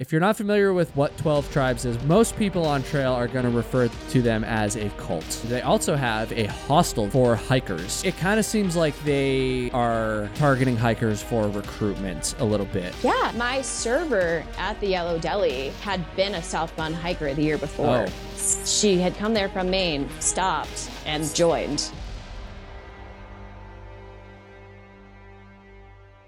If 0.00 0.12
you're 0.12 0.20
not 0.22 0.38
familiar 0.38 0.72
with 0.72 0.96
what 0.96 1.14
12 1.18 1.52
Tribes 1.52 1.84
is, 1.84 2.02
most 2.04 2.34
people 2.38 2.64
on 2.64 2.82
trail 2.82 3.12
are 3.12 3.28
going 3.28 3.44
to 3.44 3.50
refer 3.50 3.88
to 3.88 4.22
them 4.22 4.44
as 4.44 4.74
a 4.74 4.88
cult. 4.96 5.28
They 5.44 5.60
also 5.60 5.94
have 5.94 6.32
a 6.32 6.46
hostel 6.46 7.10
for 7.10 7.36
hikers. 7.36 8.02
It 8.02 8.16
kind 8.16 8.40
of 8.40 8.46
seems 8.46 8.76
like 8.76 8.98
they 9.04 9.70
are 9.72 10.30
targeting 10.36 10.74
hikers 10.74 11.22
for 11.22 11.50
recruitment 11.50 12.34
a 12.38 12.44
little 12.46 12.64
bit. 12.64 12.94
Yeah, 13.02 13.30
my 13.36 13.60
server 13.60 14.42
at 14.56 14.80
the 14.80 14.86
Yellow 14.86 15.18
Deli 15.18 15.68
had 15.82 16.02
been 16.16 16.34
a 16.34 16.42
southbound 16.42 16.94
hiker 16.94 17.34
the 17.34 17.42
year 17.42 17.58
before. 17.58 18.06
Oh. 18.08 18.64
She 18.64 18.96
had 18.96 19.14
come 19.16 19.34
there 19.34 19.50
from 19.50 19.68
Maine, 19.68 20.08
stopped, 20.18 20.90
and 21.04 21.34
joined. 21.34 21.92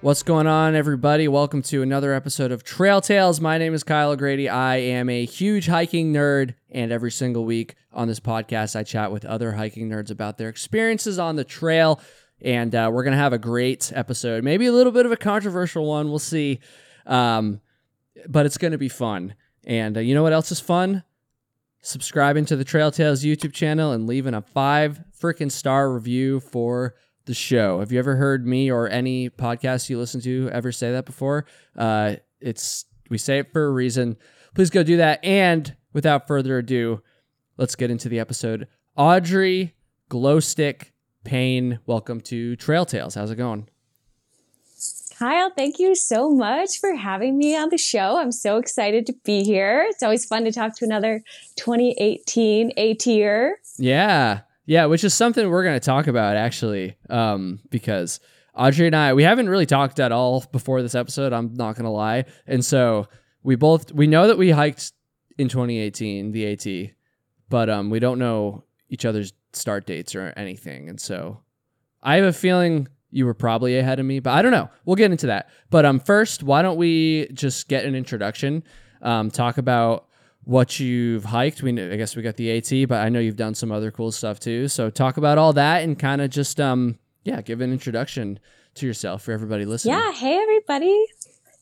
What's 0.02 0.24
going 0.24 0.48
on, 0.48 0.74
everybody? 0.74 1.28
Welcome 1.28 1.62
to 1.62 1.80
another 1.80 2.12
episode 2.12 2.50
of 2.50 2.64
Trail 2.64 3.00
Tales. 3.00 3.40
My 3.40 3.56
name 3.56 3.72
is 3.72 3.84
Kyle 3.84 4.10
O'Grady. 4.10 4.48
I 4.48 4.78
am 4.78 5.08
a 5.08 5.24
huge 5.24 5.68
hiking 5.68 6.12
nerd, 6.12 6.56
and 6.72 6.90
every 6.90 7.12
single 7.12 7.44
week 7.44 7.76
on 7.92 8.08
this 8.08 8.18
podcast, 8.18 8.74
I 8.74 8.82
chat 8.82 9.12
with 9.12 9.24
other 9.24 9.52
hiking 9.52 9.88
nerds 9.88 10.10
about 10.10 10.38
their 10.38 10.48
experiences 10.48 11.20
on 11.20 11.36
the 11.36 11.44
trail. 11.44 12.00
And 12.40 12.74
uh, 12.74 12.90
we're 12.92 13.04
going 13.04 13.12
to 13.12 13.18
have 13.18 13.32
a 13.32 13.38
great 13.38 13.92
episode, 13.94 14.42
maybe 14.42 14.66
a 14.66 14.72
little 14.72 14.90
bit 14.90 15.06
of 15.06 15.12
a 15.12 15.16
controversial 15.16 15.86
one. 15.86 16.08
We'll 16.08 16.18
see. 16.18 16.58
Um, 17.06 17.60
but 18.26 18.44
it's 18.44 18.58
going 18.58 18.72
to 18.72 18.78
be 18.78 18.88
fun. 18.88 19.36
And 19.62 19.96
uh, 19.96 20.00
you 20.00 20.16
know 20.16 20.24
what 20.24 20.32
else 20.32 20.50
is 20.50 20.58
fun? 20.58 21.04
Subscribing 21.80 22.44
to 22.46 22.56
the 22.56 22.64
Trail 22.64 22.90
Tales 22.90 23.22
YouTube 23.22 23.52
channel 23.52 23.92
and 23.92 24.08
leaving 24.08 24.34
a 24.34 24.42
five 24.42 25.00
freaking 25.16 25.52
star 25.52 25.92
review 25.92 26.40
for 26.40 26.96
the 27.24 27.34
show. 27.34 27.80
Have 27.80 27.92
you 27.92 27.98
ever 27.98 28.16
heard 28.16 28.46
me 28.46 28.70
or 28.70 28.88
any 28.88 29.30
podcast 29.30 29.88
you 29.88 29.98
listen 29.98 30.20
to 30.22 30.50
ever 30.52 30.72
say 30.72 30.92
that 30.92 31.06
before? 31.06 31.46
Uh, 31.76 32.16
it's 32.40 32.84
we 33.10 33.18
say 33.18 33.38
it 33.38 33.52
for 33.52 33.66
a 33.66 33.70
reason. 33.70 34.16
Please 34.54 34.70
go 34.70 34.82
do 34.82 34.96
that. 34.98 35.24
And 35.24 35.74
without 35.92 36.26
further 36.26 36.58
ado, 36.58 37.02
let's 37.56 37.74
get 37.74 37.90
into 37.90 38.08
the 38.08 38.18
episode. 38.18 38.68
Audrey 38.96 39.74
Glowstick 40.10 40.92
Payne, 41.24 41.78
welcome 41.86 42.20
to 42.22 42.56
Trail 42.56 42.84
Tales. 42.84 43.14
How's 43.14 43.30
it 43.30 43.36
going? 43.36 43.68
Kyle, 45.18 45.50
thank 45.56 45.78
you 45.78 45.94
so 45.94 46.30
much 46.30 46.80
for 46.80 46.96
having 46.96 47.38
me 47.38 47.56
on 47.56 47.68
the 47.68 47.78
show. 47.78 48.18
I'm 48.18 48.32
so 48.32 48.56
excited 48.56 49.06
to 49.06 49.14
be 49.24 49.44
here. 49.44 49.86
It's 49.88 50.02
always 50.02 50.24
fun 50.24 50.44
to 50.44 50.52
talk 50.52 50.76
to 50.78 50.84
another 50.84 51.22
2018 51.56 52.72
ATer. 52.76 53.52
Yeah. 53.78 54.40
Yeah, 54.64 54.86
which 54.86 55.04
is 55.04 55.12
something 55.14 55.48
we're 55.48 55.64
going 55.64 55.78
to 55.78 55.84
talk 55.84 56.06
about 56.06 56.36
actually, 56.36 56.96
um, 57.10 57.60
because 57.70 58.20
Audrey 58.54 58.86
and 58.86 58.96
I 58.96 59.12
we 59.14 59.24
haven't 59.24 59.48
really 59.48 59.66
talked 59.66 59.98
at 59.98 60.12
all 60.12 60.44
before 60.52 60.82
this 60.82 60.94
episode. 60.94 61.32
I'm 61.32 61.54
not 61.54 61.74
going 61.74 61.84
to 61.84 61.90
lie, 61.90 62.26
and 62.46 62.64
so 62.64 63.08
we 63.42 63.56
both 63.56 63.92
we 63.92 64.06
know 64.06 64.28
that 64.28 64.38
we 64.38 64.50
hiked 64.50 64.92
in 65.38 65.48
2018 65.48 66.32
the 66.32 66.52
AT, 66.52 66.94
but 67.48 67.68
um, 67.68 67.90
we 67.90 67.98
don't 67.98 68.18
know 68.18 68.64
each 68.88 69.04
other's 69.04 69.32
start 69.52 69.86
dates 69.86 70.14
or 70.14 70.32
anything, 70.36 70.88
and 70.88 71.00
so 71.00 71.40
I 72.02 72.16
have 72.16 72.24
a 72.24 72.32
feeling 72.32 72.88
you 73.10 73.26
were 73.26 73.34
probably 73.34 73.78
ahead 73.78 74.00
of 74.00 74.06
me, 74.06 74.20
but 74.20 74.30
I 74.30 74.42
don't 74.42 74.52
know. 74.52 74.70
We'll 74.84 74.96
get 74.96 75.10
into 75.10 75.26
that. 75.26 75.50
But 75.70 75.84
um, 75.84 76.00
first, 76.00 76.42
why 76.42 76.62
don't 76.62 76.78
we 76.78 77.28
just 77.34 77.68
get 77.68 77.84
an 77.84 77.94
introduction? 77.94 78.64
Um, 79.02 79.30
talk 79.30 79.58
about 79.58 80.06
what 80.44 80.80
you've 80.80 81.24
hiked. 81.24 81.62
We 81.62 81.70
I 81.70 81.96
guess 81.96 82.16
we 82.16 82.22
got 82.22 82.36
the 82.36 82.56
AT, 82.56 82.88
but 82.88 83.00
I 83.00 83.08
know 83.08 83.20
you've 83.20 83.36
done 83.36 83.54
some 83.54 83.70
other 83.70 83.90
cool 83.90 84.12
stuff 84.12 84.40
too. 84.40 84.68
So 84.68 84.90
talk 84.90 85.16
about 85.16 85.38
all 85.38 85.52
that 85.54 85.82
and 85.82 85.98
kind 85.98 86.20
of 86.20 86.30
just 86.30 86.60
um 86.60 86.98
yeah, 87.24 87.40
give 87.40 87.60
an 87.60 87.72
introduction 87.72 88.38
to 88.74 88.86
yourself 88.86 89.22
for 89.22 89.32
everybody 89.32 89.64
listening. 89.64 89.94
Yeah, 89.94 90.12
hey 90.12 90.38
everybody. 90.38 91.06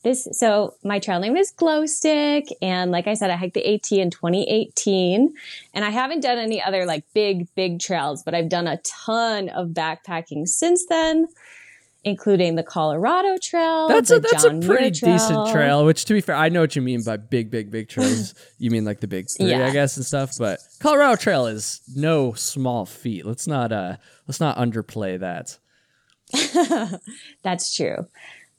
This 0.03 0.27
so 0.33 0.77
my 0.83 0.99
trail 0.99 1.21
name 1.21 1.37
is 1.37 1.53
Glowstick, 1.53 2.51
and 2.63 2.91
like 2.91 3.07
I 3.07 3.13
said, 3.13 3.31
I 3.31 3.37
hiked 3.37 3.53
the 3.53 3.75
AT 3.75 3.93
in 3.93 4.09
2018, 4.09 5.35
and 5.75 5.85
I 5.85 5.91
haven't 5.91 6.21
done 6.21 6.39
any 6.39 6.63
other 6.63 6.87
like 6.87 7.05
big 7.13 7.55
big 7.55 7.81
trails, 7.81 8.23
but 8.23 8.35
I've 8.35 8.49
done 8.49 8.67
a 8.67 8.79
ton 8.79 9.51
of 9.51 9.69
backpacking 9.69 10.49
since 10.49 10.87
then 10.87 11.29
including 12.05 12.55
the 12.55 12.63
Colorado 12.63 13.37
Trail. 13.43 13.89
That's 13.89 14.11
a 14.11 14.21
that's 14.21 14.45
John 14.45 14.63
a 14.63 14.67
pretty 14.67 14.91
trail. 14.91 15.13
decent 15.13 15.49
trail. 15.51 15.85
Which, 15.85 16.05
to 16.07 16.15
be 16.15 16.21
fair, 16.21 16.35
I 16.35 16.49
know 16.49 16.61
what 16.61 16.75
you 16.77 16.83
mean 16.83 17.03
by 17.03 17.17
big, 17.17 17.51
big, 17.51 17.71
big 17.71 17.89
trails. 17.89 18.35
you 18.59 18.71
mean 18.71 18.85
like 18.85 19.01
the 19.01 19.09
big 19.09 19.27
three, 19.31 19.51
Yeah. 19.51 19.67
I 19.67 19.71
guess, 19.71 19.97
and 19.97 20.07
stuff. 20.07 20.33
But 20.39 20.61
Colorado 20.81 21.17
Trail 21.17 21.47
is 21.47 21.81
no 21.95 22.33
small 22.33 22.87
feat. 22.87 23.27
Let's 23.27 23.47
not 23.47 23.73
uh 23.73 23.97
let's 24.27 24.41
not 24.41 24.57
underplay 24.57 25.19
that. 25.21 25.59
That's 27.43 27.75
true. 27.75 28.07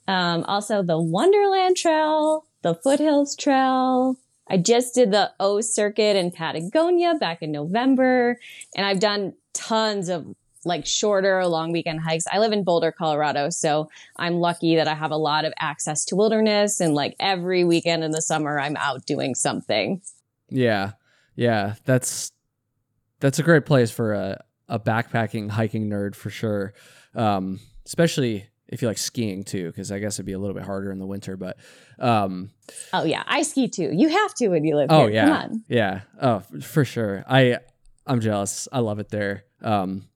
Um, 0.08 0.44
also, 0.44 0.82
the 0.82 1.00
Wonderland 1.00 1.76
Trail, 1.76 2.44
the 2.62 2.74
Foothills 2.74 3.36
Trail. 3.36 4.16
I 4.48 4.56
just 4.58 4.94
did 4.94 5.12
the 5.12 5.32
O 5.40 5.60
Circuit 5.60 6.16
in 6.16 6.30
Patagonia 6.30 7.14
back 7.14 7.42
in 7.42 7.52
November, 7.52 8.38
and 8.76 8.84
I've 8.84 9.00
done 9.00 9.34
tons 9.54 10.08
of 10.08 10.34
like 10.64 10.86
shorter 10.86 11.44
long 11.46 11.72
weekend 11.72 12.00
hikes. 12.00 12.24
I 12.30 12.38
live 12.38 12.52
in 12.52 12.64
Boulder, 12.64 12.92
Colorado, 12.92 13.50
so 13.50 13.88
I'm 14.16 14.34
lucky 14.36 14.76
that 14.76 14.88
I 14.88 14.94
have 14.94 15.10
a 15.10 15.16
lot 15.16 15.44
of 15.44 15.52
access 15.58 16.04
to 16.06 16.16
wilderness 16.16 16.80
and 16.80 16.94
like 16.94 17.16
every 17.18 17.64
weekend 17.64 18.04
in 18.04 18.10
the 18.12 18.22
summer 18.22 18.58
I'm 18.60 18.76
out 18.76 19.04
doing 19.06 19.34
something. 19.34 20.00
Yeah, 20.48 20.92
yeah, 21.34 21.74
that's 21.84 22.30
that's 23.20 23.38
a 23.38 23.42
great 23.42 23.66
place 23.66 23.90
for 23.90 24.12
a 24.14 24.44
a 24.68 24.78
backpacking 24.78 25.50
hiking 25.50 25.88
nerd 25.90 26.14
for 26.14 26.30
sure. 26.30 26.72
Um, 27.14 27.60
especially 27.86 28.46
if 28.68 28.80
you 28.80 28.88
like 28.88 28.98
skiing 28.98 29.44
too, 29.44 29.66
because 29.66 29.92
I 29.92 29.98
guess 29.98 30.14
it'd 30.16 30.24
be 30.24 30.32
a 30.32 30.38
little 30.38 30.54
bit 30.54 30.64
harder 30.64 30.90
in 30.90 30.98
the 30.98 31.06
winter. 31.06 31.36
But 31.36 31.58
um, 31.98 32.50
Oh 32.92 33.04
yeah, 33.04 33.22
I 33.26 33.42
ski 33.42 33.68
too. 33.68 33.90
You 33.92 34.08
have 34.08 34.34
to 34.36 34.48
when 34.48 34.64
you 34.64 34.76
live 34.76 34.86
oh 34.90 35.06
here. 35.08 35.14
yeah, 35.14 35.48
yeah, 35.68 36.00
oh 36.20 36.42
for 36.62 36.84
sure. 36.84 37.24
I 37.28 37.58
I'm 38.06 38.20
jealous. 38.20 38.68
I 38.72 38.80
love 38.80 38.98
it 38.98 39.10
there. 39.10 39.44
Um, 39.60 40.08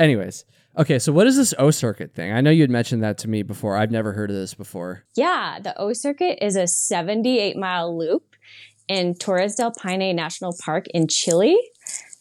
anyways, 0.00 0.44
okay. 0.78 0.98
So 0.98 1.12
what 1.12 1.26
is 1.26 1.36
this 1.36 1.54
O 1.58 1.70
circuit 1.70 2.14
thing? 2.14 2.32
I 2.32 2.40
know 2.40 2.50
you 2.50 2.62
had 2.62 2.70
mentioned 2.70 3.02
that 3.04 3.18
to 3.18 3.28
me 3.28 3.42
before. 3.42 3.76
I've 3.76 3.90
never 3.90 4.12
heard 4.12 4.30
of 4.30 4.36
this 4.36 4.54
before. 4.54 5.04
Yeah, 5.14 5.58
the 5.62 5.78
O 5.78 5.92
Circuit 5.92 6.44
is 6.44 6.56
a 6.56 6.66
78 6.66 7.56
mile 7.56 7.96
loop 7.96 8.34
in 8.88 9.14
Torres 9.14 9.54
del 9.54 9.72
Paine 9.72 10.16
National 10.16 10.56
Park 10.64 10.86
in 10.88 11.06
Chile. 11.06 11.56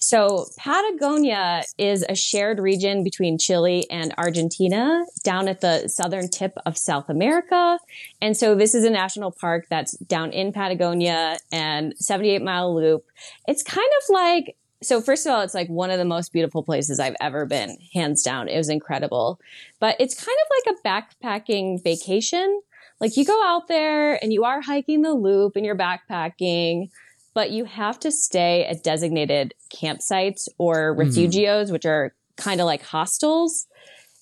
So 0.02 0.46
Patagonia 0.58 1.64
is 1.78 2.06
a 2.08 2.16
shared 2.16 2.60
region 2.60 3.04
between 3.04 3.38
Chile 3.38 3.86
and 3.92 4.14
Argentina 4.18 5.04
down 5.24 5.50
at 5.50 5.60
the 5.60 5.90
southern 5.90 6.30
tip 6.30 6.54
of 6.66 6.78
South 6.78 7.10
America. 7.10 7.78
And 8.22 8.36
so 8.36 8.56
this 8.56 8.74
is 8.74 8.86
a 8.86 8.90
national 8.90 9.32
park 9.32 9.68
that's 9.70 9.98
down 9.98 10.32
in 10.32 10.54
Patagonia 10.54 11.38
and 11.52 11.94
78 11.98 12.42
mile 12.42 12.74
loop. 12.74 13.06
It's 13.46 13.62
kind 13.62 13.90
of 14.02 14.14
like 14.14 14.56
so 14.82 15.02
first 15.02 15.26
of 15.26 15.34
all, 15.34 15.42
it's 15.42 15.54
like 15.54 15.68
one 15.68 15.92
of 15.92 15.98
the 15.98 16.06
most 16.06 16.32
beautiful 16.32 16.64
places 16.64 17.00
I've 17.00 17.16
ever 17.20 17.46
been, 17.46 17.78
hands 17.94 18.24
down. 18.24 18.48
It 18.48 18.58
was 18.58 18.70
incredible. 18.70 19.40
But 19.80 19.98
it's 20.00 20.16
kind 20.16 20.38
of 20.46 20.74
like 20.74 20.76
a 20.76 20.88
backpacking 20.88 21.84
vacation. 21.84 22.62
Like 23.02 23.18
you 23.18 23.26
go 23.26 23.42
out 23.46 23.68
there 23.68 24.22
and 24.24 24.32
you 24.32 24.46
are 24.46 24.62
hiking 24.62 25.02
the 25.02 25.14
loop 25.14 25.56
and 25.56 25.66
you're 25.66 25.78
backpacking, 25.78 26.90
but 27.34 27.52
you 27.52 27.66
have 27.66 28.00
to 28.02 28.12
stay 28.12 28.66
at 28.66 28.84
designated 28.84 29.54
campsites 29.74 30.48
or 30.58 30.94
hmm. 30.94 31.02
refugios, 31.02 31.72
which 31.72 31.86
are 31.86 32.14
kind 32.38 32.62
of 32.62 32.66
like 32.66 32.82
hostels. 32.82 33.68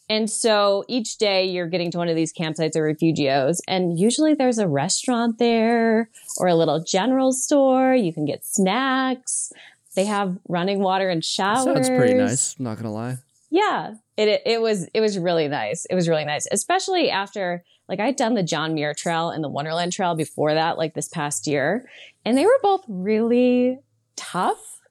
And 0.09 0.29
so 0.29 0.85
each 0.87 1.17
day 1.17 1.45
you're 1.45 1.67
getting 1.67 1.91
to 1.91 1.97
one 1.97 2.07
of 2.07 2.15
these 2.15 2.31
campsites 2.31 2.77
or 2.77 2.93
refugios, 2.93 3.57
and 3.67 3.99
usually 3.99 4.33
there's 4.33 4.57
a 4.57 4.67
restaurant 4.67 5.37
there 5.37 6.09
or 6.37 6.47
a 6.47 6.55
little 6.55 6.81
general 6.81 7.33
store. 7.33 7.93
You 7.93 8.13
can 8.13 8.23
get 8.23 8.45
snacks. 8.45 9.51
They 9.97 10.05
have 10.05 10.37
running 10.47 10.77
water 10.77 11.09
and 11.09 11.25
showers. 11.25 11.63
Sounds 11.63 11.89
pretty 11.89 12.13
nice. 12.13 12.55
I'm 12.59 12.65
not 12.65 12.77
gonna 12.77 12.93
lie. 12.93 13.17
Yeah, 13.49 13.95
it, 14.15 14.27
it 14.27 14.41
it 14.45 14.61
was 14.61 14.87
it 14.93 15.01
was 15.01 15.17
really 15.17 15.47
nice. 15.47 15.85
It 15.89 15.95
was 15.95 16.07
really 16.07 16.23
nice, 16.23 16.45
especially 16.51 17.09
after 17.09 17.63
like 17.89 17.99
I'd 17.99 18.15
done 18.15 18.35
the 18.35 18.43
John 18.43 18.75
Muir 18.75 18.93
Trail 18.93 19.31
and 19.31 19.43
the 19.43 19.49
Wonderland 19.49 19.93
Trail 19.93 20.13
before 20.13 20.53
that, 20.53 20.77
like 20.77 20.93
this 20.93 21.07
past 21.07 21.47
year, 21.47 21.89
and 22.23 22.37
they 22.37 22.45
were 22.45 22.59
both 22.61 22.83
really 22.87 23.79
tough. 24.15 24.81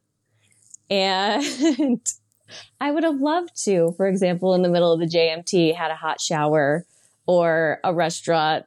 And 0.90 2.00
I 2.80 2.90
would 2.90 3.04
have 3.04 3.20
loved 3.20 3.50
to, 3.64 3.94
for 3.96 4.08
example, 4.08 4.54
in 4.54 4.62
the 4.62 4.68
middle 4.68 4.92
of 4.92 4.98
the 4.98 5.06
JMT, 5.06 5.76
had 5.76 5.92
a 5.92 5.96
hot 5.96 6.20
shower 6.20 6.84
or 7.26 7.78
a 7.84 7.94
restaurant, 7.94 8.64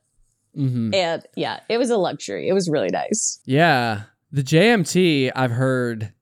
hmm 0.56 0.94
and 0.94 1.26
yeah, 1.36 1.60
it 1.68 1.78
was 1.78 1.90
a 1.90 1.98
luxury. 1.98 2.48
It 2.48 2.54
was 2.54 2.70
really 2.70 2.92
nice. 2.92 3.42
Yeah, 3.44 4.04
the 4.32 4.42
JMT 4.42 5.34
I've 5.36 5.52
heard, 5.52 6.14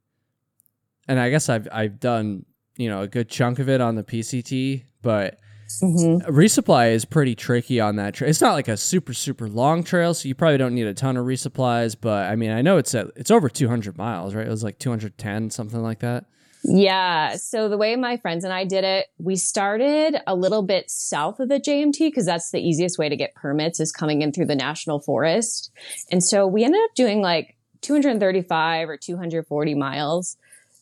and 1.07 1.19
I 1.19 1.29
guess 1.29 1.49
I've 1.49 1.67
I've 1.71 1.99
done 1.99 2.45
you 2.77 2.89
know 2.89 3.01
a 3.01 3.07
good 3.07 3.29
chunk 3.29 3.59
of 3.59 3.69
it 3.69 3.81
on 3.81 3.95
the 3.95 4.03
PCT, 4.03 4.83
but 5.01 5.39
hmm 5.81 6.17
resupply 6.29 6.91
is 6.91 7.03
pretty 7.03 7.35
tricky 7.35 7.79
on 7.79 7.97
that 7.97 8.13
trail. 8.13 8.29
It's 8.29 8.41
not 8.41 8.53
like 8.53 8.67
a 8.67 8.77
super 8.77 9.13
super 9.13 9.47
long 9.47 9.83
trail, 9.83 10.13
so 10.13 10.27
you 10.27 10.35
probably 10.35 10.57
don't 10.57 10.75
need 10.75 10.87
a 10.87 10.93
ton 10.93 11.17
of 11.17 11.25
resupplies. 11.25 11.95
But 11.99 12.31
I 12.31 12.35
mean, 12.35 12.51
I 12.51 12.61
know 12.61 12.77
it's 12.77 12.95
at 12.95 13.07
it's 13.15 13.31
over 13.31 13.49
200 13.49 13.97
miles, 13.97 14.33
right? 14.35 14.47
It 14.47 14.49
was 14.49 14.63
like 14.63 14.79
210 14.79 15.49
something 15.49 15.81
like 15.81 15.99
that. 15.99 16.25
Yeah. 16.63 17.35
So 17.35 17.69
the 17.69 17.77
way 17.77 17.95
my 17.95 18.17
friends 18.17 18.43
and 18.43 18.51
I 18.51 18.65
did 18.65 18.83
it, 18.83 19.07
we 19.19 19.35
started 19.35 20.17
a 20.25 20.35
little 20.35 20.63
bit 20.63 20.89
south 20.89 21.39
of 21.39 21.49
the 21.49 21.59
JMT 21.59 21.99
because 21.99 22.25
that's 22.25 22.51
the 22.51 22.59
easiest 22.59 22.97
way 22.97 23.07
to 23.09 23.15
get 23.15 23.35
permits 23.35 23.79
is 23.79 23.91
coming 23.91 24.21
in 24.21 24.33
through 24.33 24.47
the 24.47 24.55
national 24.55 24.99
forest. 24.99 25.71
And 26.11 26.23
so 26.23 26.45
we 26.45 26.65
ended 26.65 26.81
up 26.83 26.93
doing 26.95 27.21
like 27.21 27.55
235 27.81 28.89
or 28.89 28.97
240 28.97 29.75
miles. 29.75 30.35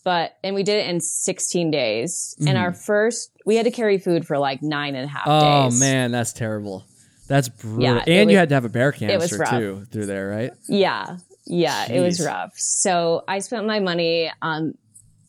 But, 0.05 0.37
and 0.43 0.53
we 0.53 0.61
did 0.61 0.85
it 0.85 0.87
in 0.87 1.01
16 1.01 1.71
days. 1.71 2.35
And 2.47 2.59
our 2.59 2.69
mm-hmm. 2.69 2.79
first, 2.79 3.31
we 3.43 3.55
had 3.55 3.65
to 3.65 3.71
carry 3.71 3.97
food 3.97 4.25
for 4.25 4.37
like 4.37 4.61
nine 4.61 4.93
and 4.93 5.05
a 5.05 5.07
half 5.07 5.23
Oh 5.25 5.63
days. 5.63 5.79
man, 5.79 6.11
that's 6.11 6.31
terrible. 6.31 6.85
That's 7.27 7.49
brutal. 7.49 7.81
Yeah, 7.81 8.03
and 8.05 8.29
you 8.29 8.37
had 8.37 8.49
to 8.49 8.55
have 8.55 8.65
a 8.65 8.69
bear 8.69 8.91
was 8.91 8.99
canister 8.99 9.45
too 9.49 9.87
through 9.91 10.05
there, 10.05 10.29
right? 10.29 10.51
Yeah. 10.69 11.17
Yeah. 11.47 11.91
It 11.91 12.01
was 12.01 12.23
rough. 12.23 12.53
So 12.55 13.23
I 13.27 13.39
spent 13.39 13.65
my 13.65 13.79
money 13.79 14.31
on 14.43 14.77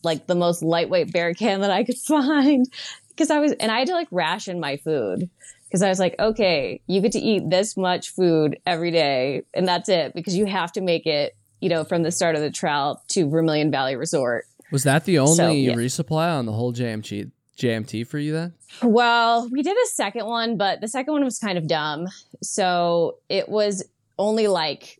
like 0.03 0.27
the 0.27 0.35
most 0.35 0.61
lightweight 0.61 1.11
bear 1.11 1.33
can 1.33 1.61
that 1.61 1.71
I 1.71 1.83
could 1.83 1.97
find 2.07 2.67
because 3.09 3.31
I 3.31 3.39
was, 3.39 3.53
and 3.53 3.71
I 3.71 3.79
had 3.79 3.87
to 3.87 3.93
like 3.93 4.09
ration 4.11 4.59
my 4.59 4.77
food 4.77 5.27
because 5.67 5.81
I 5.81 5.89
was 5.89 5.97
like, 5.97 6.13
okay, 6.19 6.81
you 6.85 7.01
get 7.01 7.13
to 7.13 7.19
eat 7.19 7.49
this 7.49 7.75
much 7.77 8.11
food 8.11 8.59
every 8.67 8.91
day 8.91 9.41
and 9.55 9.67
that's 9.67 9.89
it 9.89 10.13
because 10.13 10.35
you 10.35 10.45
have 10.45 10.71
to 10.73 10.81
make 10.81 11.07
it, 11.07 11.35
you 11.61 11.69
know, 11.69 11.83
from 11.83 12.03
the 12.03 12.11
start 12.11 12.35
of 12.35 12.41
the 12.41 12.51
trail 12.51 13.01
to 13.07 13.27
Vermilion 13.27 13.71
Valley 13.71 13.95
Resort. 13.95 14.45
Was 14.71 14.83
that 14.83 15.05
the 15.05 15.19
only 15.19 15.35
So, 15.35 15.49
yeah. 15.51 15.73
resupply 15.73 16.37
on 16.37 16.45
the 16.45 16.51
whole 16.53 16.73
JMT 16.73 17.31
JMT 17.57 18.05
for 18.05 18.19
you 18.19 18.33
then? 18.33 18.53
Well, 18.83 19.49
we 19.51 19.63
did 19.63 19.75
a 19.75 19.87
second 19.93 20.25
one, 20.27 20.57
but 20.57 20.79
the 20.81 20.87
second 20.87 21.13
one 21.13 21.23
was 21.23 21.39
kind 21.39 21.57
of 21.57 21.67
dumb. 21.67 22.07
So 22.43 23.17
it 23.29 23.49
was 23.49 23.83
only 24.19 24.47
like, 24.47 24.99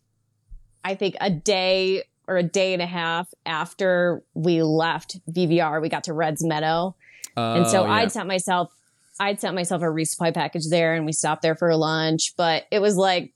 I 0.84 0.94
think 0.96 1.16
a 1.20 1.30
day 1.30 2.02
or 2.26 2.36
a 2.36 2.42
day 2.42 2.72
and 2.72 2.82
a 2.82 2.86
half 2.86 3.28
after 3.46 4.22
we 4.34 4.62
left 4.62 5.18
VVR, 5.30 5.80
we 5.80 5.88
got 5.88 6.04
to 6.04 6.12
Red's 6.12 6.44
Meadow. 6.44 6.94
and 7.36 7.66
so 7.68 7.82
Oh, 7.82 7.84
yeah. 7.86 7.92
I'd 7.92 8.10
sent 8.12 8.26
myself, 8.26 8.72
I'd 9.20 9.40
sent 9.40 9.54
myself 9.54 9.82
a 9.82 9.86
resupply 9.86 10.34
package 10.34 10.68
there 10.68 10.94
and 10.94 11.06
we 11.06 11.12
stopped 11.12 11.42
there 11.42 11.54
for 11.54 11.74
lunch, 11.76 12.34
but 12.36 12.64
it 12.72 12.80
was 12.80 12.96
like, 12.96 13.32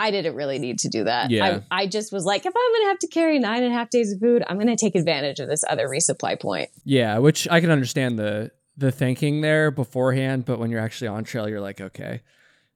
I 0.00 0.10
didn't 0.10 0.34
really 0.34 0.58
need 0.58 0.78
to 0.80 0.88
do 0.88 1.04
that. 1.04 1.30
Yeah. 1.30 1.60
I, 1.70 1.82
I 1.82 1.86
just 1.86 2.12
was 2.12 2.24
like, 2.24 2.40
if 2.46 2.52
I'm 2.56 2.72
going 2.72 2.82
to 2.84 2.88
have 2.88 2.98
to 3.00 3.06
carry 3.08 3.38
nine 3.38 3.62
and 3.62 3.72
a 3.72 3.76
half 3.76 3.90
days 3.90 4.12
of 4.12 4.18
food, 4.20 4.42
I'm 4.48 4.56
going 4.56 4.66
to 4.68 4.76
take 4.76 4.94
advantage 4.94 5.38
of 5.40 5.48
this 5.48 5.62
other 5.68 5.86
resupply 5.88 6.40
point. 6.40 6.70
Yeah, 6.84 7.18
which 7.18 7.46
I 7.50 7.60
can 7.60 7.70
understand 7.70 8.18
the 8.18 8.50
the 8.76 8.90
thinking 8.90 9.42
there 9.42 9.70
beforehand, 9.70 10.46
but 10.46 10.58
when 10.58 10.70
you're 10.70 10.80
actually 10.80 11.08
on 11.08 11.22
trail, 11.24 11.48
you're 11.48 11.60
like, 11.60 11.80
okay, 11.82 12.22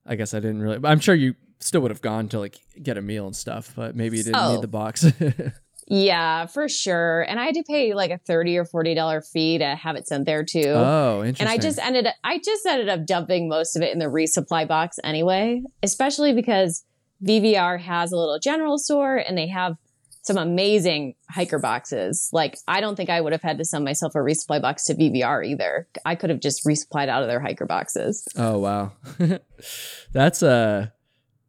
I 0.05 0.17
guess 0.17 0.35
I 0.35 0.41
didn't 0.41 0.61
really. 0.61 0.79
I'm 0.85 1.01
sure 1.01 1.15
you 1.15 1.35
still 1.61 1.81
would 1.81 1.91
have 1.91 2.03
gone 2.03 2.29
to 2.29 2.39
like 2.39 2.59
get 2.83 2.99
a 2.99 3.03
meal 3.03 3.27
and 3.27 3.35
stuff, 3.35 3.73
but 3.75 3.97
maybe 3.97 4.19
you 4.19 4.23
didn't 4.25 4.37
Oh. 4.37 4.53
need 4.53 4.61
the 4.63 4.67
oh. 4.67 4.81
box. 4.83 5.07
Yeah, 5.87 6.47
for 6.47 6.69
sure. 6.69 7.23
And 7.29 7.39
I 7.39 7.45
had 7.45 7.55
to 7.57 7.63
pay 7.63 7.93
like 7.95 8.11
a 8.11 8.19
thirty 8.19 8.57
or 8.57 8.65
forty 8.65 8.95
dollar 8.95 9.21
fee 9.21 9.59
to 9.59 9.77
have 9.77 9.97
it 9.97 10.09
sent 10.09 10.25
there 10.25 10.43
too. 10.43 10.73
oh, 10.75 11.23
interesting. 11.23 11.47
and 11.47 11.49
I 11.53 11.59
just 11.63 11.79
ended 11.79 12.07
up 12.07 12.15
I 12.25 12.39
just 12.39 12.65
ended 12.67 12.89
up 12.89 13.05
dumping 13.07 13.49
most 13.49 13.77
of 13.77 13.83
it 13.83 13.93
in 13.93 13.99
the 13.99 14.07
resupply 14.07 14.67
box 14.67 14.99
anyway, 15.05 15.63
especially 15.83 16.33
because 16.33 16.85
VVR 17.25 17.81
has 17.81 18.13
a 18.13 18.17
little 18.17 18.39
general 18.39 18.79
store 18.79 19.17
and 19.17 19.37
they 19.37 19.49
have 19.49 19.77
some 20.25 20.39
amazing 20.39 21.15
hiker 21.31 21.59
boxes. 21.59 22.31
Like 22.33 22.59
I 22.67 22.81
don't 22.81 22.97
think 22.97 23.11
I 23.11 23.21
would 23.21 23.33
have 23.33 23.43
had 23.43 23.59
to 23.59 23.65
send 23.65 23.85
myself 23.85 24.15
a 24.15 24.19
resupply 24.19 24.61
box 24.61 24.85
to 24.85 24.95
VVR 24.95 25.47
either. 25.47 25.87
I 26.05 26.15
could 26.15 26.31
have 26.31 26.41
just 26.41 26.65
resupplied 26.65 27.09
out 27.09 27.23
of 27.23 27.29
their 27.29 27.41
hiker 27.41 27.67
boxes. 27.67 28.27
Oh 28.37 28.59
wow, 28.59 28.93
that's 30.13 30.43
uh, 30.43 30.89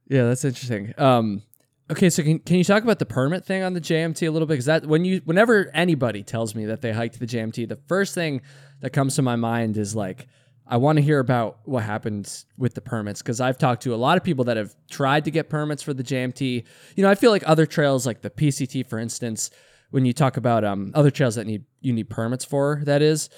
yeah, 0.07 0.24
that's 0.25 0.44
interesting. 0.44 0.94
Um, 0.98 1.42
okay, 1.89 2.10
so 2.10 2.22
can 2.22 2.39
can 2.39 2.57
you 2.57 2.66
talk 2.66 2.83
about 2.83 3.00
the 3.00 3.06
permit 3.06 3.45
thing 3.45 3.63
on 3.63 3.74
the 3.74 3.81
JMT 3.81 4.27
a 4.27 4.31
little 4.31 4.45
bit? 4.45 4.56
Because 4.56 4.66
that 4.66 4.86
when 4.86 5.06
you 5.06 5.22
whenever 5.24 5.72
anybody 5.74 6.22
tells 6.22 6.54
me 6.54 6.66
that 6.66 6.81
they 6.81 6.92
hiked 6.92 7.19
the 7.19 7.27
JMT, 7.27 7.69
the 7.69 7.80
first 7.88 8.13
thing 8.13 8.42
that 8.81 8.92
comes 8.92 9.16
to 9.16 9.22
my 9.22 9.36
mind 9.36 9.77
is 9.77 9.95
like. 9.95 10.27
I 10.67 10.77
want 10.77 10.97
to 10.97 11.01
hear 11.01 11.19
about 11.19 11.59
what 11.65 11.83
happens 11.83 12.45
with 12.57 12.73
the 12.73 12.81
permits 12.81 13.21
because 13.21 13.39
I've 13.39 13.57
talked 13.57 13.83
to 13.83 13.94
a 13.94 13.97
lot 13.97 14.17
of 14.17 14.23
people 14.23 14.45
that 14.45 14.57
have 14.57 14.75
tried 14.89 15.25
to 15.25 15.31
get 15.31 15.50
permits 15.50 15.83
for 15.83 15.94
the 15.94 16.03
JMT. 16.03 16.63
You 16.95 17.03
know, 17.03 17.09
I 17.09 17.15
feel 17.15 17.31
like 17.31 17.44
other 17.45 17.65
trails, 17.65 18.06
like 18.06 18.21
the 18.21 18.31
PCT, 18.31 18.88
for 18.89 18.97
instance, 18.97 19.51
when 19.91 20.06
you 20.06 20.13
talk 20.13 20.38
about 20.38 20.63
um, 20.63 20.91
other 20.95 21.12
trails 21.12 21.35
that 21.35 21.45
need 21.45 21.65
you 21.81 21.94
need 21.94 22.09
permits 22.09 22.44
for, 22.44 22.81
that 22.85 23.01
is, 23.01 23.29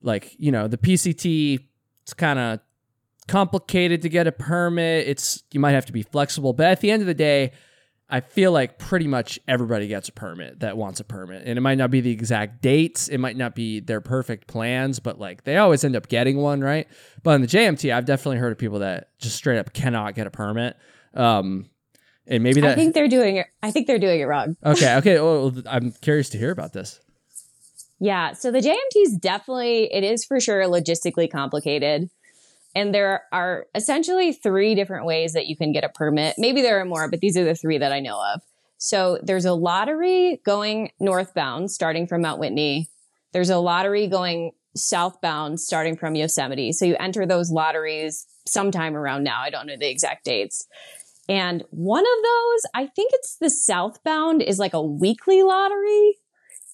like 0.00 0.36
you 0.38 0.52
know, 0.52 0.68
the 0.68 0.78
PCT, 0.78 1.60
it's 2.02 2.14
kind 2.14 2.38
of 2.38 2.60
complicated 3.26 4.02
to 4.02 4.08
get 4.08 4.28
a 4.28 4.32
permit. 4.32 5.08
It's 5.08 5.42
you 5.52 5.58
might 5.58 5.72
have 5.72 5.86
to 5.86 5.92
be 5.92 6.02
flexible, 6.02 6.52
but 6.52 6.66
at 6.66 6.80
the 6.80 6.90
end 6.90 7.02
of 7.02 7.06
the 7.06 7.14
day, 7.14 7.52
I 8.08 8.20
feel 8.20 8.52
like 8.52 8.78
pretty 8.78 9.08
much 9.08 9.38
everybody 9.48 9.88
gets 9.88 10.08
a 10.08 10.12
permit 10.12 10.60
that 10.60 10.76
wants 10.76 11.00
a 11.00 11.04
permit. 11.04 11.42
And 11.44 11.58
it 11.58 11.60
might 11.60 11.76
not 11.76 11.90
be 11.90 12.00
the 12.00 12.12
exact 12.12 12.62
dates, 12.62 13.08
it 13.08 13.18
might 13.18 13.36
not 13.36 13.54
be 13.54 13.80
their 13.80 14.00
perfect 14.00 14.46
plans, 14.46 15.00
but 15.00 15.18
like 15.18 15.44
they 15.44 15.56
always 15.56 15.82
end 15.82 15.96
up 15.96 16.08
getting 16.08 16.36
one, 16.36 16.60
right? 16.60 16.86
But 17.22 17.32
in 17.32 17.40
the 17.40 17.48
JMT, 17.48 17.92
I've 17.92 18.04
definitely 18.04 18.38
heard 18.38 18.52
of 18.52 18.58
people 18.58 18.78
that 18.80 19.10
just 19.18 19.36
straight 19.36 19.58
up 19.58 19.72
cannot 19.72 20.14
get 20.14 20.26
a 20.26 20.30
permit. 20.30 20.76
Um 21.14 21.68
and 22.28 22.42
maybe 22.42 22.60
that 22.60 22.72
I 22.72 22.74
think 22.74 22.94
they're 22.94 23.08
doing 23.08 23.36
it 23.36 23.46
I 23.62 23.70
think 23.70 23.86
they're 23.86 23.98
doing 23.98 24.20
it 24.20 24.24
wrong. 24.24 24.56
Okay, 24.64 24.96
okay. 24.96 25.20
Well, 25.20 25.52
I'm 25.66 25.92
curious 26.00 26.28
to 26.30 26.38
hear 26.38 26.50
about 26.50 26.72
this. 26.72 27.00
Yeah. 27.98 28.32
So 28.32 28.50
the 28.50 28.58
JMT 28.58 29.02
is 29.02 29.16
definitely, 29.16 29.92
it 29.92 30.04
is 30.04 30.24
for 30.24 30.38
sure 30.38 30.64
logistically 30.64 31.30
complicated. 31.30 32.10
And 32.76 32.94
there 32.94 33.22
are 33.32 33.66
essentially 33.74 34.34
three 34.34 34.74
different 34.74 35.06
ways 35.06 35.32
that 35.32 35.46
you 35.46 35.56
can 35.56 35.72
get 35.72 35.82
a 35.82 35.88
permit. 35.88 36.34
Maybe 36.36 36.60
there 36.60 36.78
are 36.78 36.84
more, 36.84 37.10
but 37.10 37.20
these 37.20 37.34
are 37.38 37.44
the 37.44 37.54
three 37.54 37.78
that 37.78 37.90
I 37.90 38.00
know 38.00 38.20
of. 38.34 38.42
So 38.76 39.18
there's 39.22 39.46
a 39.46 39.54
lottery 39.54 40.42
going 40.44 40.90
northbound 41.00 41.70
starting 41.70 42.06
from 42.06 42.20
Mount 42.20 42.38
Whitney. 42.38 42.90
There's 43.32 43.48
a 43.48 43.56
lottery 43.56 44.08
going 44.08 44.52
southbound 44.76 45.58
starting 45.58 45.96
from 45.96 46.16
Yosemite. 46.16 46.70
So 46.72 46.84
you 46.84 46.96
enter 47.00 47.24
those 47.24 47.50
lotteries 47.50 48.26
sometime 48.46 48.94
around 48.94 49.24
now. 49.24 49.40
I 49.40 49.48
don't 49.48 49.66
know 49.66 49.78
the 49.80 49.90
exact 49.90 50.26
dates. 50.26 50.66
And 51.30 51.64
one 51.70 52.04
of 52.04 52.22
those, 52.22 52.70
I 52.74 52.86
think 52.94 53.12
it's 53.14 53.38
the 53.40 53.48
southbound 53.48 54.42
is 54.42 54.58
like 54.58 54.74
a 54.74 54.82
weekly 54.82 55.42
lottery 55.42 56.18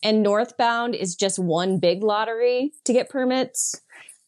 and 0.02 0.24
northbound 0.24 0.96
is 0.96 1.14
just 1.14 1.38
one 1.38 1.78
big 1.78 2.02
lottery 2.02 2.72
to 2.86 2.92
get 2.92 3.08
permits. 3.08 3.80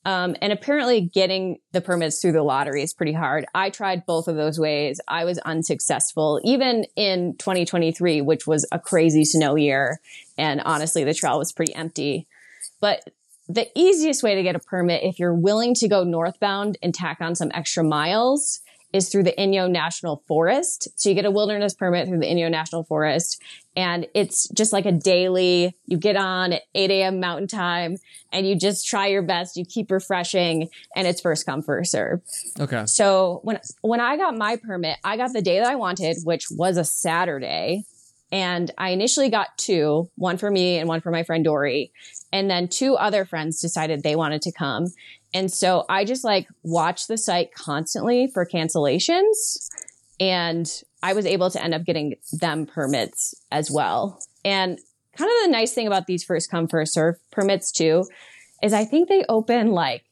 Um, 0.05 0.37
and 0.43 0.53
apparently 0.53 1.01
getting 1.01 1.59
the 1.73 1.81
permits 1.81 2.21
through 2.21 2.33
the 2.33 2.43
lottery 2.43 2.83
is 2.83 2.93
pretty 2.93 3.15
hard. 3.15 3.47
I 3.55 3.71
tried 3.71 4.05
both 4.05 4.29
of 4.29 4.37
those 4.37 4.59
ways. 4.59 5.01
I 5.09 5.25
was 5.25 5.39
unsuccessful, 5.39 6.41
even 6.45 6.85
in 6.95 7.37
2023, 7.39 8.21
which 8.21 8.47
was 8.47 8.67
a 8.71 8.79
crazy 8.79 9.25
snow 9.25 9.57
year. 9.57 10.01
And 10.37 10.61
honestly, 10.61 11.05
the 11.05 11.15
trail 11.15 11.39
was 11.39 11.53
pretty 11.53 11.75
empty. 11.75 12.27
But 12.81 13.09
the 13.49 13.69
easiest 13.75 14.23
way 14.23 14.35
to 14.35 14.43
get 14.43 14.57
a 14.57 14.59
permit, 14.59 15.05
if 15.05 15.19
you're 15.19 15.35
willing 15.35 15.75
to 15.77 15.89
go 15.89 16.05
northbound 16.05 16.77
and 16.83 16.95
tack 16.95 17.19
on 17.21 17.35
some 17.35 17.51
extra 17.55 17.85
miles, 17.85 18.61
is 18.95 19.09
through 19.09 19.25
the 19.25 19.35
Inyo 19.37 19.69
National 19.69 20.23
Forest. 20.29 20.87
So 20.95 21.09
you 21.09 21.17
get 21.17 21.25
a 21.25 21.31
wilderness 21.31 21.75
permit 21.75 22.07
through 22.07 22.21
the 22.21 22.27
Inyo 22.27 22.49
National 22.49 22.85
Forest 22.85 23.43
and 23.75 24.07
it's 24.15 24.49
just 24.51 24.73
like 24.73 24.87
a 24.87 24.93
daily, 24.93 25.75
you 25.87 25.99
get 25.99 26.15
on 26.15 26.53
at 26.53 26.63
8 26.77 26.93
a.m. 26.93 27.19
mountain 27.19 27.49
time 27.49 27.97
and 28.33 28.47
you 28.47 28.55
just 28.55 28.87
try 28.87 29.09
your 29.09 29.23
best. 29.23 29.57
You 29.57 29.65
keep 29.65 29.91
refreshing 29.91 30.69
and 30.95 31.09
it's 31.09 31.21
first 31.21 31.45
come, 31.45 31.61
first 31.61 31.91
serve. 31.91 32.23
Okay. 32.61 32.87
So 32.87 33.41
when, 33.43 33.59
when 33.83 33.99
I 33.99 34.17
got 34.17 34.37
my 34.37 34.57
permit, 34.57 34.99
I 35.03 35.17
got 35.17 35.33
the 35.33 35.43
day 35.43 35.59
that 35.59 35.67
I 35.67 35.75
wanted, 35.75 36.19
which 36.23 36.47
was 36.53 36.77
a 36.77 36.85
Saturday. 36.85 37.83
And 38.31 38.71
I 38.79 38.91
initially 38.91 39.29
got 39.29 39.59
two, 39.59 40.09
one 40.15 40.39
for 40.39 40.51
me 40.51 40.79
and 40.79 40.89
one 40.89 41.01
for 41.01 41.11
my 41.11 41.25
friend 41.25 41.45
Dory. 41.45 41.93
And 42.33 42.49
then 42.49 42.69
two 42.69 42.95
other 42.95 43.25
friends 43.25 43.61
decided 43.61 44.03
they 44.03 44.17
wanted 44.17 44.43
to 44.43 44.53
come. 44.53 44.87
And 45.35 45.53
so 45.53 45.85
I 45.89 46.05
just 46.05 46.25
like 46.25 46.49
watched 46.63 47.09
the 47.09 47.19
site 47.19 47.53
constantly 47.55 48.29
for 48.33 48.47
cancellations. 48.47 49.69
And 50.21 50.71
I 51.03 51.13
was 51.13 51.27
able 51.27 51.51
to 51.51 51.63
end 51.63 51.75
up 51.75 51.85
getting 51.85 52.15
them 52.33 52.67
permits 52.67 53.35
as 53.51 53.71
well. 53.71 54.21
And 54.45 54.79
kind 55.17 55.31
of 55.31 55.37
the 55.45 55.51
nice 55.51 55.73
thing 55.73 55.87
about 55.89 56.07
these 56.07 56.23
first 56.25 56.51
come, 56.51 56.69
first 56.69 56.95
serve 56.95 57.17
permits 57.33 57.73
too, 57.73 58.07
is 58.63 58.73
I 58.73 58.85
think 58.85 59.09
they 59.09 59.25
open 59.29 59.73
like 59.73 60.05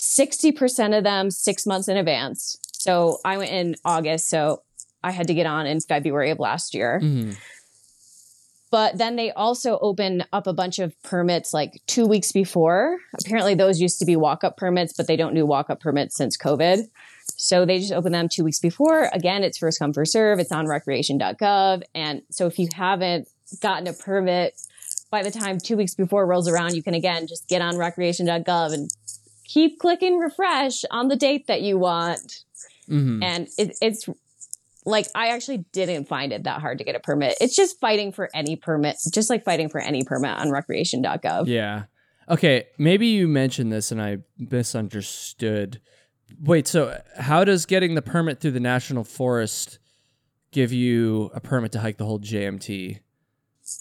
60% 0.00 0.96
of 0.96 1.04
them 1.04 1.30
six 1.30 1.66
months 1.66 1.88
in 1.88 1.96
advance. 1.96 2.56
So 2.72 3.18
I 3.24 3.36
went 3.36 3.52
in 3.52 3.76
August. 3.84 4.28
So 4.28 4.62
I 5.02 5.10
had 5.10 5.26
to 5.28 5.34
get 5.34 5.46
on 5.46 5.66
in 5.66 5.80
February 5.80 6.30
of 6.30 6.38
last 6.38 6.74
year. 6.74 7.00
Mhm. 7.02 7.36
But 8.74 8.98
then 8.98 9.14
they 9.14 9.30
also 9.30 9.78
open 9.78 10.24
up 10.32 10.48
a 10.48 10.52
bunch 10.52 10.80
of 10.80 11.00
permits 11.04 11.54
like 11.54 11.80
two 11.86 12.06
weeks 12.06 12.32
before. 12.32 12.98
Apparently, 13.20 13.54
those 13.54 13.80
used 13.80 14.00
to 14.00 14.04
be 14.04 14.16
walk 14.16 14.42
up 14.42 14.56
permits, 14.56 14.92
but 14.92 15.06
they 15.06 15.14
don't 15.14 15.32
do 15.32 15.46
walk 15.46 15.70
up 15.70 15.78
permits 15.78 16.16
since 16.16 16.36
COVID. 16.36 16.88
So 17.36 17.64
they 17.64 17.78
just 17.78 17.92
open 17.92 18.10
them 18.10 18.28
two 18.28 18.42
weeks 18.42 18.58
before. 18.58 19.10
Again, 19.12 19.44
it's 19.44 19.58
first 19.58 19.78
come, 19.78 19.92
first 19.92 20.10
serve. 20.10 20.40
It's 20.40 20.50
on 20.50 20.66
recreation.gov. 20.66 21.84
And 21.94 22.22
so 22.30 22.48
if 22.48 22.58
you 22.58 22.66
haven't 22.74 23.28
gotten 23.60 23.86
a 23.86 23.92
permit 23.92 24.60
by 25.08 25.22
the 25.22 25.30
time 25.30 25.58
two 25.58 25.76
weeks 25.76 25.94
before 25.94 26.26
rolls 26.26 26.48
around, 26.48 26.74
you 26.74 26.82
can 26.82 26.94
again 26.94 27.28
just 27.28 27.46
get 27.46 27.62
on 27.62 27.76
recreation.gov 27.76 28.74
and 28.74 28.90
keep 29.44 29.78
clicking 29.78 30.18
refresh 30.18 30.82
on 30.90 31.06
the 31.06 31.14
date 31.16 31.46
that 31.46 31.62
you 31.62 31.78
want 31.78 32.42
Mhm. 32.90 33.22
and 33.22 33.48
it, 33.56 33.78
it's 33.80 34.08
like 34.84 35.06
I 35.14 35.28
actually 35.28 35.64
didn't 35.72 36.06
find 36.06 36.32
it 36.32 36.44
that 36.44 36.60
hard 36.60 36.78
to 36.78 36.84
get 36.84 36.94
a 36.94 37.00
permit. 37.00 37.36
It's 37.40 37.56
just 37.56 37.80
fighting 37.80 38.12
for 38.12 38.28
any 38.34 38.56
permit, 38.56 38.96
just 39.12 39.30
like 39.30 39.44
fighting 39.44 39.68
for 39.68 39.80
any 39.80 40.04
permit 40.04 40.36
on 40.36 40.50
recreation.gov. 40.50 41.46
Yeah. 41.46 41.84
Okay, 42.28 42.66
maybe 42.78 43.06
you 43.06 43.28
mentioned 43.28 43.72
this 43.72 43.92
and 43.92 44.00
I 44.00 44.18
misunderstood. 44.38 45.80
Wait, 46.40 46.66
so 46.66 46.98
how 47.18 47.44
does 47.44 47.66
getting 47.66 47.94
the 47.94 48.02
permit 48.02 48.40
through 48.40 48.52
the 48.52 48.60
national 48.60 49.04
forest 49.04 49.78
give 50.50 50.72
you 50.72 51.30
a 51.34 51.40
permit 51.40 51.72
to 51.72 51.80
hike 51.80 51.98
the 51.98 52.06
whole 52.06 52.20
JMT? 52.20 53.00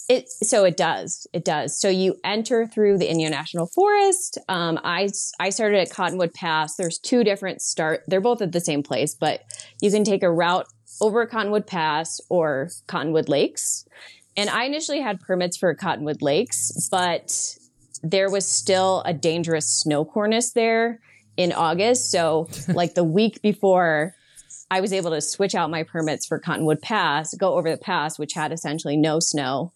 It 0.08 0.30
so 0.30 0.64
it 0.64 0.78
does. 0.78 1.28
It 1.34 1.44
does. 1.44 1.80
So 1.80 1.90
you 1.90 2.16
enter 2.24 2.66
through 2.66 3.00
the 3.00 3.08
Inyo 3.08 3.30
National 3.30 3.66
Forest. 3.66 4.38
Um, 4.48 4.80
I 4.82 5.10
I 5.42 5.50
started 5.50 5.80
at 5.80 5.92
Cottonwood 5.92 6.34
Pass. 6.34 6.76
There's 6.76 6.98
two 6.98 7.26
different 7.26 7.62
start. 7.62 8.04
They're 8.08 8.22
both 8.22 8.42
at 8.42 8.54
the 8.54 8.62
same 8.62 8.82
place, 8.82 9.14
but 9.14 9.42
you 9.82 9.92
can 9.92 10.06
take 10.06 10.24
a 10.24 10.32
route 10.32 10.68
over 11.02 11.26
Cottonwood 11.26 11.68
Pass 11.68 12.22
or 12.30 12.70
Cottonwood 12.88 13.30
Lakes. 13.30 13.86
And 14.36 14.50
I 14.50 14.66
initially 14.66 15.02
had 15.02 15.20
permits 15.20 15.58
for 15.58 15.74
Cottonwood 15.76 16.22
Lakes, 16.22 16.88
but 16.90 17.58
there 18.02 18.30
was 18.30 18.48
still 18.48 19.02
a 19.06 19.14
dangerous 19.14 19.68
snow 19.68 20.04
cornice 20.06 20.52
there 20.52 21.00
in 21.38 21.52
August. 21.52 22.12
So 22.12 22.50
like 22.68 22.96
the 22.96 23.04
week 23.04 23.42
before 23.42 24.16
I 24.72 24.82
was 24.82 24.92
able 24.92 25.12
to 25.12 25.22
switch 25.22 25.56
out 25.56 25.70
my 25.70 25.84
permits 25.84 26.26
for 26.26 26.40
Cottonwood 26.40 26.82
Pass, 26.82 27.34
go 27.36 27.56
over 27.56 27.70
the 27.70 27.78
pass, 27.78 28.18
which 28.18 28.34
had 28.34 28.52
essentially 28.52 28.98
no 28.98 29.20
snow. 29.20 29.72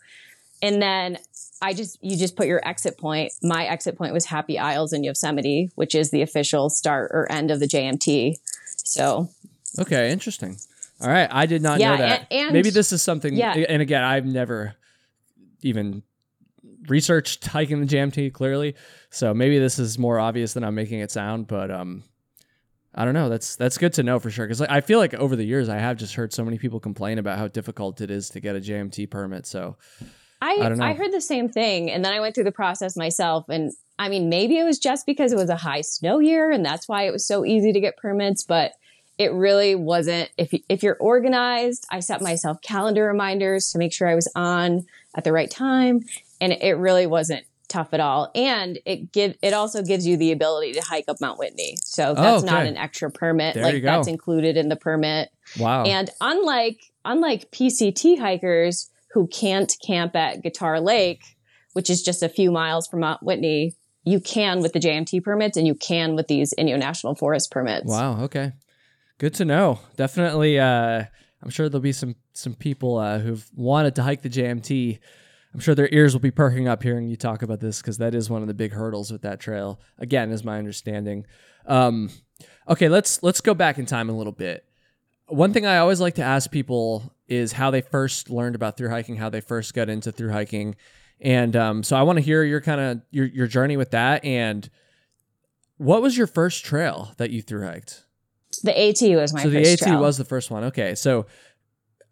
And 0.61 0.81
then 0.81 1.19
I 1.61 1.73
just, 1.73 1.99
you 2.01 2.17
just 2.17 2.35
put 2.35 2.47
your 2.47 2.67
exit 2.67 2.97
point. 2.97 3.31
My 3.43 3.65
exit 3.65 3.95
point 3.95 4.13
was 4.13 4.25
Happy 4.25 4.57
Isles 4.57 4.93
in 4.93 5.03
Yosemite, 5.03 5.69
which 5.75 5.93
is 5.93 6.09
the 6.09 6.23
official 6.23 6.69
start 6.69 7.11
or 7.13 7.31
end 7.31 7.51
of 7.51 7.59
the 7.59 7.67
JMT. 7.67 8.35
So, 8.77 9.29
Okay, 9.79 10.11
interesting. 10.11 10.57
All 11.01 11.09
right, 11.09 11.29
I 11.31 11.45
did 11.45 11.61
not 11.61 11.79
Yeah, 11.79 11.91
know 11.91 11.97
that. 11.97 12.27
and- 12.31 12.41
and- 12.47 12.53
Maybe 12.53 12.69
this 12.71 12.91
is 12.91 13.01
something. 13.01 13.35
Yeah. 13.35 13.53
And 13.53 13.81
again, 13.81 14.03
I've 14.03 14.25
never 14.25 14.75
even 15.61 16.03
researched 16.87 17.45
hiking 17.47 17.79
the 17.81 17.85
JMT 17.87 18.33
clearly, 18.33 18.75
so 19.09 19.33
maybe 19.33 19.59
this 19.59 19.79
is 19.79 19.97
more 19.99 20.19
obvious 20.19 20.53
than 20.53 20.63
I'm 20.63 20.75
making 20.75 20.99
it 20.99 21.11
sound. 21.11 21.47
But 21.47 21.69
um, 21.71 22.03
I 22.95 23.05
don't 23.05 23.13
know. 23.13 23.29
That's 23.29 23.55
that's 23.55 23.77
good 23.77 23.93
to 23.93 24.03
know 24.03 24.19
for 24.19 24.31
sure 24.31 24.45
because 24.47 24.61
I 24.61 24.81
feel 24.81 24.99
like 24.99 25.13
over 25.13 25.35
the 25.35 25.43
years 25.45 25.69
I 25.69 25.77
have 25.77 25.97
just 25.97 26.15
heard 26.15 26.33
so 26.33 26.43
many 26.43 26.57
people 26.57 26.79
complain 26.79 27.19
about 27.19 27.37
how 27.37 27.47
difficult 27.47 28.01
it 28.01 28.09
is 28.09 28.29
to 28.31 28.39
get 28.39 28.55
a 28.55 28.59
JMT 28.59 29.09
permit. 29.09 29.45
So 29.45 29.77
I, 30.41 30.53
I 30.53 30.69
don't 30.69 30.77
know. 30.77 30.85
I 30.85 30.93
heard 30.93 31.11
the 31.11 31.21
same 31.21 31.49
thing. 31.49 31.91
And 31.91 32.03
then 32.05 32.13
I 32.13 32.19
went 32.19 32.35
through 32.35 32.43
the 32.45 32.51
process 32.51 32.95
myself. 32.95 33.45
And 33.49 33.71
I 33.99 34.09
mean, 34.09 34.29
maybe 34.29 34.57
it 34.57 34.63
was 34.63 34.77
just 34.79 35.05
because 35.05 35.31
it 35.31 35.35
was 35.35 35.49
a 35.49 35.55
high 35.55 35.81
snow 35.81 36.19
year 36.19 36.51
and 36.51 36.63
that's 36.65 36.87
why 36.87 37.03
it 37.07 37.11
was 37.11 37.25
so 37.27 37.43
easy 37.45 37.73
to 37.73 37.79
get 37.79 37.97
permits, 37.97 38.43
but 38.43 38.73
it 39.17 39.31
really 39.33 39.75
wasn't. 39.75 40.29
If, 40.37 40.53
if 40.69 40.83
you're 40.83 40.97
organized, 40.99 41.85
I 41.91 41.99
set 42.01 42.21
myself 42.21 42.61
calendar 42.61 43.05
reminders 43.05 43.71
to 43.71 43.77
make 43.79 43.93
sure 43.93 44.07
I 44.07 44.15
was 44.15 44.31
on 44.35 44.85
at 45.15 45.23
the 45.23 45.31
right 45.31 45.49
time. 45.49 46.01
And 46.39 46.53
it 46.53 46.77
really 46.77 47.07
wasn't 47.07 47.45
tough 47.67 47.93
at 47.93 47.99
all. 47.99 48.31
And 48.35 48.79
it 48.85 49.11
give, 49.11 49.35
it 49.41 49.53
also 49.53 49.81
gives 49.83 50.05
you 50.07 50.17
the 50.17 50.31
ability 50.31 50.73
to 50.73 50.81
hike 50.81 51.05
up 51.07 51.17
Mount 51.19 51.39
Whitney. 51.39 51.75
So 51.83 52.11
oh, 52.11 52.13
that's 52.13 52.43
not 52.43 52.57
Oh, 52.57 52.59
okay. 52.59 52.69
an 52.69 52.77
extra 52.77 53.11
permit. 53.11 53.55
There 53.55 53.63
like 53.63 53.83
that's 53.83 54.07
included 54.07 54.55
in 54.55 54.69
the 54.69 54.75
permit. 54.75 55.29
wow, 55.59 55.83
And 55.83 56.09
unlike 56.21 56.79
unlike 57.03 57.51
PCT 57.51 58.19
hikers 58.19 58.89
who 59.13 59.27
can't 59.27 59.73
camp 59.85 60.15
at 60.15 60.43
Guitar 60.43 60.79
Lake, 60.79 61.23
which 61.73 61.89
is 61.89 62.03
just 62.03 62.21
a 62.23 62.29
few 62.29 62.51
miles 62.51 62.87
from 62.87 62.99
Mount 63.01 63.23
Whitney, 63.23 63.75
you 64.03 64.19
can 64.21 64.61
with 64.61 64.73
the 64.73 64.79
JMT 64.79 65.23
permits 65.23 65.57
and 65.57 65.65
you 65.67 65.75
can 65.75 66.15
with 66.15 66.27
these 66.27 66.53
Inyo 66.57 66.77
National 66.79 67.15
Forest 67.15 67.51
permits. 67.51 67.85
wow, 67.87 68.21
okay, 68.23 68.51
good 69.17 69.33
to 69.35 69.45
know. 69.45 69.79
Definitely, 69.95 70.59
uh, 70.59 71.03
I'm 71.41 71.49
sure 71.49 71.69
there'll 71.69 71.81
be 71.81 71.91
some 71.91 72.15
some 72.33 72.53
people 72.53 72.97
uh, 72.97 73.19
who've 73.19 73.45
wanted 73.55 73.95
to 73.95 74.03
hike 74.03 74.21
the 74.21 74.29
JMT. 74.29 74.99
I'm 75.53 75.59
sure 75.59 75.75
their 75.75 75.89
ears 75.91 76.13
will 76.13 76.19
be 76.19 76.31
perking 76.31 76.67
up 76.67 76.83
hearing 76.83 77.07
you 77.07 77.15
talk 77.15 77.41
about 77.41 77.59
this 77.59 77.81
because 77.81 77.97
that 77.97 78.13
is 78.13 78.29
one 78.29 78.41
of 78.41 78.47
the 78.47 78.53
big 78.53 78.73
hurdles 78.73 79.11
with 79.11 79.21
that 79.21 79.39
trail. 79.39 79.79
Again, 79.97 80.31
is 80.31 80.43
my 80.43 80.59
understanding. 80.59 81.25
Um, 81.65 82.09
okay, 82.67 82.89
let's 82.89 83.23
let's 83.23 83.41
go 83.41 83.53
back 83.53 83.77
in 83.77 83.85
time 83.85 84.09
a 84.09 84.17
little 84.17 84.33
bit. 84.33 84.65
One 85.27 85.53
thing 85.53 85.65
I 85.65 85.77
always 85.77 85.99
like 85.99 86.15
to 86.15 86.23
ask 86.23 86.51
people 86.51 87.13
is 87.27 87.53
how 87.53 87.69
they 87.71 87.81
first 87.81 88.29
learned 88.29 88.55
about 88.55 88.77
through 88.77 88.89
hiking, 88.89 89.17
how 89.17 89.29
they 89.29 89.41
first 89.41 89.73
got 89.73 89.89
into 89.89 90.11
through 90.11 90.31
hiking, 90.31 90.75
and 91.19 91.55
um, 91.55 91.83
so 91.83 91.95
I 91.95 92.03
want 92.03 92.17
to 92.17 92.23
hear 92.23 92.43
your 92.43 92.61
kind 92.61 92.79
of 92.79 93.01
your 93.11 93.25
your 93.25 93.47
journey 93.47 93.77
with 93.77 93.91
that. 93.91 94.23
And 94.23 94.69
what 95.77 96.01
was 96.01 96.17
your 96.17 96.27
first 96.27 96.65
trail 96.65 97.13
that 97.17 97.29
you 97.31 97.41
through 97.41 97.65
hiked? 97.65 98.03
The 98.63 98.77
AT 98.77 99.01
was 99.15 99.33
my 99.33 99.43
so 99.43 99.49
the 99.49 99.71
AT 99.71 99.79
trail. 99.79 99.99
was 99.99 100.17
the 100.17 100.25
first 100.25 100.49
one. 100.51 100.63
Okay, 100.65 100.95
so 100.95 101.25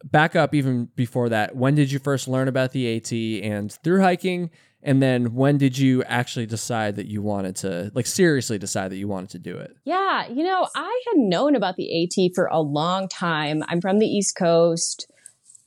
back 0.03 0.35
up 0.35 0.53
even 0.53 0.89
before 0.95 1.29
that. 1.29 1.55
When 1.55 1.75
did 1.75 1.91
you 1.91 1.99
first 1.99 2.27
learn 2.27 2.47
about 2.47 2.71
the 2.71 2.97
AT 2.97 3.11
and 3.43 3.71
through 3.71 4.01
hiking? 4.01 4.51
And 4.83 5.01
then 5.01 5.33
when 5.33 5.57
did 5.57 5.79
you 5.79 6.03
actually 6.03 6.45
decide 6.45 6.95
that 6.97 7.07
you 7.07 7.23
wanted 7.23 7.55
to, 7.57 7.91
like, 7.95 8.05
seriously 8.05 8.59
decide 8.59 8.91
that 8.91 8.97
you 8.97 9.07
wanted 9.07 9.31
to 9.31 9.39
do 9.39 9.57
it? 9.57 9.75
Yeah, 9.83 10.27
you 10.27 10.43
know, 10.43 10.67
I 10.75 11.01
had 11.07 11.17
known 11.17 11.55
about 11.55 11.75
the 11.75 12.03
AT 12.03 12.35
for 12.35 12.45
a 12.45 12.61
long 12.61 13.07
time. 13.07 13.63
I'm 13.67 13.81
from 13.81 13.97
the 13.97 14.05
East 14.05 14.35
Coast. 14.35 15.11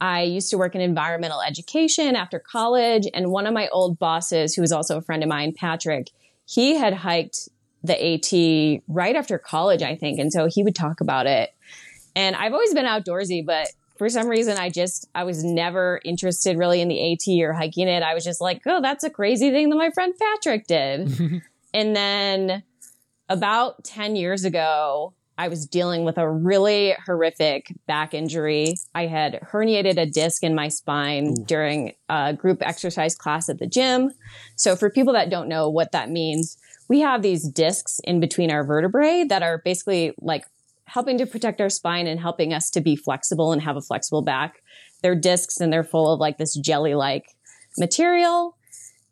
I 0.01 0.23
used 0.23 0.51
to 0.51 0.57
work 0.57 0.77
in 0.77 0.81
environmental 0.81 1.43
education 1.43 2.15
after 2.15 2.39
college, 2.39 3.09
and 3.13 3.33
one 3.33 3.49
of 3.49 3.55
my 3.55 3.67
old 3.69 3.99
bosses, 3.99 4.55
who 4.55 4.63
was 4.63 4.71
also 4.71 4.99
a 4.99 5.03
friend 5.03 5.25
of 5.25 5.29
mine, 5.29 5.53
Patrick, 5.53 6.11
he 6.47 6.77
had 6.77 6.95
hiked 6.95 7.49
the 7.83 7.95
AT 7.95 8.83
right 8.89 9.17
after 9.17 9.39
college, 9.39 9.83
I 9.83 9.97
think, 9.97 10.19
and 10.19 10.33
so 10.33 10.47
he 10.47 10.63
would 10.63 10.75
talk 10.75 11.01
about 11.01 11.27
it. 11.27 11.51
And 12.17 12.35
I've 12.35 12.53
always 12.53 12.75
been 12.75 12.87
outdoorsy, 12.87 13.45
but 13.45 13.69
for 13.97 14.09
some 14.09 14.29
reason, 14.29 14.57
I 14.57 14.71
just 14.71 15.09
I 15.15 15.25
was 15.25 15.45
never 15.45 16.01
interested 16.05 16.57
really 16.57 16.81
in 16.81 16.89
the 16.89 17.13
AT 17.13 17.43
or 17.43 17.53
hiking 17.53 17.89
it. 17.89 18.03
I 18.03 18.15
was 18.15 18.25
just 18.25 18.41
like, 18.41 18.63
oh, 18.67 18.81
that's 18.81 19.05
a 19.05 19.11
crazy 19.11 19.51
thing 19.51 19.69
that 19.71 19.77
my 19.77 19.91
friend 19.91 20.15
Patrick 20.19 20.67
did. 20.67 21.43
and 21.75 21.97
then 21.97 22.63
about 23.29 23.85
10 23.85 24.17
years 24.17 24.45
ago, 24.45 25.15
I 25.37 25.49
was 25.49 25.67
dealing 25.67 26.05
with 26.05 26.19
a 26.19 26.29
really 26.29 26.97
horrific 27.07 27.73
back 27.87 28.13
injury. 28.13 28.75
I 28.95 29.07
had 29.07 29.41
herniated 29.53 29.97
a 29.97 30.07
disc 30.07 30.43
in 30.43 30.55
my 30.55 30.67
spine 30.67 31.29
Ooh. 31.29 31.45
during 31.45 31.93
a 32.09 32.33
group 32.33 32.61
exercise 32.63 33.15
class 33.15 33.49
at 33.49 33.59
the 33.59 33.67
gym. 33.67 34.11
So, 34.57 34.75
for 34.75 34.91
people 34.91 35.13
that 35.13 35.31
don't 35.31 35.49
know 35.49 35.69
what 35.71 35.93
that 35.93 36.11
means, 36.11 36.57
we 36.89 37.01
have 37.01 37.23
these 37.23 37.49
discs 37.49 38.01
in 38.05 38.21
between 38.21 38.51
our 38.51 38.65
vertebrae 38.65 39.25
that 39.29 39.43
are 39.43 39.59
basically 39.65 40.15
like 40.21 40.45
helping 40.87 41.19
to 41.19 41.27
protect 41.27 41.61
our 41.61 41.69
spine 41.69 42.07
and 42.07 42.19
helping 42.19 42.55
us 42.55 42.71
to 42.71 42.81
be 42.81 42.97
flexible 42.97 43.53
and 43.53 43.63
have 43.63 43.77
a 43.77 43.83
flexible 43.83 44.23
back. 44.23 44.63
They're 45.03 45.15
discs 45.15 45.61
and 45.61 45.73
they're 45.73 45.85
full 45.85 46.13
of 46.13 46.19
like 46.19 46.39
this 46.39 46.55
jelly 46.55 46.95
like 46.95 47.27
material. 47.79 48.57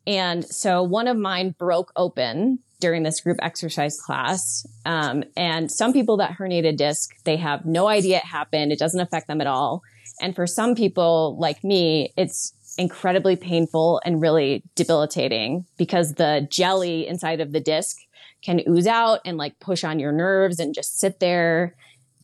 And 0.06 0.44
so 0.44 0.82
one 0.82 1.06
of 1.06 1.16
mine 1.16 1.54
broke 1.58 1.92
open 1.96 2.60
during 2.80 3.02
this 3.02 3.20
group 3.20 3.38
exercise 3.42 4.00
class. 4.00 4.66
Um, 4.84 5.24
and 5.36 5.70
some 5.70 5.92
people 5.92 6.16
that 6.18 6.32
herniated 6.32 6.76
disc, 6.76 7.10
they 7.24 7.36
have 7.36 7.64
no 7.64 7.88
idea 7.88 8.18
it 8.18 8.24
happened. 8.24 8.72
It 8.72 8.78
doesn't 8.78 9.00
affect 9.00 9.28
them 9.28 9.40
at 9.40 9.46
all. 9.46 9.82
And 10.20 10.34
for 10.34 10.46
some 10.46 10.74
people 10.74 11.36
like 11.38 11.62
me, 11.62 12.12
it's 12.16 12.54
incredibly 12.78 13.36
painful 13.36 14.00
and 14.04 14.20
really 14.20 14.62
debilitating 14.74 15.66
because 15.76 16.14
the 16.14 16.46
jelly 16.50 17.06
inside 17.06 17.40
of 17.40 17.52
the 17.52 17.60
disc 17.60 17.96
can 18.42 18.60
ooze 18.68 18.86
out 18.86 19.20
and 19.24 19.36
like 19.36 19.58
push 19.60 19.82
on 19.84 19.98
your 19.98 20.12
nerves 20.12 20.58
and 20.58 20.74
just 20.74 21.00
sit 21.00 21.20
there. 21.20 21.74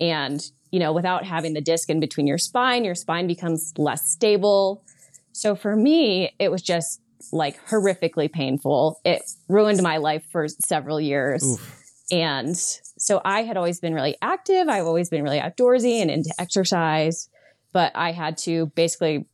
And, 0.01 0.45
you 0.71 0.79
know, 0.79 0.93
without 0.93 1.25
having 1.25 1.55
the 1.55 1.61
disc 1.61 1.89
in 1.91 2.01
between 2.01 2.27
your 2.27 2.39
spine, 2.39 2.85
your 2.85 2.95
spine 2.95 3.27
becomes 3.27 3.73
less 3.79 4.11
stable. 4.11 4.85
So 5.33 5.55
for 5.55 5.75
me, 5.75 6.35
it 6.39 6.51
was 6.51 6.63
just 6.63 7.01
like 7.33 7.65
horrifically 7.69 8.31
painful. 8.31 9.01
It 9.05 9.23
ruined 9.49 9.83
my 9.83 9.97
life 9.97 10.25
for 10.31 10.49
several 10.49 11.01
years. 11.01 11.43
Oof. 11.45 11.79
And 12.11 12.57
so 12.57 13.21
I 13.25 13.43
had 13.43 13.57
always 13.57 13.81
been 13.81 13.95
really 13.95 14.17
active. 14.21 14.69
I've 14.69 14.87
always 14.87 15.09
been 15.09 15.23
really 15.23 15.41
outdoorsy 15.41 16.03
and 16.03 16.11
into 16.11 16.35
exercise, 16.39 17.29
but 17.73 17.93
I 17.95 18.13
had 18.13 18.37
to 18.39 18.67
basically 18.75 19.27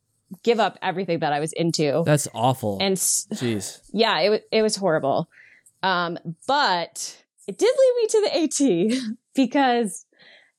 give 0.43 0.59
up 0.59 0.77
everything 0.81 1.19
that 1.19 1.33
I 1.33 1.39
was 1.39 1.53
into. 1.53 2.03
That's 2.05 2.27
awful. 2.33 2.77
and 2.81 2.95
Jeez. 2.97 3.79
yeah, 3.91 4.19
it 4.19 4.29
was 4.29 4.39
it 4.51 4.61
was 4.61 4.75
horrible. 4.75 5.29
Um, 5.83 6.17
but 6.47 7.23
it 7.47 7.57
did 7.57 7.73
lead 7.79 7.93
me 7.97 8.07
to 8.07 8.21
the 8.21 8.97
AT 9.07 9.15
because 9.35 10.05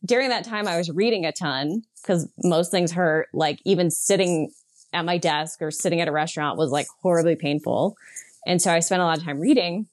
during 0.04 0.30
that 0.30 0.44
time 0.44 0.66
I 0.66 0.76
was 0.76 0.90
reading 0.90 1.26
a 1.26 1.32
ton 1.32 1.82
because 2.02 2.28
most 2.42 2.70
things 2.70 2.92
hurt. 2.92 3.28
Like 3.32 3.60
even 3.64 3.90
sitting 3.90 4.50
at 4.92 5.04
my 5.04 5.18
desk 5.18 5.62
or 5.62 5.70
sitting 5.70 6.00
at 6.00 6.08
a 6.08 6.12
restaurant 6.12 6.58
was 6.58 6.70
like 6.70 6.86
horribly 7.02 7.36
painful, 7.36 7.96
and 8.46 8.60
so 8.60 8.72
I 8.72 8.80
spent 8.80 9.02
a 9.02 9.04
lot 9.04 9.18
of 9.18 9.24
time 9.24 9.40
reading. 9.40 9.86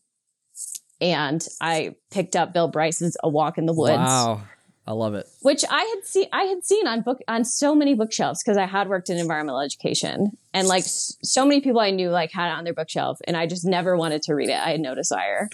And 1.00 1.48
I 1.62 1.94
picked 2.10 2.36
up 2.36 2.54
Bill 2.54 2.68
Bryson's 2.70 3.18
A 3.24 3.30
Walk 3.30 3.60
in 3.60 3.68
the 3.68 3.74
Woods 3.74 4.00
Wow. 4.00 4.42
I 4.88 4.94
love 4.94 5.15
it. 5.15 5.27
which 5.41 5.65
I 5.70 5.84
had 5.84 6.06
seen 6.06 6.27
I 6.32 6.44
had 6.44 6.63
seen 6.63 6.88
on 6.88 7.01
book 7.01 7.20
on 7.27 7.44
so 7.44 7.75
many 7.75 7.94
bookshelves 7.94 8.41
because 8.41 8.58
I 8.58 8.65
had 8.65 8.88
worked 8.88 9.10
in 9.10 9.17
environmental 9.17 9.60
education 9.60 10.38
and 10.53 10.67
like 10.67 10.86
so 10.86 11.46
many 11.46 11.60
people 11.60 11.82
I 11.82 11.91
knew 11.91 12.10
like 12.10 12.32
had 12.32 12.50
it 12.50 12.58
on 12.58 12.63
their 12.63 12.74
bookshelf 12.74 13.20
and 13.27 13.36
I 13.36 13.48
just 13.48 13.65
never 13.65 13.98
wanted 13.98 14.22
to 14.24 14.34
read 14.34 14.50
it. 14.50 14.58
I 14.58 14.72
had 14.72 14.79
no 14.79 14.96
desire. 14.96 15.50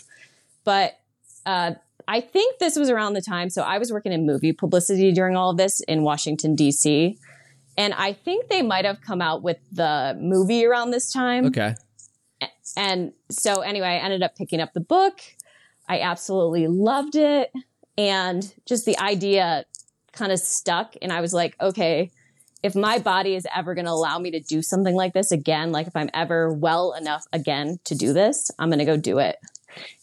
But 0.64 1.00
uh, 1.46 1.72
I 2.08 2.22
think 2.22 2.60
this 2.60 2.76
was 2.76 2.90
around 2.90 3.14
the 3.14 3.22
time. 3.22 3.50
So 3.50 3.64
I 3.64 3.78
was 3.78 3.92
working 3.92 4.12
in 4.12 4.26
movie 4.26 4.54
publicity 4.54 5.12
during 5.12 5.36
all 5.36 5.50
of 5.50 5.58
this 5.58 5.82
in 5.82 6.04
Washington, 6.04 6.56
D.C. 6.56 7.18
And 7.78 7.94
I 7.94 8.14
think 8.14 8.50
they 8.50 8.62
might 8.62 8.86
have 8.86 9.02
come 9.02 9.22
out 9.22 9.42
with 9.42 9.58
the 9.72 10.18
movie 10.20 10.66
around 10.66 10.92
this 10.92 11.12
time. 11.12 11.48
Okay. 11.48 11.76
And 12.76 13.14
so, 13.30 13.62
anyway, 13.62 13.88
I 13.88 13.96
ended 13.98 14.24
up 14.24 14.36
picking 14.36 14.60
up 14.60 14.74
the 14.74 14.80
book. 14.80 15.22
I 15.88 16.00
absolutely 16.00 16.68
loved 16.68 17.16
it. 17.16 17.52
And 17.98 18.54
just 18.66 18.86
the 18.86 18.98
idea 18.98 19.66
kind 20.12 20.32
of 20.32 20.40
stuck. 20.40 20.96
And 21.02 21.12
I 21.12 21.22
was 21.22 21.34
like, 21.34 21.56
okay, 21.62 22.12
if 22.64 22.76
my 22.76 22.98
body 22.98 23.36
is 23.36 23.46
ever 23.54 23.76
going 23.76 23.86
to 23.86 23.92
allow 23.92 24.18
me 24.18 24.32
to 24.32 24.40
do 24.40 24.62
something 24.62 24.96
like 24.96 25.14
this 25.14 25.32
again, 25.32 25.72
like 25.72 25.88
if 25.88 25.96
I'm 25.96 26.10
ever 26.14 26.52
well 26.52 26.94
enough 26.94 27.26
again 27.34 27.80
to 27.86 27.96
do 27.96 28.14
this, 28.14 28.50
I'm 28.58 28.70
going 28.70 28.80
to 28.80 28.86
go 28.86 28.98
do 28.98 29.20
it. 29.20 29.38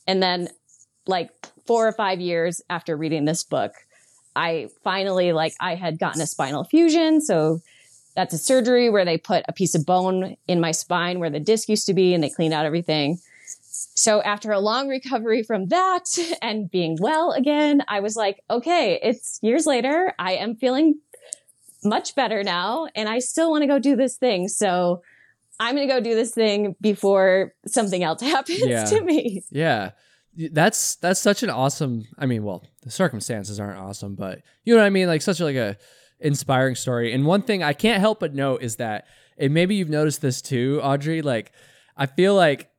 And 0.07 0.23
then, 0.23 0.49
like, 1.07 1.31
four 1.67 1.87
or 1.87 1.93
five 1.93 2.21
years 2.21 2.61
after 2.69 2.97
reading 2.97 3.25
this 3.25 3.45
book, 3.45 3.73
I 4.37 4.69
finally, 4.85 5.33
like, 5.33 5.55
I 5.61 5.75
had 5.75 5.99
gotten 5.99 6.21
a 6.21 6.27
spinal 6.27 6.65
fusion. 6.65 7.21
So, 7.21 7.61
that's 8.17 8.35
a 8.35 8.39
surgery 8.39 8.91
where 8.91 9.05
they 9.05 9.17
put 9.17 9.45
a 9.49 9.53
piece 9.53 9.75
of 9.75 9.87
bone 9.87 10.37
in 10.49 10.61
my 10.61 10.73
spine 10.73 11.21
where 11.21 11.31
the 11.31 11.41
disc 11.41 11.69
used 11.69 11.87
to 11.87 11.95
be 11.95 12.13
and 12.13 12.23
they 12.23 12.29
cleaned 12.29 12.53
out 12.53 12.67
everything. 12.67 13.19
So 13.95 14.23
after 14.23 14.51
a 14.53 14.61
long 14.61 14.89
recovery 14.89 15.43
from 15.43 15.69
that 15.69 16.05
and 16.43 16.71
being 16.71 16.97
well 17.01 17.33
again, 17.33 17.83
I 17.89 18.01
was 18.01 18.17
like, 18.17 18.43
okay, 18.51 18.99
it's 19.03 19.39
years 19.43 19.67
later. 19.67 20.13
I 20.19 20.33
am 20.35 20.57
feeling 20.57 21.01
much 21.85 22.15
better 22.15 22.43
now 22.43 22.89
and 22.95 23.09
I 23.09 23.21
still 23.21 23.51
want 23.51 23.63
to 23.63 23.67
go 23.67 23.79
do 23.79 23.97
this 23.97 24.17
thing. 24.17 24.49
So 24.49 25.03
I'm 25.59 25.75
going 25.77 25.89
to 25.89 25.95
go 25.95 26.01
do 26.01 26.15
this 26.15 26.33
thing 26.33 26.75
before 26.81 27.55
something 27.67 28.03
else 28.03 28.21
happens 28.35 28.61
Yeah. 28.61 28.85
to 28.85 29.01
me. 29.03 29.43
Yeah. 29.51 29.93
That's 30.53 30.97
that's 30.97 31.21
such 31.21 31.43
an 31.43 31.51
awesome 31.51 32.05
I 32.19 32.27
mean, 32.27 32.45
well, 32.45 32.65
the 32.83 32.91
circumstances 32.91 33.59
aren't 33.59 33.79
awesome, 33.81 34.15
but 34.15 34.43
you 34.65 34.75
know 34.75 34.81
what 34.81 34.87
I 34.87 34.91
mean? 34.91 35.09
Like 35.09 35.23
such 35.23 35.41
a, 35.41 35.45
like 35.45 35.57
a 35.57 35.77
inspiring 36.21 36.77
story. 36.77 37.13
And 37.13 37.27
one 37.27 37.43
thing 37.43 37.63
I 37.63 37.73
can't 37.73 38.01
help 38.01 38.21
but 38.21 38.35
note 38.35 38.63
is 38.63 38.77
that 38.77 39.07
and 39.39 39.53
maybe 39.55 39.75
you've 39.75 39.89
noticed 39.91 40.21
this 40.23 40.41
too, 40.41 40.81
Audrey, 40.83 41.21
like 41.23 41.53
I 41.97 42.07
feel 42.07 42.35
like 42.35 42.70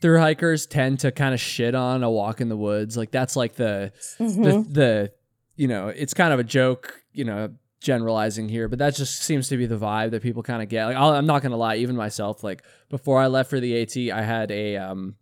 through 0.00 0.18
hikers 0.20 0.66
tend 0.66 1.00
to 1.00 1.10
kind 1.12 1.32
of 1.34 1.40
shit 1.40 1.74
on 1.74 2.02
a 2.02 2.10
walk 2.10 2.40
in 2.40 2.48
the 2.48 2.56
woods. 2.56 2.96
Like 2.96 3.10
that's 3.10 3.36
like 3.36 3.54
the 3.56 3.92
Mhm. 4.18 4.44
the 4.44 4.72
the 4.72 5.12
you 5.56 5.68
know, 5.68 5.88
it's 5.88 6.12
kind 6.14 6.32
of 6.34 6.38
a 6.38 6.44
joke, 6.44 7.00
you 7.12 7.24
know, 7.24 7.50
generalizing 7.80 8.48
here, 8.48 8.68
but 8.68 8.78
that 8.78 8.94
just 8.94 9.22
seems 9.22 9.48
to 9.48 9.56
be 9.56 9.64
the 9.64 9.78
vibe 9.78 10.10
that 10.10 10.22
people 10.22 10.42
kind 10.42 10.62
of 10.62 10.68
get. 10.68 10.84
Like 10.86 10.96
I'll, 10.96 11.10
I'm 11.12 11.26
not 11.26 11.42
gonna 11.42 11.56
lie, 11.56 11.76
even 11.76 11.96
myself, 11.96 12.42
like 12.44 12.62
before 12.90 13.20
I 13.20 13.26
left 13.28 13.48
for 13.50 13.58
the 13.60 13.80
AT, 13.80 13.96
I 14.12 14.22
had 14.22 14.50
a 14.50 14.76
um, 14.76 15.16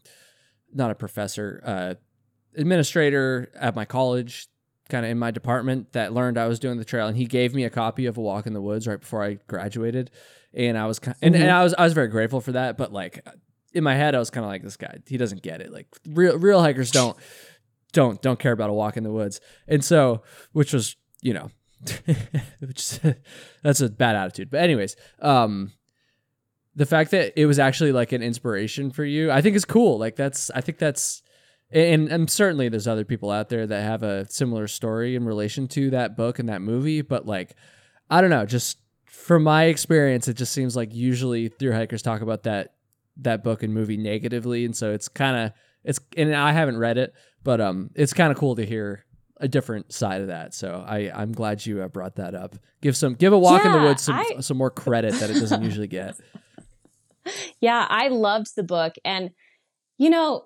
not 0.73 0.91
a 0.91 0.95
professor, 0.95 1.63
uh, 1.65 1.95
administrator 2.57 3.51
at 3.55 3.75
my 3.75 3.85
college, 3.85 4.49
kind 4.89 5.05
of 5.05 5.11
in 5.11 5.19
my 5.19 5.31
department 5.31 5.93
that 5.93 6.13
learned 6.13 6.39
I 6.39 6.47
was 6.47 6.59
doing 6.59 6.79
the 6.79 6.85
trail, 6.85 7.07
and 7.07 7.17
he 7.17 7.27
gave 7.27 7.55
me 7.55 7.65
a 7.65 7.71
copy 7.71 8.07
of 8.07 8.17
A 8.17 8.21
Walk 8.21 8.47
in 8.47 8.53
the 8.55 8.63
Woods 8.63 8.87
right 8.87 9.01
before 9.01 9.23
I 9.23 9.39
graduated, 9.47 10.11
and 10.53 10.77
I 10.79 10.87
was 10.87 10.99
kind 10.99 11.17
and, 11.23 11.35
and 11.35 11.51
I 11.51 11.63
was 11.63 11.75
I 11.75 11.85
was 11.85 11.93
very 11.93 12.09
grateful 12.09 12.41
for 12.41 12.53
that, 12.53 12.77
but 12.77 12.93
like 12.93 13.27
in 13.75 13.85
my 13.85 13.95
head, 13.95 14.15
I 14.15 14.19
was 14.19 14.31
kind 14.31 14.45
of 14.45 14.51
like 14.51 14.63
this 14.63 14.77
guy, 14.77 14.99
he 15.07 15.17
doesn't 15.17 15.43
get 15.43 15.61
it. 15.61 15.73
Like 15.73 15.87
real 16.09 16.39
real 16.39 16.61
hikers 16.61 16.91
don't 16.91 17.17
don't 17.93 18.21
don't 18.23 18.39
care 18.39 18.53
about 18.53 18.71
a 18.71 18.73
walk 18.73 18.97
in 18.97 19.05
the 19.05 19.13
woods, 19.13 19.41
and 19.69 19.85
so 19.85 20.23
which 20.53 20.73
was 20.73 20.97
you 21.23 21.35
know. 21.35 21.51
which 22.61 22.99
that's 23.63 23.83
a 23.83 23.91
bad 23.91 24.17
attitude 24.17 24.49
but 24.49 24.61
anyways 24.61 24.97
um 25.21 25.71
the 26.75 26.87
fact 26.87 27.11
that 27.11 27.39
it 27.39 27.45
was 27.45 27.59
actually 27.59 27.93
like 27.93 28.13
an 28.13 28.23
inspiration 28.23 28.91
for 28.91 29.05
you 29.05 29.31
i 29.31 29.43
think 29.43 29.55
is 29.55 29.67
cool 29.67 29.99
like 29.99 30.17
that's 30.17 30.51
i 30.53 30.63
think 30.63 30.79
that's 30.79 31.23
and, 31.71 32.09
and 32.09 32.31
certainly 32.31 32.69
there's 32.69 32.87
other 32.87 33.05
people 33.05 33.31
out 33.31 33.49
there 33.49 33.67
that 33.67 33.83
have 33.83 34.03
a 34.03 34.31
similar 34.31 34.67
story 34.69 35.17
in 35.17 35.25
relation 35.25 35.67
to 35.69 35.91
that 35.91 36.17
book 36.17 36.39
and 36.39 36.49
that 36.49 36.63
movie 36.63 37.03
but 37.03 37.27
like 37.27 37.55
i 38.11 38.21
don't 38.21 38.31
know 38.31 38.47
just 38.47 38.79
from 39.05 39.43
my 39.43 39.65
experience 39.65 40.29
it 40.29 40.35
just 40.39 40.53
seems 40.53 40.77
like 40.77 40.95
usually 40.95 41.49
through 41.49 41.73
hikers 41.73 42.03
talk 42.03 42.21
about 42.21 42.45
that 42.45 42.74
that 43.19 43.43
book 43.45 43.63
and 43.63 43.73
movie 43.73 43.97
negatively 43.97 44.65
and 44.65 44.77
so 44.77 44.93
it's 44.93 45.09
kind 45.09 45.37
of 45.37 45.53
it's 45.85 46.01
and 46.17 46.35
i 46.35 46.53
haven't 46.53 46.77
read 46.79 46.99
it 46.99 47.15
but 47.43 47.61
um 47.61 47.91
it's 47.95 48.13
kind 48.13 48.33
of 48.33 48.39
cool 48.39 48.55
to 48.57 48.65
hear 48.67 49.05
a 49.39 49.49
different 49.49 49.93
side 49.93 50.21
of 50.21 50.29
that 50.29 50.53
so 50.55 50.85
i 50.87 51.11
i'm 51.15 51.33
glad 51.33 51.65
you 51.65 51.81
uh, 51.83 51.89
brought 51.89 52.17
that 52.17 52.35
up 52.35 52.57
give 52.83 52.97
some 52.97 53.15
give 53.15 53.33
a 53.33 53.39
walk 53.39 53.65
in 53.65 53.73
the 53.73 53.79
woods 53.79 54.03
some 54.03 54.17
I- 54.17 54.41
some 54.41 54.57
more 54.57 54.71
credit 54.71 55.13
that 55.15 55.31
it 55.31 55.35
doesn't 55.35 55.63
usually 55.63 55.87
get 55.89 56.17
Yeah, 57.61 57.87
I 57.89 58.09
loved 58.09 58.55
the 58.55 58.63
book. 58.63 58.97
And, 59.03 59.31
you 59.97 60.11
know, 60.11 60.45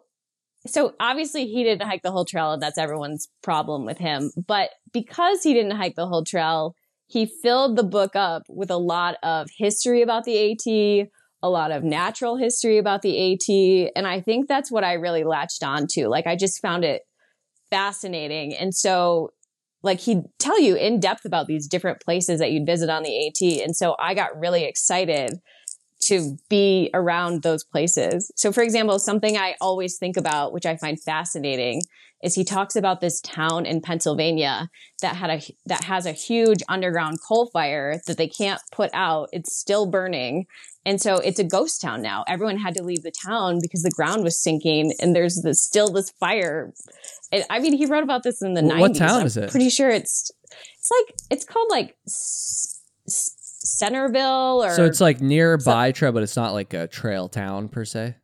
so 0.66 0.94
obviously 1.00 1.46
he 1.46 1.64
didn't 1.64 1.86
hike 1.88 2.02
the 2.02 2.12
whole 2.12 2.24
trail, 2.24 2.52
and 2.52 2.62
that's 2.62 2.78
everyone's 2.78 3.28
problem 3.42 3.84
with 3.84 3.98
him. 3.98 4.30
But 4.46 4.70
because 4.92 5.42
he 5.42 5.54
didn't 5.54 5.72
hike 5.76 5.96
the 5.96 6.06
whole 6.06 6.24
trail, 6.24 6.76
he 7.06 7.26
filled 7.26 7.76
the 7.76 7.82
book 7.82 8.14
up 8.14 8.42
with 8.48 8.70
a 8.70 8.76
lot 8.76 9.16
of 9.22 9.48
history 9.56 10.02
about 10.02 10.22
the 10.24 10.52
AT, 10.52 11.08
a 11.42 11.48
lot 11.48 11.70
of 11.70 11.84
natural 11.84 12.36
history 12.36 12.78
about 12.78 13.02
the 13.02 13.32
AT. 13.32 13.92
And 13.94 14.06
I 14.06 14.20
think 14.20 14.48
that's 14.48 14.70
what 14.70 14.84
I 14.84 14.94
really 14.94 15.24
latched 15.24 15.62
on 15.62 15.86
to. 15.90 16.08
Like, 16.08 16.26
I 16.26 16.36
just 16.36 16.60
found 16.60 16.84
it 16.84 17.02
fascinating. 17.70 18.54
And 18.54 18.74
so, 18.74 19.30
like, 19.82 20.00
he'd 20.00 20.22
tell 20.38 20.60
you 20.60 20.74
in 20.74 20.98
depth 20.98 21.24
about 21.24 21.46
these 21.46 21.68
different 21.68 22.00
places 22.00 22.40
that 22.40 22.50
you'd 22.50 22.66
visit 22.66 22.90
on 22.90 23.02
the 23.02 23.28
AT. 23.28 23.62
And 23.62 23.76
so 23.76 23.94
I 23.98 24.14
got 24.14 24.38
really 24.38 24.64
excited 24.64 25.38
to 26.00 26.36
be 26.48 26.90
around 26.94 27.42
those 27.42 27.64
places. 27.64 28.32
So, 28.36 28.52
for 28.52 28.62
example, 28.62 28.98
something 28.98 29.36
I 29.36 29.54
always 29.60 29.98
think 29.98 30.16
about, 30.16 30.52
which 30.52 30.66
I 30.66 30.76
find 30.76 31.00
fascinating, 31.00 31.82
is 32.22 32.34
he 32.34 32.44
talks 32.44 32.74
about 32.76 33.00
this 33.00 33.20
town 33.20 33.64
in 33.66 33.80
Pennsylvania 33.80 34.68
that 35.02 35.16
had 35.16 35.30
a 35.30 35.40
that 35.66 35.84
has 35.84 36.04
a 36.06 36.12
huge 36.12 36.58
underground 36.68 37.18
coal 37.26 37.48
fire 37.52 38.00
that 38.06 38.16
they 38.16 38.28
can't 38.28 38.60
put 38.72 38.90
out. 38.92 39.28
It's 39.32 39.56
still 39.56 39.86
burning, 39.86 40.46
and 40.84 41.00
so 41.00 41.16
it's 41.18 41.38
a 41.38 41.44
ghost 41.44 41.80
town 41.80 42.02
now. 42.02 42.24
Everyone 42.26 42.56
had 42.58 42.74
to 42.74 42.82
leave 42.82 43.02
the 43.02 43.12
town 43.24 43.58
because 43.62 43.82
the 43.82 43.90
ground 43.90 44.24
was 44.24 44.42
sinking, 44.42 44.92
and 45.00 45.14
there's 45.14 45.40
this, 45.42 45.62
still 45.62 45.88
this 45.92 46.10
fire. 46.18 46.72
And, 47.30 47.44
I 47.50 47.58
mean, 47.60 47.74
he 47.74 47.86
wrote 47.86 48.02
about 48.04 48.22
this 48.22 48.42
in 48.42 48.54
the 48.54 48.62
Wh- 48.62 48.80
what 48.80 48.92
90s. 48.92 48.98
town 48.98 49.20
I'm 49.20 49.26
is 49.26 49.36
it? 49.36 49.50
Pretty 49.50 49.70
sure 49.70 49.90
it's 49.90 50.30
it's 50.50 50.90
like 50.90 51.14
it's 51.30 51.44
called 51.44 51.68
like 51.70 51.96
S- 52.06 52.80
S- 53.06 53.34
Centerville 53.60 54.64
or 54.64 54.70
so 54.74 54.84
it's 54.84 55.00
like 55.00 55.20
nearby 55.20 55.92
trail 55.92 56.10
but 56.12 56.22
it's 56.22 56.36
not 56.36 56.52
like 56.52 56.72
a 56.74 56.86
trail 56.86 57.28
town 57.28 57.68
per 57.68 57.84
se 57.84 58.14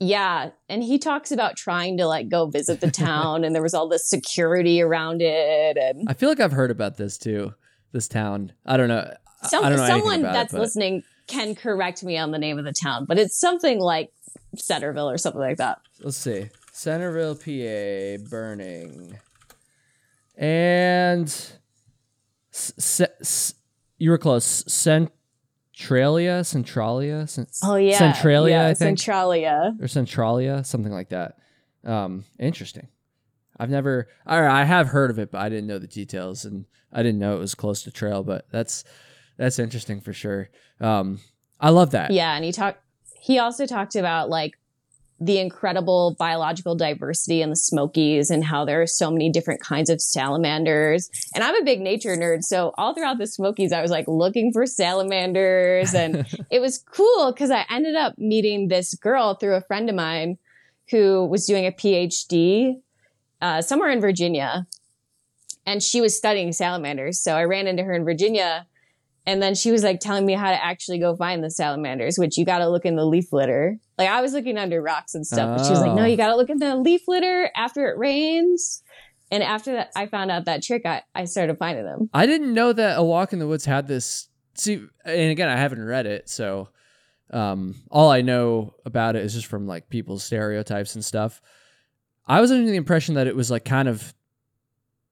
Yeah, 0.00 0.50
and 0.68 0.82
he 0.82 0.98
talks 0.98 1.30
about 1.30 1.56
trying 1.56 1.96
to 1.98 2.06
like 2.06 2.28
go 2.28 2.46
visit 2.46 2.80
the 2.80 2.90
town, 2.90 3.44
and 3.44 3.54
there 3.54 3.62
was 3.62 3.74
all 3.74 3.88
this 3.88 4.08
security 4.08 4.82
around 4.82 5.22
it, 5.22 5.76
and 5.76 6.06
i 6.08 6.12
feel 6.14 6.28
like 6.28 6.40
i've 6.40 6.52
heard 6.52 6.70
about 6.70 6.96
this 6.96 7.16
too 7.16 7.54
this 7.92 8.08
town 8.08 8.52
i 8.66 8.76
don't 8.76 8.88
know 8.88 9.08
some, 9.44 9.64
I 9.64 9.68
don't 9.68 9.78
know 9.78 9.86
someone 9.86 10.20
it, 10.20 10.22
that's 10.24 10.52
but- 10.52 10.60
listening 10.60 11.02
can 11.26 11.54
correct 11.54 12.02
me 12.02 12.18
on 12.18 12.32
the 12.32 12.38
name 12.38 12.58
of 12.58 12.64
the 12.66 12.72
town, 12.72 13.06
but 13.06 13.18
it's 13.18 13.38
something 13.38 13.78
like 13.80 14.12
Centerville 14.56 15.08
or 15.08 15.16
something 15.16 15.40
like 15.40 15.56
that. 15.56 15.78
Let's 16.02 16.16
see. 16.18 16.48
Centerville, 16.72 17.34
PA, 17.34 18.22
burning. 18.28 19.18
And 20.36 21.28
s- 22.52 23.00
s- 23.20 23.54
you 23.98 24.10
were 24.10 24.18
close. 24.18 24.64
Centralia, 25.76 26.44
Centralia, 26.44 27.26
Cent- 27.26 27.50
Oh 27.64 27.76
yeah, 27.76 27.98
Centralia, 27.98 28.54
yeah, 28.54 28.66
I 28.68 28.74
think, 28.74 28.98
Centralia. 28.98 29.76
or 29.80 29.88
Centralia, 29.88 30.62
something 30.64 30.92
like 30.92 31.08
that. 31.10 31.36
Um, 31.84 32.24
interesting. 32.38 32.88
I've 33.58 33.70
never, 33.70 34.08
or 34.26 34.46
I 34.48 34.64
have 34.64 34.88
heard 34.88 35.10
of 35.10 35.18
it, 35.18 35.30
but 35.30 35.40
I 35.40 35.48
didn't 35.48 35.66
know 35.66 35.78
the 35.78 35.86
details, 35.86 36.44
and 36.44 36.66
I 36.92 37.02
didn't 37.02 37.18
know 37.20 37.36
it 37.36 37.40
was 37.40 37.54
close 37.54 37.82
to 37.82 37.90
trail. 37.90 38.22
But 38.22 38.46
that's 38.50 38.84
that's 39.36 39.58
interesting 39.58 40.00
for 40.00 40.12
sure. 40.12 40.48
Um, 40.80 41.20
I 41.60 41.70
love 41.70 41.90
that. 41.90 42.10
Yeah, 42.10 42.34
and 42.34 42.44
he 42.44 42.52
talked. 42.52 42.80
He 43.20 43.38
also 43.38 43.66
talked 43.66 43.96
about 43.96 44.28
like 44.28 44.54
the 45.24 45.38
incredible 45.38 46.14
biological 46.18 46.74
diversity 46.74 47.40
in 47.40 47.48
the 47.48 47.56
Smokies 47.56 48.30
and 48.30 48.44
how 48.44 48.64
there 48.64 48.82
are 48.82 48.86
so 48.86 49.10
many 49.10 49.30
different 49.30 49.60
kinds 49.60 49.88
of 49.88 50.02
salamanders. 50.02 51.08
And 51.34 51.42
I'm 51.42 51.56
a 51.56 51.64
big 51.64 51.80
nature 51.80 52.14
nerd, 52.16 52.42
so 52.42 52.74
all 52.76 52.94
throughout 52.94 53.18
the 53.18 53.26
Smokies, 53.26 53.72
I 53.72 53.80
was 53.80 53.90
like 53.90 54.06
looking 54.06 54.52
for 54.52 54.66
salamanders, 54.66 55.94
and 55.94 56.26
it 56.50 56.60
was 56.60 56.78
cool 56.78 57.32
because 57.32 57.50
I 57.50 57.64
ended 57.70 57.94
up 57.94 58.18
meeting 58.18 58.68
this 58.68 58.94
girl 58.94 59.34
through 59.34 59.54
a 59.54 59.62
friend 59.62 59.88
of 59.88 59.96
mine 59.96 60.36
who 60.90 61.24
was 61.24 61.46
doing 61.46 61.66
a 61.66 61.72
PhD 61.72 62.74
uh, 63.40 63.62
somewhere 63.62 63.90
in 63.90 64.00
Virginia, 64.02 64.66
and 65.64 65.82
she 65.82 66.02
was 66.02 66.14
studying 66.14 66.52
salamanders. 66.52 67.18
So 67.20 67.34
I 67.34 67.44
ran 67.44 67.66
into 67.66 67.82
her 67.82 67.94
in 67.94 68.04
Virginia. 68.04 68.66
And 69.26 69.42
then 69.42 69.54
she 69.54 69.72
was 69.72 69.82
like 69.82 70.00
telling 70.00 70.26
me 70.26 70.34
how 70.34 70.50
to 70.50 70.62
actually 70.62 70.98
go 70.98 71.16
find 71.16 71.42
the 71.42 71.50
salamanders, 71.50 72.18
which 72.18 72.36
you 72.36 72.44
got 72.44 72.58
to 72.58 72.68
look 72.68 72.84
in 72.84 72.94
the 72.94 73.06
leaf 73.06 73.32
litter. 73.32 73.78
Like 73.98 74.08
I 74.08 74.20
was 74.20 74.32
looking 74.32 74.58
under 74.58 74.82
rocks 74.82 75.14
and 75.14 75.26
stuff, 75.26 75.56
but 75.56 75.64
she 75.64 75.70
was 75.70 75.80
like, 75.80 75.90
Oh. 75.90 75.94
no, 75.94 76.04
you 76.04 76.16
got 76.16 76.28
to 76.28 76.36
look 76.36 76.50
in 76.50 76.58
the 76.58 76.76
leaf 76.76 77.02
litter 77.06 77.50
after 77.54 77.88
it 77.88 77.96
rains. 77.98 78.82
And 79.30 79.42
after 79.42 79.72
that, 79.72 79.90
I 79.96 80.06
found 80.06 80.30
out 80.30 80.44
that 80.44 80.62
trick. 80.62 80.84
I, 80.84 81.02
I 81.14 81.24
started 81.24 81.58
finding 81.58 81.84
them. 81.84 82.10
I 82.12 82.26
didn't 82.26 82.52
know 82.54 82.72
that 82.72 82.98
A 82.98 83.02
Walk 83.02 83.32
in 83.32 83.38
the 83.38 83.46
Woods 83.46 83.64
had 83.64 83.86
this. 83.88 84.28
See, 84.54 84.74
and 85.04 85.30
again, 85.30 85.48
I 85.48 85.56
haven't 85.56 85.82
read 85.84 86.06
it, 86.06 86.28
so 86.28 86.68
um, 87.30 87.74
all 87.90 88.10
I 88.10 88.20
know 88.20 88.74
about 88.84 89.16
it 89.16 89.24
is 89.24 89.34
just 89.34 89.46
from 89.46 89.66
like 89.66 89.88
people's 89.88 90.22
stereotypes 90.22 90.94
and 90.94 91.04
stuff. 91.04 91.40
I 92.26 92.40
was 92.40 92.52
under 92.52 92.70
the 92.70 92.76
impression 92.76 93.14
that 93.16 93.26
it 93.26 93.34
was 93.34 93.50
like 93.50 93.64
kind 93.64 93.88
of 93.88 94.14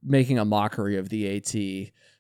making 0.02 0.38
a 0.38 0.44
mockery 0.44 0.98
of 0.98 1.08
the 1.08 1.36
AT. 1.36 1.54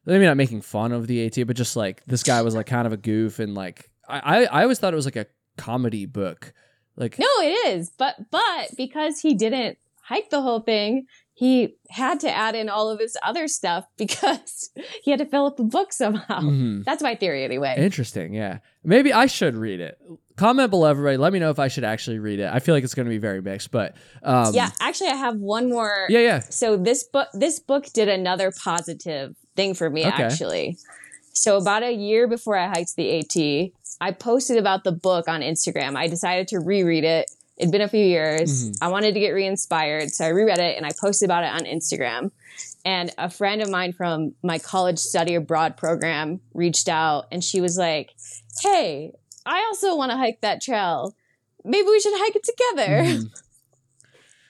Maybe 0.04 0.24
not 0.24 0.36
making 0.36 0.62
fun 0.62 0.90
of 0.92 1.06
the 1.06 1.24
AT, 1.26 1.46
but 1.46 1.54
just 1.56 1.76
like 1.76 2.04
this 2.06 2.22
guy 2.24 2.42
was 2.42 2.54
like 2.56 2.66
kind 2.66 2.86
of 2.86 2.92
a 2.92 2.96
goof 2.96 3.38
and 3.38 3.54
like 3.54 3.88
I, 4.08 4.18
I, 4.18 4.44
I 4.44 4.62
always 4.62 4.80
thought 4.80 4.92
it 4.92 4.96
was 4.96 5.04
like 5.04 5.16
a 5.16 5.26
comedy 5.56 6.06
book. 6.06 6.52
Like 6.96 7.18
No, 7.18 7.26
it 7.40 7.68
is. 7.78 7.90
But 7.90 8.30
but 8.30 8.70
because 8.76 9.20
he 9.20 9.34
didn't 9.34 9.78
hike 10.02 10.30
the 10.30 10.42
whole 10.42 10.60
thing, 10.60 11.06
he 11.34 11.74
had 11.88 12.20
to 12.20 12.30
add 12.30 12.54
in 12.54 12.68
all 12.68 12.90
of 12.90 13.00
his 13.00 13.16
other 13.22 13.48
stuff 13.48 13.86
because 13.96 14.70
he 15.02 15.10
had 15.10 15.18
to 15.18 15.26
fill 15.26 15.46
up 15.46 15.56
the 15.56 15.64
book 15.64 15.92
somehow. 15.92 16.40
mhm. 16.40 16.84
That's 16.84 17.02
my 17.02 17.14
theory 17.14 17.44
anyway. 17.44 17.74
Interesting, 17.78 18.34
yeah. 18.34 18.58
Maybe 18.84 19.12
I 19.12 19.26
should 19.26 19.54
read 19.56 19.80
it. 19.80 19.98
Comment 20.36 20.70
below, 20.70 20.88
everybody. 20.88 21.16
Let 21.18 21.32
me 21.32 21.38
know 21.38 21.50
if 21.50 21.58
I 21.58 21.68
should 21.68 21.84
actually 21.84 22.18
read 22.18 22.40
it. 22.40 22.50
I 22.52 22.58
feel 22.58 22.74
like 22.74 22.84
it's 22.84 22.94
going 22.94 23.06
to 23.06 23.10
be 23.10 23.18
very 23.18 23.40
mixed, 23.42 23.70
but 23.70 23.94
um, 24.22 24.54
yeah, 24.54 24.70
actually 24.80 25.08
I 25.10 25.14
have 25.16 25.36
one 25.36 25.68
more 25.68 26.06
yeah, 26.08 26.20
yeah. 26.20 26.40
so 26.40 26.76
this 26.76 27.04
book 27.04 27.28
this 27.34 27.60
book 27.60 27.86
did 27.92 28.08
another 28.08 28.50
positive 28.64 29.36
thing 29.56 29.74
for 29.74 29.88
me 29.90 30.06
Okay. 30.06 30.22
actually 30.22 30.78
so 31.32 31.56
about 31.56 31.82
a 31.82 31.92
year 31.92 32.26
before 32.28 32.56
i 32.56 32.66
hiked 32.68 32.96
the 32.96 33.18
at 33.18 33.72
i 34.00 34.10
posted 34.10 34.56
about 34.56 34.84
the 34.84 34.92
book 34.92 35.28
on 35.28 35.40
instagram 35.40 35.96
i 35.96 36.06
decided 36.06 36.48
to 36.48 36.58
reread 36.60 37.04
it 37.04 37.30
it'd 37.56 37.72
been 37.72 37.80
a 37.80 37.88
few 37.88 38.04
years 38.04 38.70
Mhm. 38.70 38.78
i 38.82 38.88
wanted 38.88 39.14
to 39.14 39.20
get 39.20 39.30
re-inspired 39.30 40.10
so 40.10 40.24
i 40.24 40.28
reread 40.28 40.58
it 40.58 40.76
and 40.76 40.84
i 40.86 40.90
posted 41.00 41.26
about 41.26 41.44
it 41.44 41.52
on 41.52 41.60
instagram 41.64 42.30
and 42.84 43.12
a 43.18 43.30
friend 43.30 43.62
of 43.62 43.70
mine 43.70 43.92
from 43.92 44.34
my 44.42 44.58
college 44.58 44.98
study 44.98 45.34
abroad 45.34 45.76
program 45.76 46.40
reached 46.54 46.88
out 46.88 47.26
and 47.32 47.42
she 47.44 47.60
was 47.60 47.76
like 47.78 48.10
hey 48.62 49.12
i 49.46 49.58
also 49.70 49.96
want 49.96 50.10
to 50.10 50.16
hike 50.16 50.40
that 50.40 50.60
trail 50.60 51.14
maybe 51.64 51.86
we 51.88 52.00
should 52.00 52.14
hike 52.16 52.36
it 52.36 52.44
together 52.44 53.02
Mhm. 53.04 53.30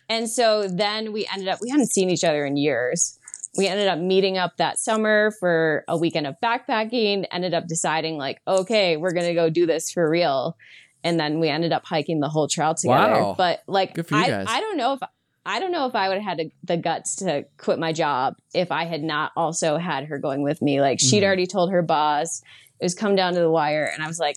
and 0.09 0.29
so 0.29 0.69
then 0.69 1.13
we 1.13 1.27
ended 1.33 1.49
up, 1.49 1.61
we 1.63 1.71
hadn't 1.71 1.91
seen 1.93 2.11
each 2.11 2.25
other 2.25 2.45
in 2.45 2.57
years. 2.57 3.19
We 3.57 3.67
ended 3.67 3.89
up 3.89 3.99
meeting 3.99 4.39
up 4.39 4.57
that 4.57 4.79
summer 4.79 5.31
for 5.39 5.85
a 5.87 5.97
weekend 5.97 6.27
of 6.27 6.37
backpacking, 6.43 7.27
ended 7.31 7.53
up 7.53 7.67
deciding, 7.67 8.17
like, 8.17 8.41
okay, 8.49 8.97
we're 8.97 9.13
going 9.13 9.27
to 9.27 9.35
go 9.35 9.51
do 9.51 9.67
this 9.67 9.91
for 9.91 10.09
real. 10.09 10.57
And 11.05 11.19
then 11.21 11.39
we 11.41 11.49
ended 11.49 11.73
up 11.73 11.85
hiking 11.85 12.21
the 12.21 12.29
whole 12.29 12.49
trail 12.49 12.75
together. 12.75 13.13
Wow. 13.21 13.35
But 13.37 13.63
like, 13.67 13.95
Good 13.95 14.07
for 14.07 14.17
you 14.17 14.23
I. 14.25 14.45
I 14.47 14.61
don't 14.61 14.77
know 14.77 14.95
if, 14.95 15.01
I 15.45 15.59
don't 15.61 15.73
know 15.73 15.87
if 15.87 15.95
I 15.95 16.09
would 16.09 16.19
have 16.23 16.39
had 16.39 16.51
the 16.65 16.77
guts 16.77 17.17
to 17.17 17.45
quit 17.59 17.79
my 17.79 17.93
job 17.93 18.37
if 18.55 18.71
I 18.73 18.85
had 18.85 19.03
not 19.03 19.33
also 19.37 19.77
had 19.77 20.05
her 20.07 20.19
going 20.19 20.43
with 20.43 20.63
me. 20.63 20.81
Like, 20.81 21.01
she'd 21.01 21.23
Mhm. 21.23 21.27
already 21.27 21.47
told 21.47 21.73
her 21.73 21.83
boss, 21.83 22.41
it 22.81 22.85
was 22.85 22.95
come 22.95 23.17
down 23.17 23.35
to 23.35 23.41
the 23.41 23.51
wire. 23.51 23.85
And 23.85 24.03
I 24.03 24.07
was 24.07 24.19
like, 24.19 24.37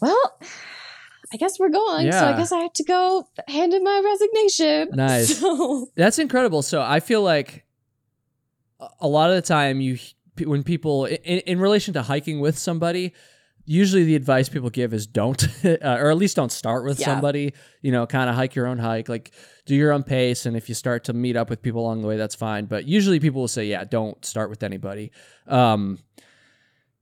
well, 0.00 0.38
I 1.32 1.36
guess 1.36 1.58
we're 1.58 1.68
going. 1.68 2.10
So 2.12 2.18
I 2.26 2.36
guess 2.36 2.50
I 2.52 2.60
have 2.60 2.72
to 2.74 2.84
go 2.84 3.28
hand 3.46 3.74
in 3.74 3.84
my 3.84 4.02
resignation. 4.04 4.88
Nice. 4.94 5.38
So, 5.40 5.88
That's 5.96 6.18
incredible. 6.18 6.62
So 6.62 6.80
I 6.80 7.00
feel 7.00 7.22
like 7.22 7.64
a- 9.00 9.08
lot 9.08 9.30
of 9.30 9.36
the 9.36 9.42
time 9.42 9.80
you 9.80 9.98
when 10.44 10.62
people 10.62 11.04
in, 11.06 11.16
in 11.40 11.60
relation 11.60 11.92
to 11.94 12.02
hiking 12.02 12.40
with 12.40 12.56
somebody, 12.58 13.12
usually 13.66 14.04
the 14.04 14.16
advice 14.16 14.48
people 14.48 14.70
give 14.70 14.94
is 14.94 15.06
don't 15.06 15.42
uh, 15.64 15.76
or 15.82 16.10
at 16.10 16.16
least 16.16 16.36
don't 16.36 16.52
start 16.52 16.84
with 16.84 16.98
Yeah. 16.98 17.06
somebody, 17.06 17.52
you 17.82 17.92
know, 17.92 18.06
kind 18.06 18.30
of 18.30 18.36
hike 18.36 18.54
your 18.54 18.66
own 18.66 18.78
hike, 18.78 19.08
like 19.08 19.32
do 19.66 19.74
your 19.74 19.92
own 19.92 20.02
pace 20.02 20.46
and 20.46 20.56
if 20.56 20.68
you 20.68 20.74
start 20.74 21.04
to 21.04 21.12
meet 21.12 21.36
up 21.36 21.50
with 21.50 21.60
people 21.62 21.82
along 21.82 22.00
the 22.02 22.08
way 22.08 22.16
that's 22.16 22.34
fine, 22.34 22.64
but 22.64 22.86
usually 22.86 23.20
people 23.20 23.40
will 23.42 23.48
say 23.48 23.66
yeah, 23.66 23.84
don't 23.84 24.24
start 24.24 24.48
with 24.50 24.62
anybody. 24.62 25.10
Um 25.46 25.98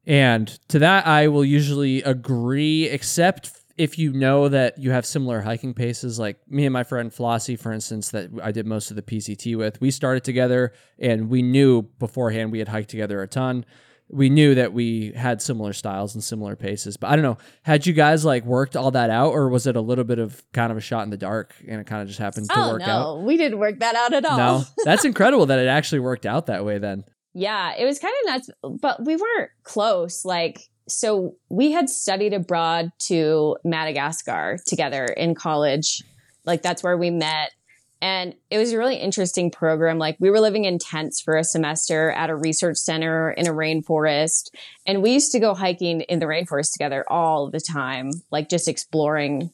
and 0.07 0.49
to 0.69 0.79
that 0.81 1.07
I 1.07 1.29
will 1.29 1.45
usually 1.45 2.03
agree 2.03 2.85
except 2.85 3.53
if 3.79 3.97
you 3.97 4.13
know 4.13 4.49
that 4.49 4.77
you 4.77 4.91
have 4.91 5.07
similar 5.07 5.41
hiking 5.41 5.73
paces, 5.73 6.19
like 6.19 6.37
me 6.49 6.67
and 6.67 6.73
my 6.73 6.83
friend 6.83 7.13
Flossie, 7.13 7.59
for 7.59 7.73
instance, 7.73 8.11
that 8.11 8.29
I 8.43 8.51
did 8.51 8.67
most 8.67 8.91
of 8.91 8.97
the 8.97 9.03
PCT 9.03 9.57
with, 9.57 9.81
we 9.81 9.93
started 9.93 10.25
together 10.25 10.73
and 10.99 11.31
we 11.31 11.43
knew 11.43 11.83
beforehand 11.83 12.51
we 12.51 12.59
had 12.59 12.69
hiked 12.69 12.91
together 12.91 13.23
a 13.23 13.29
ton. 13.29 13.65
We 14.11 14.31
knew 14.31 14.57
that 14.57 14.73
we 14.73 15.13
had 15.13 15.41
similar 15.41 15.73
styles 15.73 16.15
and 16.15 16.25
similar 16.25 16.57
paces. 16.57 16.97
But 16.97 17.11
I 17.11 17.17
don't 17.17 17.23
know, 17.23 17.39
had 17.63 17.87
you 17.87 17.93
guys 17.93 18.25
like 18.25 18.45
worked 18.45 18.75
all 18.75 18.91
that 18.91 19.11
out 19.11 19.31
or 19.31 19.49
was 19.49 19.67
it 19.67 19.77
a 19.77 19.81
little 19.81 20.05
bit 20.05 20.19
of 20.19 20.43
kind 20.53 20.73
of 20.73 20.79
a 20.79 20.81
shot 20.81 21.05
in 21.05 21.11
the 21.11 21.17
dark 21.17 21.55
and 21.69 21.81
it 21.81 21.87
kind 21.87 22.03
of 22.03 22.09
just 22.09 22.19
happened 22.19 22.49
to 22.51 22.59
oh 22.59 22.73
work 22.73 22.81
no, 22.81 22.87
out? 22.87 23.23
we 23.23 23.37
didn't 23.37 23.61
work 23.61 23.79
that 23.79 23.95
out 23.95 24.13
at 24.13 24.25
all. 24.25 24.39
No, 24.39 24.65
that's 24.85 25.05
incredible 25.05 25.47
that 25.47 25.61
it 25.61 25.69
actually 25.69 26.01
worked 26.01 26.27
out 26.27 26.47
that 26.47 26.65
way 26.65 26.79
then. 26.79 27.05
Yeah, 27.33 27.75
it 27.79 27.85
was 27.85 28.01
kind 28.01 28.15
of 28.25 28.33
nuts, 28.33 28.51
but 28.81 29.05
we 29.05 29.15
weren't 29.15 29.51
close. 29.63 30.25
Like, 30.25 30.59
so 30.89 31.37
we 31.49 31.73
had 31.73 31.89
studied 31.89 32.33
abroad 32.33 32.93
to 33.01 33.57
Madagascar 33.65 34.59
together 34.67 35.05
in 35.05 35.35
college. 35.35 36.03
Like, 36.45 36.63
that's 36.63 36.83
where 36.83 36.97
we 36.97 37.11
met. 37.11 37.53
And 38.01 38.35
it 38.51 38.59
was 38.59 38.73
a 38.73 38.79
really 38.79 38.97
interesting 38.97 39.51
program. 39.51 39.99
Like, 39.99 40.17
we 40.21 40.31
were 40.31 40.41
living 40.41 40.65
in 40.65 40.79
tents 40.79 41.21
for 41.21 41.37
a 41.37 41.45
semester 41.45 42.11
at 42.13 42.31
a 42.31 42.37
research 42.37 42.77
center 42.77 43.31
in 43.33 43.47
a 43.47 43.53
rainforest. 43.53 44.51
And 44.87 45.03
we 45.03 45.13
used 45.13 45.33
to 45.33 45.41
go 45.41 45.55
hiking 45.55 46.03
in 46.03 46.21
the 46.21 46.27
rainforest 46.27 46.73
together 46.73 47.05
all 47.09 47.51
the 47.51 47.61
time, 47.61 48.11
like 48.31 48.49
just 48.49 48.69
exploring 48.69 49.51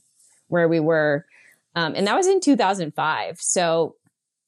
where 0.49 0.69
we 0.69 0.79
were. 0.79 1.25
Um, 1.75 1.95
and 1.97 2.07
that 2.07 2.17
was 2.17 2.27
in 2.27 2.41
2005. 2.41 3.41
So 3.41 3.97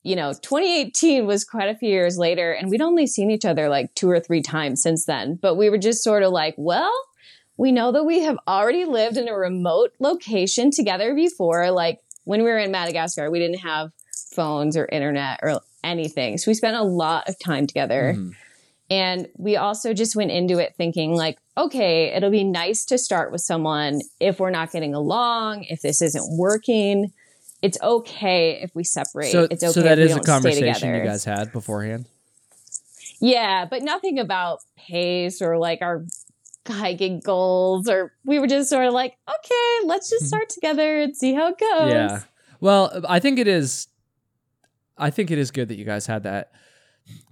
you 0.07 0.15
know, 0.15 0.33
2018 0.33 1.27
was 1.27 1.45
quite 1.45 1.69
a 1.69 1.75
few 1.75 1.89
years 1.89 2.17
later, 2.17 2.53
and 2.53 2.71
we'd 2.71 2.81
only 2.81 3.09
seen 3.09 3.29
each 3.29 3.45
other 3.45 3.69
like 3.69 3.93
two 3.97 4.09
or 4.09 4.21
three 4.21 4.41
times 4.41 4.81
since 4.81 5.05
then. 5.05 5.35
But 5.35 5.57
we 5.57 5.69
were 5.69 5.79
just 5.79 6.05
sort 6.05 6.23
of 6.23 6.31
like, 6.31 6.55
well, 6.57 6.95
we 7.57 7.73
know 7.73 7.91
that 7.91 8.05
we 8.05 8.21
have 8.21 8.39
already 8.47 8.85
lived 8.85 9.17
in 9.17 9.27
a 9.27 9.35
remote 9.35 9.93
location 9.99 10.71
together 10.71 11.13
before. 11.13 11.73
Like 11.73 12.01
when 12.23 12.45
we 12.45 12.51
were 12.51 12.59
in 12.59 12.71
Madagascar, 12.71 13.33
we 13.33 13.41
didn't 13.41 13.59
have 13.59 13.91
phones 14.33 14.77
or 14.77 14.87
internet 14.87 15.41
or 15.43 15.61
anything. 15.83 16.39
So 16.39 16.53
we 16.53 16.55
spent 16.55 16.77
a 16.77 16.85
lot 16.85 17.29
of 17.29 17.37
time 17.41 17.67
together. 17.67 18.15
Mhm. 18.17 18.35
And 18.89 19.29
we 19.37 19.57
also 19.57 19.93
just 19.93 20.15
went 20.15 20.31
into 20.31 20.59
it 20.59 20.75
thinking 20.77 21.17
like, 21.17 21.39
okay, 21.59 22.15
it'll 22.15 22.31
be 22.31 22.45
nice 22.45 22.85
to 22.85 22.99
start 22.99 23.33
with 23.33 23.41
someone 23.41 24.03
if 24.21 24.39
we're 24.39 24.51
not 24.51 24.71
getting 24.71 24.95
along, 24.95 25.65
if 25.65 25.83
this 25.83 26.01
isn't 26.01 26.39
working. 26.39 27.13
It's 27.67 27.79
okay 27.83 28.61
if 28.63 28.75
we 28.75 28.85
separate. 28.85 29.33
So, 29.33 29.49
it's 29.51 29.63
okay 29.63 29.73
so 29.73 29.83
that 29.83 29.99
is 29.99 30.15
a 30.15 30.21
conversation 30.21 30.95
you 30.95 31.05
guys 31.05 31.25
had 31.25 31.53
beforehand. 31.53 32.07
Yeah, 33.21 33.67
but 33.69 33.83
nothing 33.83 34.19
about 34.19 34.61
pace 34.77 35.43
or 35.43 35.59
like 35.59 35.83
our 35.83 36.05
hiking 36.69 37.21
goals 37.21 37.89
or 37.89 38.13
we 38.25 38.39
were 38.39 38.47
just 38.47 38.69
sort 38.69 38.87
of 38.87 38.93
like, 38.93 39.17
okay, 39.29 39.87
let's 39.87 40.11
just 40.11 40.25
mm-hmm. 40.25 40.29
start 40.29 40.49
together 40.49 41.01
and 41.01 41.17
see 41.17 41.33
how 41.33 41.49
it 41.49 41.59
goes. 41.59 41.91
Yeah. 41.91 42.21
Well, 42.61 43.03
I 43.09 43.19
think 43.19 43.39
it 43.39 43.49
is. 43.49 43.89
I 44.99 45.11
think 45.11 45.31
it 45.31 45.39
is 45.39 45.51
good 45.51 45.69
that 45.69 45.77
you 45.77 45.85
guys 45.85 46.07
had 46.07 46.23
that 46.23 46.53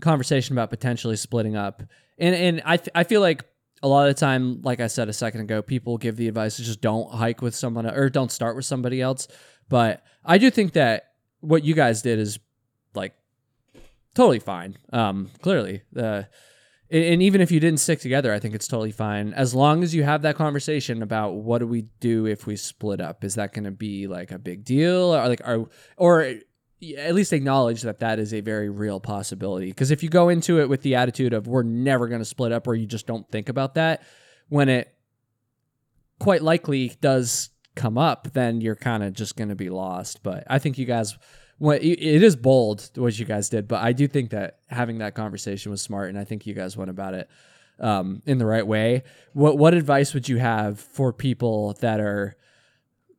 conversation 0.01 0.55
about 0.55 0.70
potentially 0.70 1.16
splitting 1.16 1.57
up, 1.57 1.83
and 2.18 2.35
and 2.35 2.62
I 2.64 2.77
th- 2.77 2.90
I 2.94 3.05
feel 3.05 3.20
like 3.23 3.44
a 3.83 3.88
lot 3.88 4.09
of 4.09 4.14
the 4.14 4.20
time, 4.20 4.62
like 4.62 4.81
I 4.81 4.87
said 4.87 5.09
a 5.09 5.12
second 5.12 5.42
ago, 5.42 5.61
people 5.61 5.99
give 5.99 6.16
the 6.16 6.27
advice 6.27 6.57
to 6.57 6.62
just 6.62 6.81
don't 6.81 7.12
hike 7.12 7.42
with 7.42 7.55
someone 7.55 7.87
or 7.87 8.09
don't 8.09 8.33
start 8.33 8.57
with 8.57 8.64
somebody 8.64 9.01
else. 9.03 9.29
But 9.68 10.03
I 10.24 10.38
do 10.38 10.50
think 10.50 10.72
that 10.74 11.12
what 11.40 11.64
you 11.64 11.74
guys 11.74 12.03
did 12.03 12.18
is 12.18 12.38
like 12.94 13.14
totally 14.14 14.38
fine. 14.38 14.77
Um, 14.92 15.31
clearly, 15.42 15.83
uh, 15.96 16.22
and, 16.90 17.22
even 17.22 17.40
if 17.40 17.50
you 17.50 17.61
didn't 17.61 17.81
stick 17.81 18.00
together, 18.00 18.33
I 18.33 18.38
think 18.38 18.55
it's 18.55 18.68
totally 18.68 18.92
fine 18.92 19.33
as 19.33 19.55
long 19.55 19.83
as 19.83 19.94
you 19.94 20.05
have 20.05 20.22
that 20.22 20.37
conversation 20.37 21.03
about 21.03 21.35
what 21.35 21.59
do 21.59 21.66
we 21.66 21.83
do 22.00 22.27
if 22.27 22.46
we 22.46 22.57
split 22.57 23.00
up. 23.00 23.24
Is 23.24 23.35
that 23.35 23.53
going 23.53 23.64
to 23.64 23.70
be 23.70 24.07
like 24.07 24.31
a 24.31 24.38
big 24.38 24.64
deal, 24.64 25.14
or 25.14 25.29
like, 25.29 25.40
are, 25.44 25.66
or 25.96 26.20
at 26.22 27.14
least 27.14 27.33
acknowledge 27.33 27.83
that 27.83 28.00
that 28.00 28.18
is 28.18 28.35
a 28.35 28.40
very 28.40 28.68
real 28.68 29.00
possibility? 29.00 29.66
Because 29.66 29.90
if 29.90 30.03
you 30.03 30.09
go 30.09 30.29
into 30.29 30.61
it 30.61 30.68
with 30.68 30.83
the 30.83 30.94
attitude 30.94 31.33
of 31.33 31.46
we're 31.46 31.62
never 31.62 32.07
going 32.07 32.20
to 32.20 32.27
split 32.27 32.53
up, 32.53 32.66
or 32.68 32.74
you 32.74 32.87
just 32.87 33.07
don't 33.07 33.29
think 33.31 33.48
about 33.48 33.74
that, 33.74 34.03
when 34.48 34.68
it 34.68 34.94
quite 36.20 36.42
likely 36.42 36.94
does 37.00 37.50
come 37.75 37.99
up, 37.99 38.33
then 38.33 38.61
you're 38.61 38.77
kind 38.77 39.03
of 39.03 39.13
just 39.13 39.37
going 39.37 39.49
to 39.49 39.55
be 39.55 39.71
lost. 39.71 40.23
But 40.23 40.45
I 40.49 40.59
think 40.59 40.79
you 40.79 40.87
guys, 40.87 41.17
it 41.61 42.23
is 42.23 42.37
bold 42.37 42.91
what 42.97 43.19
you 43.19 43.25
guys 43.25 43.49
did, 43.49 43.69
but 43.69 43.83
I 43.83 43.93
do 43.93 44.07
think 44.07 44.31
that 44.31 44.59
having 44.69 44.99
that 44.99 45.15
conversation 45.15 45.71
was 45.71 45.83
smart, 45.83 46.09
and 46.09 46.19
I 46.19 46.25
think 46.25 46.47
you 46.47 46.55
guys 46.55 46.77
went 46.77 46.91
about 46.91 47.15
it 47.15 47.29
um, 47.79 48.23
in 48.27 48.39
the 48.39 48.47
right 48.47 48.67
way. 48.67 49.03
What 49.33 49.59
what 49.59 49.75
advice 49.75 50.15
would 50.15 50.29
you 50.29 50.39
have 50.39 50.79
for 50.79 51.13
people 51.13 51.75
that 51.81 52.01
are 52.01 52.37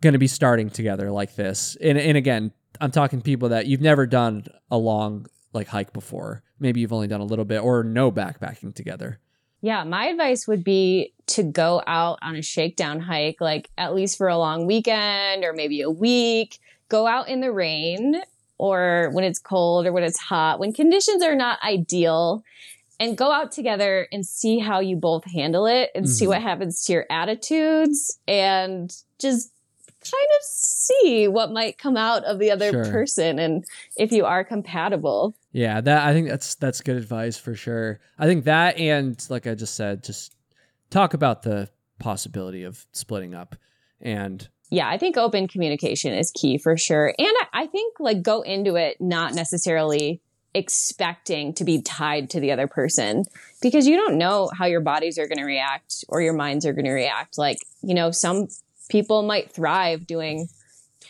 going 0.01 0.13
to 0.13 0.19
be 0.19 0.27
starting 0.27 0.69
together 0.69 1.11
like 1.11 1.35
this? 1.35 1.77
And 1.81 1.97
and 1.97 2.17
again, 2.17 2.51
I'm 2.79 2.91
talking 2.91 3.21
people 3.21 3.49
that 3.49 3.67
you've 3.67 3.81
never 3.81 4.05
done 4.05 4.45
a 4.71 4.77
long 4.77 5.27
like 5.53 5.67
hike 5.67 5.93
before. 5.93 6.43
Maybe 6.59 6.81
you've 6.81 6.93
only 6.93 7.07
done 7.07 7.21
a 7.21 7.25
little 7.25 7.45
bit 7.45 7.59
or 7.59 7.83
no 7.83 8.11
backpacking 8.11 8.73
together. 8.73 9.19
Yeah, 9.65 9.83
my 9.83 10.05
advice 10.09 10.47
would 10.47 10.63
be 10.63 11.11
to 11.25 11.41
go 11.41 11.81
out 11.87 12.19
on 12.21 12.35
a 12.35 12.43
shakedown 12.43 12.99
hike, 12.99 13.41
like 13.41 13.67
at 13.79 13.95
least 13.95 14.15
for 14.15 14.27
a 14.27 14.37
long 14.37 14.67
weekend 14.67 15.43
or 15.43 15.53
maybe 15.53 15.81
a 15.81 15.89
week. 15.89 16.59
Go 16.87 17.07
out 17.07 17.29
in 17.29 17.39
the 17.41 17.51
rain 17.51 18.21
or 18.59 19.09
when 19.13 19.23
it's 19.25 19.39
cold 19.39 19.87
or 19.87 19.91
when 19.91 20.03
it's 20.03 20.19
hot, 20.19 20.59
when 20.59 20.71
conditions 20.71 21.23
are 21.23 21.33
not 21.33 21.57
ideal, 21.63 22.43
and 22.99 23.17
go 23.17 23.31
out 23.31 23.51
together 23.51 24.07
and 24.11 24.23
see 24.23 24.59
how 24.59 24.81
you 24.81 24.97
both 24.97 25.25
handle 25.31 25.65
it 25.65 25.89
and 25.95 26.07
see 26.07 26.25
Mhm. 26.25 26.29
what 26.29 26.41
happens 26.43 26.85
to 26.85 26.93
your 26.93 27.07
attitudes 27.09 28.19
and 28.27 28.95
just 29.17 29.51
kind 30.11 30.29
of 30.39 30.43
see 30.45 31.27
what 31.27 31.51
might 31.51 31.77
come 31.77 31.97
out 31.97 32.23
of 32.25 32.39
the 32.39 32.51
other 32.51 32.71
Sure. 32.71 32.85
person 32.91 33.39
and 33.39 33.65
if 33.97 34.11
you 34.11 34.25
are 34.25 34.43
compatible. 34.43 35.35
Yeah, 35.51 35.81
that 35.81 36.05
I 36.05 36.13
think 36.13 36.27
that's 36.29 36.55
that's 36.55 36.81
good 36.81 36.97
advice 36.97 37.37
for 37.37 37.55
sure. 37.55 37.99
I 38.19 38.25
think 38.27 38.45
that 38.45 38.77
and 38.77 39.23
like 39.29 39.47
I 39.47 39.55
just 39.55 39.75
said, 39.75 40.03
just 40.03 40.35
talk 40.89 41.13
about 41.13 41.43
the 41.43 41.69
possibility 41.99 42.63
of 42.63 42.85
splitting 42.91 43.33
up 43.33 43.55
and 44.01 44.47
Yeah, 44.69 44.87
I 44.89 44.97
think 44.97 45.17
open 45.17 45.47
communication 45.47 46.13
is 46.13 46.31
key 46.31 46.57
for 46.57 46.75
sure. 46.77 47.13
And 47.17 47.27
I, 47.53 47.63
I 47.63 47.67
think 47.67 47.99
like 47.99 48.21
go 48.21 48.41
into 48.41 48.75
it 48.75 48.97
not 48.99 49.33
necessarily 49.33 50.21
expecting 50.53 51.53
to 51.53 51.63
be 51.65 51.81
tied 51.81 52.29
to 52.29 52.39
the 52.39 52.51
other 52.51 52.65
person 52.67 53.23
because 53.61 53.87
you 53.87 53.95
don't 53.97 54.17
know 54.17 54.49
how 54.57 54.65
your 54.65 54.79
bodies 54.81 55.17
are 55.17 55.27
going 55.27 55.37
to 55.37 55.43
react 55.43 56.05
or 56.07 56.21
your 56.21 56.33
minds 56.33 56.65
are 56.65 56.73
going 56.73 56.85
to 56.85 56.91
react. 56.93 57.37
Like, 57.37 57.57
you 57.81 57.93
know, 57.93 58.09
some 58.11 58.47
people 58.89 59.23
might 59.23 59.51
thrive 59.51 60.07
doing 60.07 60.47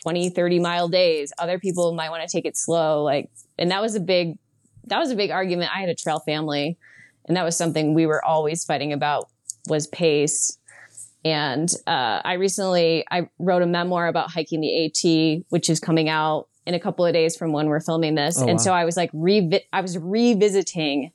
20, 0.02 0.30
30 0.30 0.60
mile 0.60 0.88
days. 0.88 1.32
Other 1.38 1.58
people 1.58 1.92
might 1.94 2.10
want 2.10 2.22
to 2.22 2.28
take 2.28 2.44
it 2.44 2.56
slow. 2.56 3.02
Like, 3.02 3.30
and 3.58 3.70
that 3.70 3.82
was 3.82 3.94
a 3.94 4.00
big, 4.00 4.38
that 4.84 4.98
was 4.98 5.10
a 5.10 5.16
big 5.16 5.30
argument. 5.30 5.74
I 5.74 5.80
had 5.80 5.88
a 5.88 5.94
trail 5.94 6.20
family 6.20 6.78
and 7.26 7.36
that 7.36 7.44
was 7.44 7.56
something 7.56 7.94
we 7.94 8.06
were 8.06 8.24
always 8.24 8.64
fighting 8.64 8.92
about 8.92 9.28
was 9.68 9.86
pace. 9.88 10.58
And 11.24 11.68
uh, 11.86 12.20
I 12.24 12.34
recently 12.34 13.04
I 13.10 13.28
wrote 13.38 13.62
a 13.62 13.66
memoir 13.66 14.06
about 14.06 14.30
hiking 14.30 14.60
the 14.60 14.86
AT, 14.86 15.44
which 15.48 15.68
is 15.68 15.80
coming 15.80 16.08
out 16.08 16.48
in 16.66 16.74
a 16.74 16.80
couple 16.80 17.04
of 17.04 17.12
days 17.12 17.36
from 17.36 17.52
when 17.52 17.66
we're 17.66 17.80
filming 17.80 18.14
this. 18.14 18.38
Oh, 18.38 18.42
and 18.42 18.58
wow. 18.58 18.64
so 18.64 18.72
I 18.72 18.84
was 18.84 18.96
like 18.96 19.10
revi- 19.12 19.64
I 19.72 19.80
was 19.80 19.98
revisiting 19.98 21.10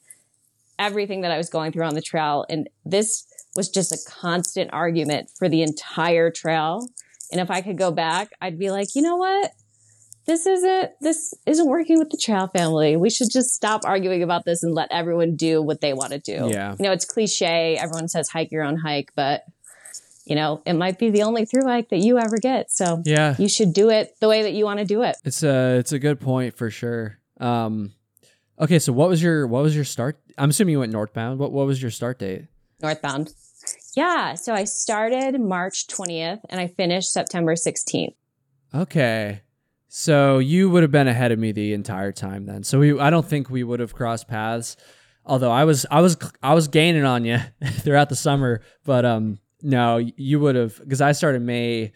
everything 0.78 1.22
that 1.22 1.32
I 1.32 1.38
was 1.38 1.50
going 1.50 1.72
through 1.72 1.86
on 1.86 1.96
the 1.96 2.02
trail, 2.02 2.46
and 2.50 2.70
this 2.86 3.26
was 3.56 3.70
just 3.70 3.92
a 3.92 3.98
constant 4.10 4.72
argument 4.74 5.30
for 5.38 5.50
the 5.50 5.62
entire 5.62 6.32
trail. 6.32 6.88
And 7.32 7.40
if 7.42 7.50
I 7.50 7.62
could 7.62 7.78
go 7.78 7.92
back, 7.92 8.32
I'd 8.42 8.60
be 8.60 8.72
like, 8.72 8.96
you 8.96 9.02
know 9.02 9.16
what? 9.18 9.52
This 10.28 10.46
isn't 10.46 10.92
this 11.02 11.34
isn't 11.48 11.68
working 11.68 11.98
with 11.98 12.10
the 12.12 12.18
trail 12.18 12.48
family. 12.48 12.96
We 12.96 13.10
should 13.10 13.32
just 13.32 13.54
stop 13.54 13.82
arguing 13.86 14.22
about 14.22 14.46
this 14.46 14.62
and 14.64 14.74
let 14.74 14.90
everyone 14.92 15.36
do 15.36 15.62
what 15.62 15.82
they 15.82 15.94
want 15.94 16.12
to 16.12 16.20
do. 16.20 16.50
Yeah. 16.52 16.76
You 16.78 16.84
know, 16.84 16.92
it's 16.92 17.06
cliche. 17.06 17.76
Everyone 17.76 18.08
says 18.08 18.30
hike 18.30 18.52
your 18.52 18.64
own 18.64 18.78
hike, 18.78 19.12
but 19.16 19.44
you 20.26 20.36
know, 20.36 20.62
it 20.66 20.74
might 20.74 21.00
be 21.00 21.10
the 21.10 21.24
only 21.24 21.46
through 21.46 21.66
hike 21.66 21.90
that 21.90 21.98
you 21.98 22.20
ever 22.20 22.38
get. 22.38 22.72
So 22.72 23.02
yeah, 23.04 23.36
you 23.40 23.50
should 23.50 23.74
do 23.74 23.90
it 23.90 24.16
the 24.20 24.30
way 24.30 24.44
that 24.44 24.54
you 24.54 24.64
want 24.66 24.80
to 24.80 24.86
do 24.86 25.02
it. 25.02 25.16
it's 25.26 25.42
a 25.42 25.78
it's 25.80 25.92
a 25.92 26.00
good 26.00 26.20
point 26.20 26.56
for 26.56 26.70
sure. 26.70 27.18
Um 27.40 27.94
okay, 28.60 28.78
so 28.78 28.94
what 28.94 29.10
was 29.10 29.24
your 29.24 29.48
what 29.48 29.64
was 29.64 29.76
your 29.76 29.86
start? 29.86 30.20
I'm 30.38 30.52
assuming 30.52 30.74
you 30.74 30.80
went 30.80 30.92
northbound. 30.92 31.40
What 31.40 31.52
what 31.52 31.66
was 31.66 31.82
your 31.82 31.92
start 31.92 32.20
date? 32.20 32.46
Northbound. 32.82 33.34
Yeah. 33.96 34.36
So 34.36 34.54
I 34.54 34.64
started 34.64 35.40
March 35.40 35.88
20th 35.88 36.40
and 36.50 36.60
I 36.60 36.68
finished 36.68 37.12
September 37.12 37.56
16th. 37.56 38.16
Okay. 38.74 39.42
So 39.90 40.40
you 40.40 40.70
would 40.70 40.84
have 40.84 40.92
been 40.92 41.08
ahead 41.08 41.32
of 41.32 41.40
me 41.40 41.52
the 41.52 41.74
entire 41.74 42.12
time 42.12 42.46
then. 42.46 42.64
So 42.64 42.80
we 42.80 42.98
I 43.00 43.10
don't 43.10 43.26
think 43.28 43.50
we 43.50 43.64
would 43.64 43.80
have 43.82 43.94
crossed 43.94 44.28
paths. 44.28 44.78
Although 45.26 45.52
I 45.52 45.66
was 45.66 45.86
I 45.92 46.00
was 46.02 46.18
I 46.42 46.54
was 46.54 46.68
gaining 46.70 47.04
on 47.04 47.26
you 47.26 47.40
throughout 47.66 48.10
the 48.10 48.16
summer, 48.16 48.62
but 48.86 49.04
um 49.06 49.40
no, 49.62 49.98
you 49.98 50.40
would 50.40 50.56
have 50.56 50.80
because 50.80 51.02
I 51.02 51.12
started 51.12 51.42
May 51.42 51.92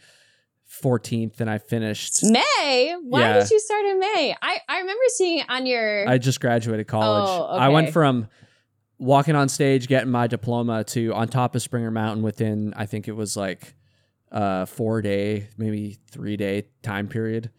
14th 0.84 1.40
and 1.40 1.50
I 1.50 1.58
finished 1.58 2.24
May? 2.24 2.96
Why 3.04 3.22
Yeah. 3.22 3.34
did 3.40 3.50
you 3.50 3.60
start 3.60 3.86
in 3.86 4.00
May? 4.00 4.36
I, 4.42 4.60
I 4.68 4.80
remember 4.80 5.04
seeing 5.08 5.44
on 5.48 5.66
your. 5.66 6.08
I 6.08 6.18
just 6.18 6.42
graduated 6.42 6.88
college. 6.88 7.30
Oh, 7.30 7.46
I 7.56 7.70
went 7.70 7.92
from 7.92 8.28
walking 8.98 9.36
on 9.36 9.50
stage, 9.50 9.88
getting 9.88 10.12
my 10.12 10.28
diploma 10.28 10.84
to 10.86 11.14
on 11.14 11.28
top 11.28 11.56
of 11.56 11.62
Springer 11.62 11.92
Mountain 11.92 12.24
within 12.24 12.74
I 12.76 12.86
think 12.86 13.08
it 13.08 13.16
was 13.16 13.36
like 13.36 13.76
a 14.32 14.66
four 14.66 15.02
day, 15.02 15.50
maybe 15.58 15.98
three 16.12 16.38
day 16.38 16.68
time 16.82 17.08
period, 17.08 17.52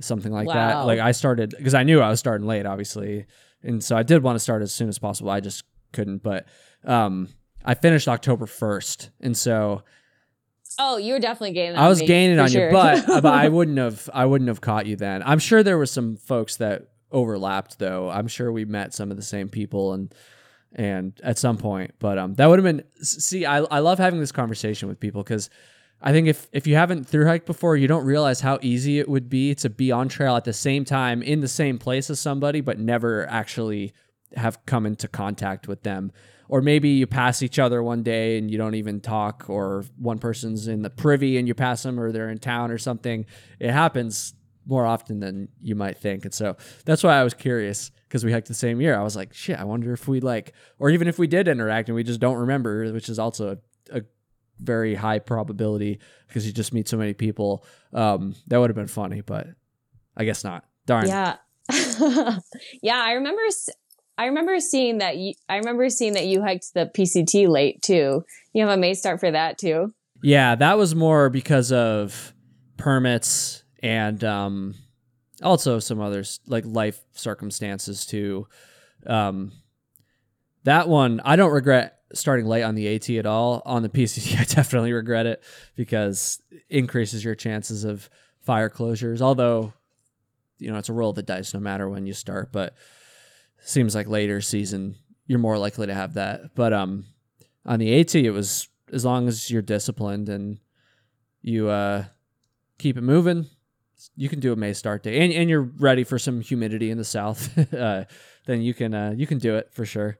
something 0.00 0.32
like 0.32 0.48
that. 0.48 0.86
Like 0.86 0.98
I 0.98 1.12
started 1.12 1.54
because 1.56 1.74
I 1.74 1.82
knew 1.82 2.00
I 2.00 2.10
was 2.10 2.20
starting 2.20 2.46
late, 2.46 2.66
obviously, 2.66 3.26
and 3.62 3.82
so 3.82 3.96
I 3.96 4.02
did 4.02 4.22
want 4.22 4.36
to 4.36 4.40
start 4.40 4.62
as 4.62 4.72
soon 4.72 4.88
as 4.88 4.98
possible. 4.98 5.30
I 5.30 5.40
just 5.40 5.64
couldn't, 5.92 6.22
but 6.22 6.46
um, 6.84 7.28
I 7.64 7.74
finished 7.74 8.08
October 8.08 8.46
first, 8.46 9.10
and 9.20 9.36
so 9.36 9.82
oh, 10.78 10.96
you 10.96 11.14
were 11.14 11.20
definitely 11.20 11.52
gaining. 11.52 11.76
I 11.76 11.88
was 11.88 12.00
me, 12.00 12.06
gaining 12.06 12.38
on 12.38 12.48
sure. 12.48 12.66
you, 12.66 12.72
but 12.72 13.06
but 13.06 13.34
I 13.34 13.48
wouldn't 13.50 13.78
have 13.78 14.08
I 14.12 14.26
wouldn't 14.26 14.48
have 14.48 14.60
caught 14.60 14.86
you 14.86 14.96
then. 14.96 15.22
I'm 15.24 15.38
sure 15.38 15.62
there 15.62 15.78
were 15.78 15.86
some 15.86 16.16
folks 16.16 16.56
that 16.56 16.88
overlapped 17.10 17.78
though. 17.78 18.10
I'm 18.10 18.28
sure 18.28 18.52
we 18.52 18.64
met 18.64 18.94
some 18.94 19.10
of 19.10 19.16
the 19.16 19.22
same 19.22 19.48
people 19.48 19.92
and 19.92 20.14
and 20.74 21.18
at 21.22 21.38
some 21.38 21.56
point, 21.56 21.92
but 21.98 22.18
um 22.18 22.34
that 22.34 22.46
would 22.46 22.58
have 22.58 22.64
been 22.64 22.84
see 23.02 23.44
I 23.46 23.58
I 23.58 23.78
love 23.80 23.98
having 23.98 24.20
this 24.20 24.32
conversation 24.32 24.88
with 24.88 25.00
people 25.00 25.24
cuz 25.24 25.50
I 26.02 26.12
think 26.12 26.28
if 26.28 26.48
if 26.52 26.66
you 26.66 26.74
haven't 26.74 27.06
through 27.06 27.26
hiked 27.26 27.46
before, 27.46 27.76
you 27.76 27.88
don't 27.88 28.04
realize 28.04 28.40
how 28.40 28.58
easy 28.60 28.98
it 28.98 29.08
would 29.08 29.30
be 29.30 29.54
to 29.56 29.70
be 29.70 29.90
on 29.90 30.08
trail 30.08 30.36
at 30.36 30.44
the 30.44 30.52
same 30.52 30.84
time 30.84 31.22
in 31.22 31.40
the 31.40 31.48
same 31.48 31.78
place 31.78 32.10
as 32.10 32.20
somebody 32.20 32.60
but 32.60 32.78
never 32.78 33.26
actually 33.30 33.94
have 34.36 34.64
come 34.66 34.84
into 34.86 35.08
contact 35.08 35.66
with 35.68 35.82
them. 35.82 36.12
Or 36.48 36.60
maybe 36.60 36.90
you 36.90 37.08
pass 37.08 37.42
each 37.42 37.58
other 37.58 37.82
one 37.82 38.04
day 38.04 38.38
and 38.38 38.48
you 38.50 38.56
don't 38.56 38.76
even 38.76 39.00
talk, 39.00 39.46
or 39.48 39.84
one 39.98 40.18
person's 40.18 40.68
in 40.68 40.82
the 40.82 40.90
privy 40.90 41.38
and 41.38 41.48
you 41.48 41.54
pass 41.54 41.82
them, 41.82 41.98
or 41.98 42.12
they're 42.12 42.30
in 42.30 42.38
town 42.38 42.70
or 42.70 42.78
something. 42.78 43.26
It 43.58 43.72
happens 43.72 44.34
more 44.66 44.84
often 44.84 45.20
than 45.20 45.48
you 45.60 45.74
might 45.74 45.96
think. 45.98 46.24
And 46.24 46.34
so 46.34 46.56
that's 46.84 47.02
why 47.02 47.18
I 47.18 47.24
was 47.24 47.34
curious 47.34 47.90
because 48.08 48.24
we 48.24 48.32
hiked 48.32 48.48
the 48.48 48.54
same 48.54 48.80
year. 48.80 48.98
I 48.98 49.02
was 49.02 49.16
like, 49.16 49.32
shit, 49.32 49.58
I 49.58 49.64
wonder 49.64 49.92
if 49.92 50.08
we 50.08 50.20
like, 50.20 50.52
or 50.78 50.90
even 50.90 51.08
if 51.08 51.18
we 51.18 51.26
did 51.26 51.48
interact 51.48 51.88
and 51.88 51.94
we 51.94 52.02
just 52.02 52.20
don't 52.20 52.36
remember, 52.36 52.92
which 52.92 53.08
is 53.08 53.18
also 53.18 53.58
a, 53.92 53.98
a 53.98 54.02
very 54.58 54.94
high 54.94 55.18
probability 55.20 56.00
because 56.26 56.46
you 56.46 56.52
just 56.52 56.72
meet 56.72 56.88
so 56.88 56.96
many 56.96 57.14
people. 57.14 57.64
Um, 57.92 58.34
that 58.48 58.58
would 58.58 58.70
have 58.70 58.76
been 58.76 58.86
funny, 58.86 59.20
but 59.20 59.46
I 60.16 60.24
guess 60.24 60.42
not. 60.42 60.64
Darn. 60.86 61.06
Yeah. 61.06 61.36
yeah, 62.82 63.02
I 63.02 63.12
remember 63.12 63.42
s- 63.48 63.70
I 64.18 64.26
remember 64.26 64.60
seeing 64.60 64.98
that 64.98 65.16
you 65.16 65.34
I 65.48 65.56
remember 65.56 65.90
seeing 65.90 66.14
that 66.14 66.26
you 66.26 66.42
hiked 66.42 66.74
the 66.74 66.86
PCT 66.86 67.48
late 67.48 67.82
too. 67.82 68.24
You 68.52 68.66
have 68.66 68.70
a 68.70 68.80
May 68.80 68.94
start 68.94 69.20
for 69.20 69.30
that 69.30 69.58
too. 69.58 69.92
Yeah, 70.22 70.54
that 70.54 70.78
was 70.78 70.94
more 70.94 71.28
because 71.28 71.72
of 71.72 72.32
permits 72.76 73.64
and 73.86 74.24
um, 74.24 74.74
also 75.42 75.78
some 75.78 76.00
others 76.00 76.40
like 76.46 76.64
life 76.66 77.00
circumstances 77.12 78.04
too. 78.04 78.48
Um, 79.06 79.52
that 80.64 80.88
one 80.88 81.20
I 81.24 81.36
don't 81.36 81.52
regret 81.52 82.00
starting 82.12 82.46
late 82.46 82.64
on 82.64 82.74
the 82.74 82.92
AT 82.94 83.08
at 83.10 83.26
all. 83.26 83.62
On 83.64 83.82
the 83.82 83.88
PCT, 83.88 84.36
I 84.40 84.44
definitely 84.44 84.92
regret 84.92 85.26
it 85.26 85.42
because 85.76 86.42
it 86.50 86.62
increases 86.68 87.24
your 87.24 87.36
chances 87.36 87.84
of 87.84 88.10
fire 88.40 88.68
closures. 88.68 89.20
Although, 89.20 89.72
you 90.58 90.72
know, 90.72 90.78
it's 90.78 90.88
a 90.88 90.92
roll 90.92 91.10
of 91.10 91.16
the 91.16 91.22
dice 91.22 91.54
no 91.54 91.60
matter 91.60 91.88
when 91.88 92.06
you 92.06 92.12
start, 92.12 92.50
but 92.50 92.74
seems 93.60 93.94
like 93.94 94.08
later 94.08 94.40
season 94.40 94.96
you're 95.28 95.38
more 95.38 95.58
likely 95.58 95.86
to 95.86 95.94
have 95.94 96.14
that. 96.14 96.54
But 96.54 96.72
um, 96.72 97.04
on 97.64 97.78
the 97.78 98.00
AT, 98.00 98.14
it 98.16 98.30
was 98.30 98.68
as 98.92 99.04
long 99.04 99.28
as 99.28 99.50
you're 99.50 99.62
disciplined 99.62 100.28
and 100.28 100.58
you 101.42 101.68
uh, 101.68 102.04
keep 102.78 102.96
it 102.96 103.02
moving, 103.02 103.46
you 104.16 104.28
can 104.28 104.40
do 104.40 104.52
a 104.52 104.56
May 104.56 104.72
start 104.72 105.02
day, 105.02 105.20
and 105.20 105.32
and 105.32 105.48
you're 105.48 105.62
ready 105.62 106.04
for 106.04 106.18
some 106.18 106.40
humidity 106.40 106.90
in 106.90 106.98
the 106.98 107.04
south. 107.04 107.74
uh, 107.74 108.04
then 108.46 108.62
you 108.62 108.74
can 108.74 108.94
uh, 108.94 109.14
you 109.16 109.26
can 109.26 109.38
do 109.38 109.56
it 109.56 109.72
for 109.72 109.84
sure. 109.84 110.18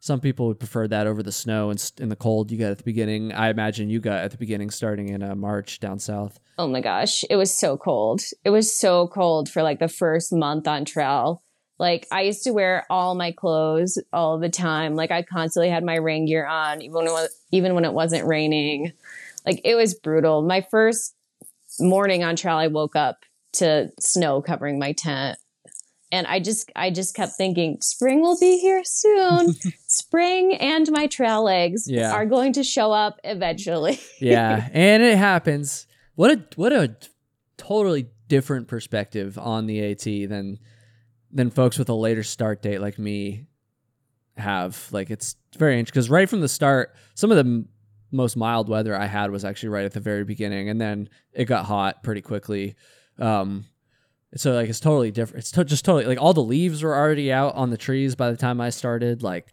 Some 0.00 0.20
people 0.20 0.48
would 0.48 0.58
prefer 0.58 0.86
that 0.88 1.06
over 1.06 1.22
the 1.22 1.32
snow 1.32 1.70
and 1.70 1.92
in 1.98 2.10
the 2.10 2.16
cold 2.16 2.50
you 2.50 2.58
got 2.58 2.70
at 2.70 2.76
the 2.76 2.84
beginning. 2.84 3.32
I 3.32 3.48
imagine 3.48 3.88
you 3.88 4.00
got 4.00 4.18
at 4.18 4.32
the 4.32 4.36
beginning, 4.36 4.68
starting 4.68 5.08
in 5.08 5.22
uh, 5.22 5.34
March 5.34 5.80
down 5.80 5.98
south. 5.98 6.38
Oh 6.58 6.68
my 6.68 6.82
gosh, 6.82 7.24
it 7.30 7.36
was 7.36 7.58
so 7.58 7.78
cold. 7.78 8.20
It 8.44 8.50
was 8.50 8.70
so 8.70 9.08
cold 9.08 9.48
for 9.48 9.62
like 9.62 9.78
the 9.78 9.88
first 9.88 10.32
month 10.32 10.68
on 10.68 10.84
trail. 10.84 11.42
Like 11.78 12.06
I 12.12 12.22
used 12.22 12.44
to 12.44 12.52
wear 12.52 12.86
all 12.90 13.14
my 13.14 13.32
clothes 13.32 13.98
all 14.12 14.38
the 14.38 14.50
time. 14.50 14.94
Like 14.94 15.10
I 15.10 15.22
constantly 15.22 15.70
had 15.70 15.84
my 15.84 15.96
rain 15.96 16.26
gear 16.26 16.46
on, 16.46 16.82
even 16.82 16.94
when 16.94 17.06
it 17.06 17.12
was, 17.12 17.30
even 17.50 17.74
when 17.74 17.84
it 17.84 17.92
wasn't 17.92 18.26
raining. 18.26 18.92
Like 19.46 19.62
it 19.64 19.74
was 19.74 19.94
brutal. 19.94 20.42
My 20.42 20.66
first 20.70 21.14
morning 21.80 22.24
on 22.24 22.36
trail, 22.36 22.56
I 22.56 22.66
woke 22.68 22.96
up 22.96 23.18
to 23.54 23.90
snow 24.00 24.42
covering 24.42 24.78
my 24.78 24.92
tent, 24.92 25.38
and 26.12 26.26
I 26.26 26.40
just 26.40 26.70
I 26.76 26.90
just 26.90 27.14
kept 27.14 27.32
thinking, 27.32 27.78
spring 27.80 28.20
will 28.20 28.38
be 28.38 28.58
here 28.58 28.82
soon. 28.84 29.54
spring 29.86 30.54
and 30.56 30.90
my 30.90 31.06
trail 31.06 31.42
legs 31.44 31.84
Yeah. 31.88 32.12
are 32.12 32.26
going 32.26 32.52
to 32.54 32.64
show 32.64 32.92
up 32.92 33.18
eventually. 33.24 33.98
yeah, 34.20 34.68
and 34.72 35.02
it 35.02 35.16
happens. 35.18 35.86
What 36.14 36.30
a 36.30 36.44
what 36.56 36.72
a 36.72 36.96
totally 37.56 38.06
different 38.28 38.68
perspective 38.68 39.38
on 39.38 39.66
the 39.66 39.84
AT 39.92 40.04
than 40.28 40.58
than 41.32 41.50
folks 41.50 41.78
with 41.78 41.88
a 41.88 41.94
later 41.94 42.22
start 42.22 42.62
date 42.62 42.80
like 42.80 42.98
me 42.98 43.46
have. 44.36 44.88
Like 44.92 45.10
it's 45.10 45.36
very 45.58 45.78
interesting 45.78 45.94
because 46.00 46.10
right 46.10 46.28
from 46.28 46.40
the 46.40 46.48
start, 46.48 46.94
some 47.14 47.30
of 47.30 47.36
the 47.36 47.64
most 48.14 48.36
mild 48.36 48.68
weather 48.68 48.96
I 48.96 49.06
had 49.06 49.30
was 49.30 49.44
actually 49.44 49.70
right 49.70 49.84
at 49.84 49.92
the 49.92 50.00
very 50.00 50.24
beginning, 50.24 50.68
and 50.68 50.80
then 50.80 51.08
it 51.32 51.44
got 51.44 51.66
hot 51.66 52.02
pretty 52.02 52.22
quickly. 52.22 52.76
Um, 53.18 53.66
so 54.36 54.52
like 54.52 54.68
it's 54.68 54.80
totally 54.80 55.10
different. 55.10 55.40
It's 55.42 55.50
to- 55.52 55.64
just 55.64 55.84
totally 55.84 56.06
like 56.06 56.20
all 56.20 56.32
the 56.32 56.42
leaves 56.42 56.82
were 56.82 56.96
already 56.96 57.32
out 57.32 57.54
on 57.54 57.70
the 57.70 57.76
trees 57.76 58.14
by 58.14 58.30
the 58.30 58.36
time 58.36 58.60
I 58.60 58.70
started. 58.70 59.22
Like 59.22 59.48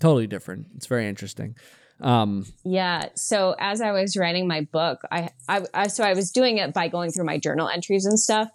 totally 0.00 0.26
different. 0.26 0.68
It's 0.76 0.86
very 0.86 1.08
interesting. 1.08 1.56
Um, 2.00 2.46
Yeah. 2.64 3.06
So 3.14 3.54
as 3.58 3.80
I 3.80 3.92
was 3.92 4.16
writing 4.16 4.46
my 4.46 4.62
book, 4.62 5.00
I, 5.10 5.30
I, 5.48 5.62
I 5.74 5.86
so 5.88 6.04
I 6.04 6.12
was 6.12 6.30
doing 6.30 6.58
it 6.58 6.72
by 6.74 6.88
going 6.88 7.10
through 7.10 7.24
my 7.24 7.38
journal 7.38 7.68
entries 7.68 8.04
and 8.06 8.18
stuff. 8.18 8.48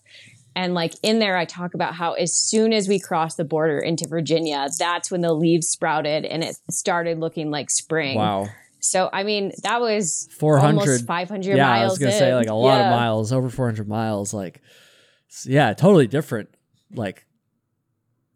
And 0.55 0.73
like 0.73 0.93
in 1.01 1.19
there, 1.19 1.37
I 1.37 1.45
talk 1.45 1.73
about 1.73 1.95
how 1.95 2.13
as 2.13 2.33
soon 2.35 2.73
as 2.73 2.87
we 2.87 2.99
crossed 2.99 3.37
the 3.37 3.45
border 3.45 3.79
into 3.79 4.05
Virginia, 4.07 4.67
that's 4.77 5.09
when 5.09 5.21
the 5.21 5.33
leaves 5.33 5.67
sprouted 5.67 6.25
and 6.25 6.43
it 6.43 6.57
started 6.69 7.19
looking 7.19 7.51
like 7.51 7.69
spring. 7.69 8.17
wow, 8.17 8.49
So 8.83 9.09
I 9.13 9.23
mean, 9.23 9.51
that 9.61 9.79
was 9.79 10.27
400 10.37 10.79
almost 10.81 11.05
500 11.05 11.55
yeah, 11.55 11.65
miles. 11.65 11.81
I 11.81 11.85
was 11.85 11.99
gonna 11.99 12.11
in. 12.11 12.17
say 12.17 12.35
like 12.35 12.47
a 12.49 12.53
lot 12.53 12.79
Yeah. 12.79 12.85
of 12.87 12.99
miles, 12.99 13.31
over 13.31 13.49
400 13.49 13.87
miles. 13.87 14.33
Like, 14.33 14.59
yeah, 15.45 15.71
totally 15.73 16.07
different. 16.07 16.49
Like, 16.93 17.25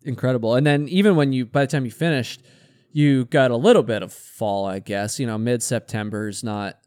incredible. 0.03 0.55
And 0.55 0.65
then 0.65 0.87
even 0.87 1.15
when 1.15 1.33
you, 1.33 1.45
by 1.47 1.61
the 1.65 1.71
time 1.71 1.83
you 1.83 1.91
finished, 1.91 2.43
you 2.91 3.25
got 3.25 3.49
a 3.51 3.57
little 3.57 3.81
bit 3.83 4.03
of 4.03 4.13
fall, 4.13 4.65
I 4.65 4.79
guess. 4.79 5.19
You 5.19 5.25
know, 5.25 5.37
mid 5.37 5.63
September 5.63 6.27
is 6.27 6.43
not, 6.43 6.77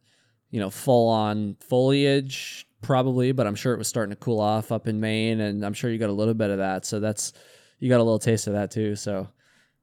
you 0.51 0.61
know, 0.61 0.71
full 0.71 1.09
on 1.09 1.57
foliage 1.61 2.65
probably, 2.81 3.33
but 3.33 3.47
I'm 3.49 3.57
sure 3.57 3.75
it 3.75 3.79
was 3.79 3.89
starting 3.89 4.11
to 4.15 4.17
cool 4.17 4.39
off 4.39 4.71
up 4.71 4.87
in 4.87 5.01
Maine, 5.01 5.41
and 5.41 5.67
I'm 5.67 5.75
sure 5.75 5.91
you 5.91 5.99
got 5.99 6.11
a 6.11 6.13
little 6.13 6.33
bit 6.33 6.51
of 6.51 6.59
that. 6.59 6.87
So 6.87 7.01
that's 7.01 7.33
you 7.81 7.89
got 7.89 7.99
a 7.99 8.05
little 8.05 8.21
taste 8.21 8.47
of 8.47 8.53
that 8.53 8.71
too. 8.71 8.95
So. 8.95 9.29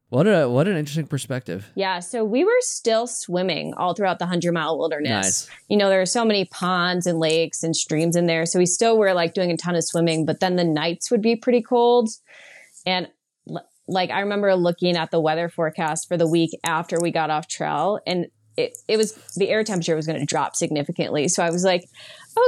What 0.10 0.28
a 0.28 0.48
what 0.48 0.68
an 0.68 0.78
interesting 0.78 1.08
perspective. 1.08 1.70
Yeah, 1.76 2.00
so 2.00 2.24
we 2.24 2.44
were 2.44 2.52
still 2.60 3.08
swimming 3.08 3.74
all 3.74 3.96
throughout 3.96 4.20
the 4.20 4.28
hundred 4.28 4.54
mile 4.54 4.78
wilderness. 4.78 5.48
Nice. 5.48 5.50
You 5.68 5.78
know, 5.78 5.90
there 5.90 6.02
are 6.02 6.06
so 6.06 6.24
many 6.24 6.46
ponds 6.46 7.08
and 7.08 7.20
lakes 7.20 7.64
and 7.64 7.76
streams 7.76 8.16
in 8.16 8.28
there, 8.28 8.46
so 8.46 8.60
we 8.60 8.68
still 8.68 8.98
were 8.98 9.14
like 9.14 9.34
doing 9.34 9.52
a 9.52 9.58
ton 9.58 9.76
of 9.76 9.84
swimming. 9.84 10.26
But 10.26 10.40
then 10.40 10.58
the 10.58 10.64
nights 10.64 11.10
would 11.10 11.22
be 11.22 11.36
pretty 11.36 11.62
cold, 11.62 12.10
and 12.86 13.08
l- 13.50 13.68
like 13.88 14.12
I 14.12 14.20
remember 14.20 14.56
looking 14.56 14.96
at 14.96 15.10
the 15.10 15.20
weather 15.20 15.50
forecast 15.50 16.08
for 16.08 16.18
the 16.18 16.30
week 16.30 16.52
after 16.64 16.98
we 17.02 17.12
got 17.12 17.32
off 17.32 17.48
trail, 17.48 18.00
and 18.06 18.28
it 18.58 18.78
it 18.88 18.98
was 18.98 19.14
the 19.36 19.50
air 19.50 19.64
temperature 19.64 19.96
was 19.96 20.06
going 20.06 20.20
to 20.20 20.26
drop 20.26 20.56
significantly. 20.56 21.28
So 21.28 21.44
I 21.44 21.50
was 21.50 21.64
like, 21.64 21.84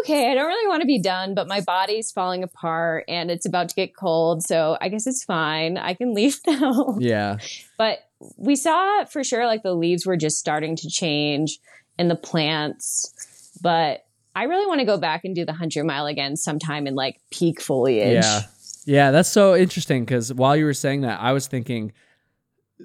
okay, 0.02 0.32
I 0.32 0.36
don't 0.36 0.48
really 0.48 0.68
want 0.68 0.82
to 0.82 0.88
be 0.88 1.00
done, 1.00 1.34
but 1.34 1.48
my 1.48 1.62
body's 1.62 2.12
falling 2.12 2.44
apart 2.44 3.06
and 3.08 3.32
it's 3.32 3.46
about 3.46 3.70
to 3.70 3.76
get 3.76 3.96
cold, 3.96 4.44
so 4.44 4.78
I 4.82 4.90
guess 4.90 5.08
it's 5.08 5.24
fine. 5.24 5.78
I 5.78 5.94
can 5.94 6.14
leave 6.14 6.40
now. 6.48 6.98
Yeah. 7.00 7.38
But 7.78 8.00
we 8.38 8.56
saw 8.56 9.06
for 9.06 9.24
sure 9.24 9.46
like 9.46 9.64
the 9.64 9.74
leaves 9.74 10.06
were 10.06 10.18
just 10.18 10.40
starting 10.40 10.76
to 10.78 10.90
change 10.90 11.60
and 11.98 12.10
the 12.10 12.16
plants. 12.16 13.58
But 13.62 14.06
I 14.36 14.44
really 14.44 14.68
want 14.68 14.80
to 14.80 14.86
go 14.86 14.98
back 14.98 15.22
and 15.24 15.34
do 15.36 15.46
the 15.46 15.52
100 15.52 15.84
mile 15.84 16.06
again 16.06 16.36
sometime 16.36 16.88
in 16.88 16.96
like 16.96 17.20
peak 17.32 17.62
foliage. 17.62 18.24
Yeah. 18.24 18.44
Yeah, 18.86 19.12
that's 19.12 19.28
so 19.28 19.54
interesting 19.54 20.06
because 20.06 20.34
while 20.34 20.56
you 20.56 20.64
were 20.64 20.74
saying 20.74 21.02
that, 21.02 21.20
I 21.20 21.34
was 21.34 21.48
thinking 21.48 21.92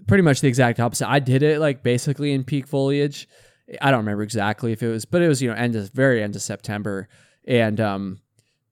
pretty 0.09 0.23
much 0.23 0.41
the 0.41 0.49
exact 0.49 0.81
opposite. 0.81 1.09
I 1.09 1.21
did 1.21 1.45
it 1.45 1.61
like 1.61 1.85
basically 1.85 2.33
in 2.33 2.43
peak 2.43 2.67
foliage. 2.67 3.29
I 3.81 3.91
don't 3.91 4.01
remember 4.01 4.23
exactly 4.23 4.73
if 4.73 4.83
it 4.83 4.89
was, 4.89 5.05
but 5.05 5.23
it 5.23 5.29
was, 5.29 5.41
you 5.41 5.49
know, 5.49 5.55
end 5.57 5.77
of 5.77 5.91
very 5.91 6.23
end 6.23 6.37
of 6.37 6.43
September. 6.43 7.09
And 7.47 7.81
um 7.81 8.19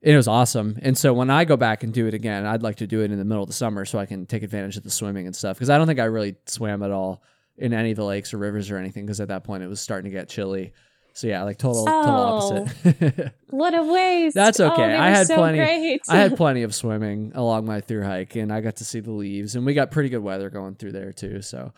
it 0.02 0.16
was 0.16 0.26
awesome. 0.28 0.78
And 0.82 0.96
so 0.96 1.12
when 1.12 1.28
I 1.28 1.44
go 1.44 1.56
back 1.58 1.82
and 1.82 1.92
do 1.92 2.06
it 2.06 2.14
again, 2.14 2.46
I'd 2.46 2.62
like 2.62 2.76
to 2.76 2.86
do 2.86 3.02
it 3.02 3.10
in 3.10 3.18
the 3.18 3.24
middle 3.24 3.42
of 3.42 3.48
the 3.48 3.54
summer 3.54 3.84
so 3.84 3.98
I 3.98 4.06
can 4.06 4.24
take 4.26 4.42
advantage 4.42 4.76
of 4.78 4.82
the 4.82 4.90
swimming 4.90 5.26
and 5.26 5.36
stuff. 5.36 5.56
Because 5.56 5.68
I 5.68 5.76
don't 5.76 5.86
think 5.86 6.00
I 6.00 6.04
really 6.04 6.36
swam 6.46 6.82
at 6.82 6.90
all 6.90 7.22
in 7.58 7.74
any 7.74 7.90
of 7.90 7.96
the 7.96 8.04
lakes 8.04 8.32
or 8.32 8.38
rivers 8.38 8.70
or 8.70 8.78
anything 8.78 9.04
because 9.04 9.20
at 9.20 9.28
that 9.28 9.44
point 9.44 9.62
it 9.62 9.66
was 9.68 9.78
starting 9.80 10.10
to 10.10 10.16
get 10.16 10.28
chilly. 10.30 10.72
So 11.12 11.26
yeah, 11.26 11.42
like 11.42 11.58
total 11.58 11.84
total 11.84 12.14
Oh. 12.14 12.62
opposite. 12.62 13.32
What 13.50 13.74
a 13.74 13.82
waste. 13.82 14.34
That's 14.36 14.60
Oh, 14.60 14.72
okay. 14.72 14.86
they 14.86 14.94
I 14.96 15.10
had 15.10 15.26
so 15.26 15.34
plenty- 15.36 16.00
I 16.08 16.16
had 16.16 16.36
plenty 16.42 16.62
of 16.62 16.74
swimming 16.74 17.32
along 17.34 17.66
my 17.66 17.80
through 17.80 18.04
hike, 18.04 18.36
and 18.36 18.52
I 18.52 18.60
got 18.62 18.76
to 18.76 18.84
see 18.84 19.00
the 19.00 19.10
leaves, 19.10 19.54
and 19.56 19.66
we 19.66 19.74
got 19.74 19.90
pretty 19.90 20.08
good 20.08 20.22
weather 20.22 20.48
going 20.50 20.76
through 20.76 20.92
there 20.92 21.12
too. 21.12 21.42
So 21.42 21.72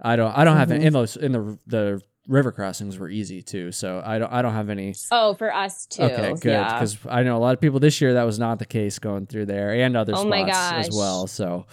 I 0.00 0.16
don't, 0.16 0.36
I 0.36 0.42
don't 0.44 0.56
have 0.56 0.70
Mhm. 0.70 0.80
in 0.82 0.92
those 0.94 1.16
in 1.16 1.32
the 1.32 1.58
the 1.66 2.02
river 2.28 2.52
crossings 2.52 2.98
were 2.98 3.08
easy 3.08 3.42
too. 3.42 3.72
So 3.72 4.00
I 4.04 4.18
don't, 4.18 4.30
I 4.32 4.42
don't 4.42 4.52
have 4.52 4.68
any. 4.68 4.94
oh, 5.10 5.34
for 5.34 5.52
us 5.52 5.86
too. 5.86 6.02
Okay, 6.02 6.34
good 6.34 6.44
Yeah. 6.52 6.74
because 6.74 6.96
I 7.08 7.22
know 7.24 7.36
a 7.36 7.40
lot 7.40 7.54
of 7.54 7.60
people 7.60 7.80
this 7.80 8.00
year 8.00 8.14
that 8.14 8.24
was 8.24 8.38
not 8.38 8.58
the 8.60 8.66
case 8.66 8.98
going 8.98 9.26
through 9.26 9.46
there, 9.46 9.72
and 9.72 9.96
other 9.96 10.12
Oh 10.14 10.22
spots 10.26 10.88
as 10.88 10.90
well. 10.94 11.26
So 11.26 11.66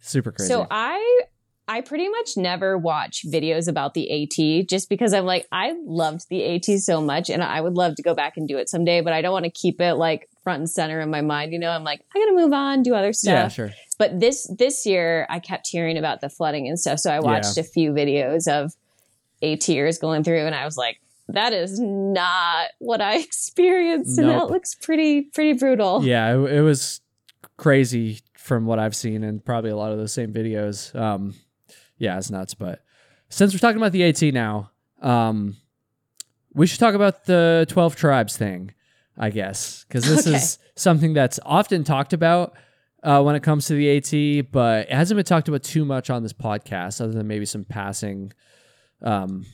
super 0.00 0.30
crazy. 0.30 0.48
So 0.52 0.66
I 0.70 1.22
I 1.66 1.80
pretty 1.80 2.10
much 2.10 2.36
never 2.36 2.76
watch 2.76 3.22
videos 3.26 3.68
about 3.68 3.94
the 3.94 4.04
AT 4.24 4.68
just 4.68 4.90
because 4.90 5.14
I'm 5.14 5.24
like 5.24 5.46
I 5.50 5.74
loved 5.86 6.28
the 6.28 6.44
AT 6.56 6.66
so 6.80 7.00
much 7.00 7.30
and 7.30 7.42
I 7.42 7.60
would 7.62 7.72
love 7.72 7.94
to 7.94 8.02
go 8.02 8.14
back 8.14 8.36
and 8.36 8.46
do 8.46 8.58
it 8.58 8.68
someday, 8.68 9.00
but 9.00 9.14
I 9.14 9.22
don't 9.22 9.32
want 9.32 9.46
to 9.46 9.50
keep 9.50 9.80
it 9.80 9.94
like 9.94 10.28
front 10.42 10.58
and 10.58 10.68
center 10.70 11.00
in 11.00 11.10
my 11.10 11.22
mind. 11.22 11.54
You 11.54 11.58
know, 11.58 11.70
I'm 11.70 11.82
like 11.82 12.02
I 12.14 12.18
got 12.18 12.26
to 12.26 12.34
move 12.36 12.52
on, 12.52 12.82
do 12.82 12.94
other 12.94 13.14
stuff. 13.14 13.32
yeah, 13.32 13.48
sure. 13.48 13.70
But 13.98 14.20
this 14.20 14.46
this 14.58 14.84
year 14.84 15.26
I 15.30 15.38
kept 15.40 15.66
hearing 15.66 15.96
about 15.96 16.20
the 16.20 16.28
flooding 16.28 16.68
and 16.68 16.78
stuff, 16.78 16.98
so 16.98 17.10
I 17.10 17.20
watched 17.20 17.56
a 17.56 17.62
few 17.62 17.92
videos 17.92 18.46
of 18.46 18.74
ATers 19.44 20.00
going 20.00 20.24
through 20.24 20.46
and 20.46 20.54
I 20.54 20.64
was 20.64 20.76
like 20.76 20.98
that 21.28 21.52
is 21.54 21.80
not 21.80 22.68
what 22.80 23.00
I 23.00 23.16
experienced, 23.28 24.18
and 24.18 24.28
that 24.28 24.50
looks 24.50 24.74
pretty 24.74 25.22
pretty 25.22 25.54
brutal. 25.58 26.04
Yeah, 26.04 26.34
it, 26.34 26.52
it 26.58 26.60
was 26.60 27.00
crazy 27.56 28.20
from 28.36 28.66
what 28.66 28.78
I've 28.78 28.94
seen, 28.94 29.24
and 29.24 29.42
probably 29.42 29.70
a 29.70 29.76
lot 29.76 29.90
of 29.92 29.96
those 29.98 30.12
same 30.12 30.34
videos. 30.34 30.94
Um, 30.94 31.34
yeah, 31.96 32.18
it's 32.18 32.30
nuts. 32.30 32.52
But 32.52 32.82
since 33.30 33.54
we're 33.54 33.58
talking 33.58 33.78
about 33.78 33.92
the 33.92 34.04
AT 34.04 34.20
now, 34.34 34.70
um, 35.00 35.56
we 36.52 36.66
should 36.66 36.78
talk 36.80 36.94
about 36.94 37.24
the 37.24 37.64
twelve 37.70 37.96
tribes 37.96 38.36
thing, 38.36 38.72
I 39.16 39.30
guess, 39.30 39.86
because 39.88 40.04
this 40.06 40.26
Okay. 40.26 40.36
is 40.36 40.58
something 40.76 41.14
that's 41.14 41.40
often 41.44 41.84
talked 41.84 42.12
about. 42.12 42.54
Uh, 43.02 43.22
when 43.22 43.34
it 43.36 43.42
comes 43.42 43.66
to 43.66 43.74
the 43.74 43.96
AT, 43.98 44.50
but 44.50 44.88
it 44.88 44.92
hasn't 44.92 45.16
been 45.16 45.26
talked 45.26 45.46
about 45.46 45.62
too 45.62 45.84
much 45.84 46.08
on 46.08 46.22
this 46.22 46.32
podcast, 46.32 47.02
other 47.02 47.12
than 47.12 47.26
maybe 47.26 47.44
some 47.44 47.62
passing, 47.62 48.32
um, 49.04 49.46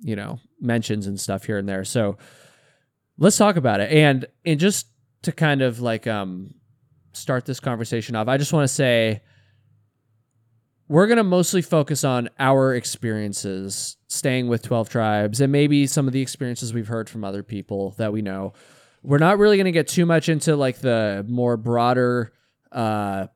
you 0.00 0.16
know, 0.16 0.40
mentions 0.60 1.06
and 1.06 1.20
stuff 1.20 1.44
here 1.44 1.58
and 1.58 1.68
there. 1.68 1.84
So 1.84 2.18
let's 3.18 3.36
talk 3.36 3.56
about 3.56 3.80
it. 3.80 3.92
And 3.92 4.26
and 4.44 4.58
just 4.58 4.86
to 5.22 5.32
kind 5.32 5.62
of 5.62 5.80
like 5.80 6.06
um 6.06 6.54
start 7.12 7.44
this 7.44 7.60
conversation 7.60 8.16
off, 8.16 8.26
I 8.28 8.36
just 8.36 8.52
want 8.52 8.66
to 8.66 8.74
say 8.74 9.22
we're 10.88 11.06
going 11.06 11.18
to 11.18 11.24
mostly 11.24 11.60
focus 11.60 12.02
on 12.02 12.30
our 12.38 12.74
experiences 12.74 13.98
staying 14.06 14.48
with 14.48 14.62
12 14.62 14.88
tribes 14.88 15.40
and 15.42 15.52
maybe 15.52 15.86
some 15.86 16.06
of 16.06 16.14
the 16.14 16.22
experiences 16.22 16.72
we've 16.72 16.88
heard 16.88 17.10
from 17.10 17.24
other 17.24 17.42
people 17.42 17.94
that 17.98 18.10
we 18.10 18.22
know. 18.22 18.54
We're 19.02 19.18
not 19.18 19.38
really 19.38 19.58
going 19.58 19.66
to 19.66 19.72
get 19.72 19.86
too 19.86 20.06
much 20.06 20.30
into 20.30 20.56
like 20.56 20.78
the 20.78 21.24
more 21.28 21.56
broader 21.56 22.32
uh 22.72 23.26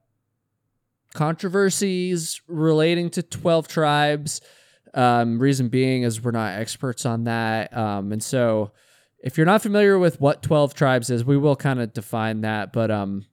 controversies 1.15 2.41
relating 2.49 3.11
to 3.11 3.23
12 3.23 3.69
tribes. 3.69 4.41
Um, 4.95 5.39
reason 5.39 5.69
being 5.69 6.03
is 6.03 6.21
we're 6.23 6.33
not 6.33 6.53
experts 6.59 7.07
on 7.07 7.25
that. 7.25 7.75
Um, 7.77 8.13
and 8.13 8.23
so 8.23 8.73
if 9.23 9.37
you're 9.37 9.47
not 9.47 9.63
familiar 9.63 9.99
with 9.99 10.21
what 10.21 10.43
12 10.43 10.75
tribes 10.75 11.09
is, 11.11 11.25
we 11.25 11.39
will 11.39 11.57
kind 11.57 11.81
of 11.81 11.93
define 11.93 12.43
that, 12.43 12.73
but 12.73 12.91
um, 12.91 13.25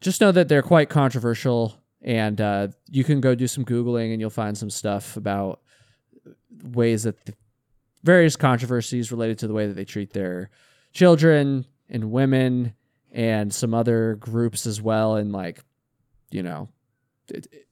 just 0.00 0.20
know 0.20 0.32
that 0.32 0.48
they're 0.48 0.62
quite 0.62 0.88
controversial 0.88 1.76
and 2.00 2.40
uh, 2.40 2.68
you 2.90 3.04
can 3.04 3.20
go 3.20 3.34
do 3.34 3.46
some 3.46 3.64
Googling 3.64 4.12
and 4.12 4.20
you'll 4.20 4.30
find 4.30 4.56
some 4.56 4.70
stuff 4.70 5.16
about 5.16 5.60
ways 6.64 7.04
that 7.04 7.16
various 8.02 8.34
controversies 8.36 9.12
related 9.12 9.38
to 9.40 9.46
the 9.46 9.54
way 9.54 9.66
that 9.66 9.74
they 9.74 9.84
treat 9.84 10.12
their 10.12 10.50
children 10.92 11.64
and 11.88 12.10
women 12.10 12.74
and 13.12 13.52
some 13.52 13.74
other 13.74 14.16
groups 14.16 14.66
as 14.66 14.80
well. 14.80 15.16
And 15.16 15.32
like, 15.32 15.60
you 16.30 16.42
know, 16.42 16.68
it- 17.28 17.46
it- 17.52 17.66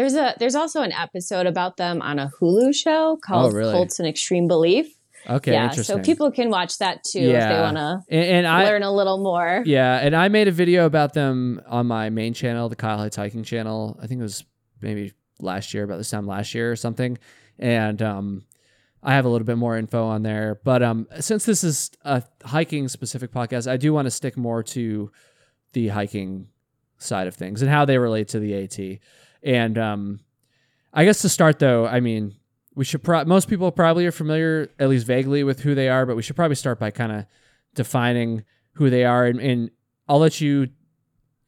There's 0.00 0.14
a 0.14 0.34
there's 0.38 0.54
also 0.54 0.80
an 0.80 0.92
episode 0.92 1.46
about 1.46 1.76
them 1.76 2.00
on 2.00 2.18
a 2.18 2.30
Hulu 2.40 2.74
show 2.74 3.18
called 3.22 3.52
Oh, 3.52 3.56
really? 3.56 3.72
Cults 3.72 3.98
and 3.98 4.08
Extreme 4.08 4.48
Belief. 4.48 4.86
okay, 5.28 5.52
yeah, 5.52 5.64
interesting. 5.64 5.98
so 5.98 6.02
people 6.02 6.32
can 6.32 6.48
watch 6.48 6.78
that 6.78 7.04
too 7.04 7.18
if 7.18 7.48
they 7.48 7.60
want 7.60 7.76
to 7.76 8.02
and, 8.08 8.24
and 8.24 8.46
I, 8.46 8.64
learn 8.64 8.82
a 8.82 8.90
little 8.90 9.18
more. 9.22 9.62
Yeah, 9.66 9.98
and 9.98 10.16
I 10.16 10.28
made 10.28 10.48
a 10.48 10.52
video 10.52 10.86
about 10.86 11.12
them 11.12 11.60
on 11.66 11.86
my 11.86 12.08
main 12.08 12.32
channel, 12.32 12.70
the 12.70 12.76
Kyle 12.76 13.02
Hates 13.02 13.16
Hiking 13.16 13.44
channel. 13.44 13.98
I 14.02 14.06
think 14.06 14.20
it 14.20 14.22
was 14.22 14.42
maybe 14.80 15.12
last 15.38 15.74
year, 15.74 15.84
about 15.84 15.98
this 15.98 16.08
time 16.08 16.26
last 16.26 16.54
year 16.54 16.72
or 16.72 16.76
something. 16.76 17.18
And 17.58 18.00
um, 18.00 18.44
I 19.02 19.12
have 19.12 19.26
a 19.26 19.28
little 19.28 19.44
bit 19.46 19.58
more 19.58 19.76
info 19.76 20.06
on 20.06 20.22
there. 20.22 20.60
But 20.64 20.82
um, 20.82 21.08
since 21.20 21.44
this 21.44 21.62
is 21.62 21.90
a 22.06 22.22
hiking 22.42 22.88
specific 22.88 23.32
podcast, 23.32 23.70
I 23.70 23.76
do 23.76 23.92
want 23.92 24.06
to 24.06 24.10
stick 24.10 24.38
more 24.38 24.62
to 24.62 25.12
the 25.74 25.88
hiking 25.88 26.48
side 26.96 27.26
of 27.26 27.34
things 27.34 27.60
and 27.60 27.70
how 27.70 27.84
they 27.84 27.98
relate 27.98 28.28
to 28.28 28.40
the 28.40 28.54
AT. 28.64 28.98
And 29.42 29.78
um, 29.78 30.20
I 30.92 31.04
guess 31.04 31.22
to 31.22 31.28
start 31.28 31.58
though, 31.58 31.86
I 31.86 32.00
mean, 32.00 32.34
we 32.74 32.84
should 32.84 33.02
pro- 33.02 33.24
most 33.24 33.48
people 33.48 33.70
probably 33.72 34.06
are 34.06 34.12
familiar 34.12 34.70
at 34.78 34.88
least 34.88 35.06
vaguely 35.06 35.44
with 35.44 35.60
who 35.60 35.74
they 35.74 35.88
are, 35.88 36.06
but 36.06 36.16
we 36.16 36.22
should 36.22 36.36
probably 36.36 36.54
start 36.54 36.78
by 36.78 36.90
kind 36.90 37.12
of 37.12 37.26
defining 37.74 38.44
who 38.74 38.90
they 38.90 39.04
are 39.04 39.26
and, 39.26 39.40
and 39.40 39.70
I'll 40.08 40.18
let 40.18 40.40
you 40.40 40.68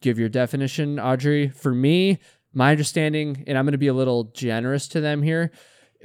give 0.03 0.21
your 0.21 0.29
definition, 0.29 1.01
Audrey. 1.01 1.49
For 1.49 1.75
me, 1.75 2.19
my 2.53 2.71
understanding, 2.71 3.43
and 3.49 3.59
I'm 3.59 3.65
going 3.65 3.73
to 3.73 3.79
be 3.79 3.89
a 3.89 3.95
little 3.95 4.25
generous 4.25 4.87
to 4.89 5.01
them 5.01 5.23
here. 5.23 5.51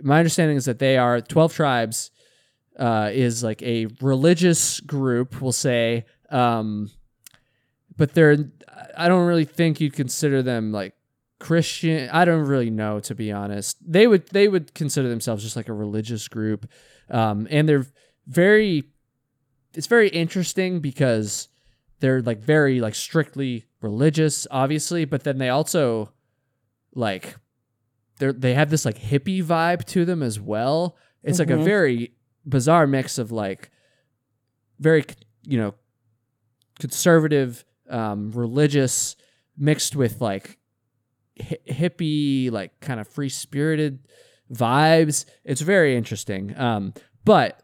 My 0.02 0.18
understanding 0.18 0.58
is 0.58 0.66
that 0.66 0.80
they 0.80 0.98
are 0.98 1.22
12 1.22 1.54
tribes, 1.54 2.10
uh, 2.80 3.12
is 3.14 3.44
like 3.44 3.62
a 3.62 3.88
religious 4.02 4.80
group, 4.80 5.40
we'll 5.40 5.52
say. 5.52 6.06
Um, 6.32 6.90
but 7.96 8.14
they're, 8.14 8.38
I 8.98 9.08
don't 9.08 9.28
really 9.28 9.46
think 9.46 9.80
you'd 9.80 9.94
consider 9.94 10.42
them 10.42 10.72
like 10.72 10.94
Christian. 11.40 12.10
I 12.12 12.26
don't 12.26 12.46
really 12.46 12.70
know 12.70 13.00
to 13.02 13.14
be 13.16 13.32
honest. 13.32 13.78
They 13.86 14.08
would 14.08 14.28
they 14.30 14.48
would 14.48 14.74
consider 14.74 15.08
themselves 15.10 15.44
just 15.44 15.56
like 15.56 15.70
a 15.70 15.74
religious 15.74 16.28
group, 16.28 16.70
um, 17.10 17.48
and 17.50 17.68
they're 17.68 17.86
very. 18.28 18.84
It's 19.74 19.88
very 19.88 20.10
interesting 20.10 20.80
because 20.80 21.50
they're 22.00 22.22
like 22.22 22.40
very 22.40 22.80
like 22.82 22.96
strictly 22.96 23.66
religious, 23.82 24.48
obviously, 24.50 25.06
but 25.06 25.24
then 25.24 25.38
they 25.38 25.50
also 25.50 26.12
like 26.96 27.36
they 28.18 28.32
they 28.32 28.54
have 28.56 28.70
this 28.72 28.86
like 28.86 28.98
hippie 28.98 29.44
vibe 29.44 29.84
to 29.86 30.06
them 30.06 30.24
as 30.24 30.40
well. 30.40 30.98
It's 31.22 31.38
like 31.40 31.50
a 31.52 31.54
Mhm. 31.54 31.64
very 31.66 32.14
bizarre 32.46 32.88
mix 32.88 33.18
of 33.20 33.32
like 33.32 33.70
very 34.80 35.06
you 35.44 35.58
know 35.60 35.76
conservative, 36.80 37.66
um, 37.90 38.32
religious, 38.32 39.16
mixed 39.58 39.96
with 39.96 40.22
like 40.22 40.58
hi- 41.42 41.58
hippie, 41.68 42.52
like 42.52 42.80
kind 42.80 43.00
of 43.00 43.08
free 43.08 43.30
spirited 43.30 44.00
vibes. 44.52 45.26
It's 45.44 45.62
very 45.62 45.96
interesting. 45.96 46.58
Um, 46.58 46.94
but 47.26 47.62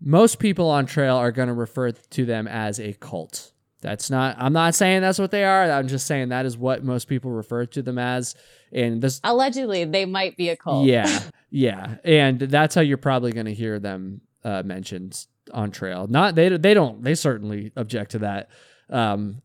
most 0.00 0.38
people 0.38 0.68
on 0.70 0.86
trail 0.86 1.16
are 1.16 1.30
going 1.32 1.48
to 1.48 1.54
refer 1.54 1.90
to 1.92 2.24
them 2.24 2.48
as 2.48 2.80
a 2.80 2.92
cult. 2.94 3.52
That's 3.82 4.10
not, 4.10 4.36
I'm 4.38 4.52
not 4.52 4.74
saying 4.74 5.00
that's 5.00 5.18
what 5.18 5.30
they 5.30 5.44
are. 5.44 5.70
I'm 5.70 5.88
just 5.88 6.06
saying 6.06 6.28
that 6.30 6.44
is 6.44 6.56
what 6.58 6.84
most 6.84 7.06
people 7.08 7.30
refer 7.30 7.64
to 7.66 7.82
them 7.82 7.98
as. 7.98 8.34
And 8.72 9.00
this, 9.02 9.20
Allegedly, 9.24 9.84
they 9.84 10.04
might 10.04 10.36
be 10.36 10.50
a 10.50 10.56
cult. 10.56 10.86
yeah, 10.86 11.20
yeah. 11.50 11.96
And 12.04 12.38
that's 12.40 12.74
how 12.74 12.82
you're 12.82 12.98
probably 12.98 13.32
going 13.32 13.46
to 13.46 13.54
hear 13.54 13.78
them 13.78 14.20
uh, 14.44 14.62
mentioned 14.64 15.26
on 15.52 15.70
trail. 15.70 16.06
Not, 16.08 16.34
they, 16.34 16.48
they 16.56 16.74
don't, 16.74 17.02
they 17.02 17.14
certainly 17.14 17.72
object 17.76 18.10
to 18.12 18.18
that. 18.20 18.50
Um, 18.90 19.40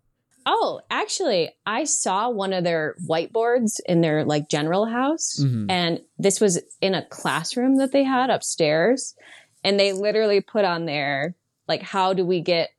Oh, 0.48 0.80
actually, 1.06 1.52
I 1.68 1.84
saw 1.84 2.30
one 2.30 2.52
of 2.52 2.64
their 2.64 2.96
whiteboards 3.08 3.80
in 3.88 4.02
their 4.02 4.26
like 4.26 4.50
general 4.50 4.86
house, 4.86 5.40
Mhm. 5.40 5.68
and 5.70 6.02
this 6.18 6.42
was 6.42 6.60
in 6.82 6.96
a 6.96 7.06
classroom 7.06 7.78
that 7.78 7.92
they 7.92 8.04
had 8.04 8.32
upstairs, 8.32 9.16
and 9.64 9.80
they 9.80 9.94
literally 9.94 10.42
put 10.42 10.66
on 10.66 10.86
there 10.86 11.36
like, 11.68 11.84
"How 11.84 12.14
do 12.14 12.26
we 12.26 12.42
get 12.42 12.72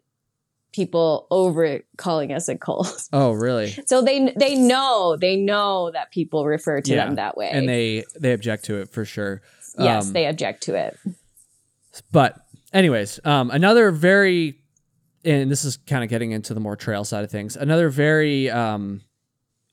people 0.73 1.29
over 1.31 1.81
calling 1.97 2.33
us 2.33 2.49
a 2.49 2.57
cult?" 2.57 3.05
oh, 3.13 3.31
really? 3.33 3.77
So 3.87 4.03
they 4.03 4.33
they 4.37 4.57
know 4.57 5.17
they 5.17 5.37
know 5.37 5.93
that 5.93 6.11
people 6.11 6.45
refer 6.47 6.81
to 6.81 6.91
Yeah, 6.95 7.07
them 7.07 7.15
that 7.15 7.37
way, 7.37 7.51
And 7.53 7.69
they, 7.69 8.05
they 8.19 8.33
object 8.33 8.65
to 8.65 8.77
it 8.81 8.91
for 8.91 9.05
sure. 9.05 9.41
yes, 9.79 10.07
Um, 10.07 10.13
they 10.15 10.27
object 10.27 10.65
to 10.65 10.75
it. 10.75 10.99
But 12.13 12.37
anyways, 12.73 13.21
um, 13.25 13.51
another 13.51 13.91
very, 13.93 14.61
and 15.27 15.51
this 15.51 15.65
is 15.65 15.77
kind 15.77 16.03
of 16.05 16.09
getting 16.11 16.31
into 16.31 16.55
the 16.55 16.61
more 16.61 16.77
trail 16.77 17.05
side 17.05 17.25
of 17.25 17.31
things. 17.31 17.57
Another 17.57 17.89
very 17.89 18.49
um, 18.51 19.03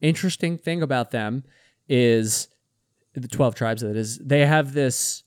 interesting 0.02 0.58
thing 0.58 0.82
about 0.82 1.12
them 1.12 1.44
is 1.88 2.48
the 3.14 3.28
twelve 3.28 3.56
tribes. 3.56 3.82
That 3.82 3.96
is, 3.96 4.18
they 4.18 4.46
have 4.46 4.74
this 4.74 5.24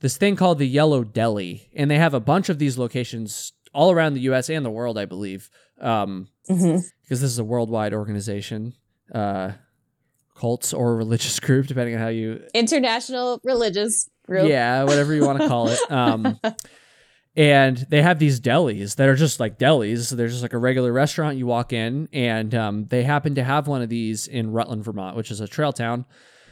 this 0.00 0.16
thing 0.16 0.34
called 0.34 0.58
the 0.58 0.66
Yellow 0.68 1.04
Deli, 1.04 1.68
and 1.76 1.90
they 1.90 1.98
have 1.98 2.14
a 2.14 2.20
bunch 2.20 2.48
of 2.48 2.58
these 2.58 2.78
locations 2.78 3.52
all 3.72 3.92
around 3.92 4.14
the 4.14 4.22
U.S. 4.22 4.48
and 4.50 4.64
the 4.64 4.70
world, 4.70 4.98
I 4.98 5.04
believe, 5.04 5.50
um, 5.80 6.28
hmm 6.48 6.78
because 7.02 7.20
this 7.20 7.30
is 7.30 7.38
a 7.38 7.44
worldwide 7.44 7.92
organization. 7.92 8.74
Uh, 9.14 9.52
cults 10.36 10.72
or 10.72 10.96
religious 10.96 11.38
group 11.46 11.66
depending 11.66 11.94
on 11.94 12.00
how 12.00 12.08
you 12.08 12.42
International 12.54 13.40
religious 13.44 14.08
group. 14.24 14.48
yeah, 14.48 14.84
whatever 14.84 15.12
you 15.12 15.26
want 15.26 15.38
to 15.40 15.48
call 15.48 15.68
it. 15.68 15.78
Um, 15.90 16.38
and 17.36 17.76
they 17.88 18.02
have 18.02 18.18
these 18.18 18.40
delis 18.40 18.96
that 18.96 19.08
are 19.08 19.14
just 19.14 19.38
like 19.38 19.58
delis. 19.58 20.06
So 20.06 20.16
they're 20.16 20.28
just 20.28 20.42
like 20.42 20.52
a 20.52 20.58
regular 20.58 20.92
restaurant. 20.92 21.38
You 21.38 21.46
walk 21.46 21.72
in, 21.72 22.08
and 22.12 22.54
um, 22.54 22.86
they 22.86 23.04
happen 23.04 23.34
to 23.36 23.44
have 23.44 23.68
one 23.68 23.82
of 23.82 23.88
these 23.88 24.26
in 24.26 24.52
Rutland, 24.52 24.84
Vermont, 24.84 25.16
which 25.16 25.30
is 25.30 25.40
a 25.40 25.48
trail 25.48 25.72
town 25.72 26.04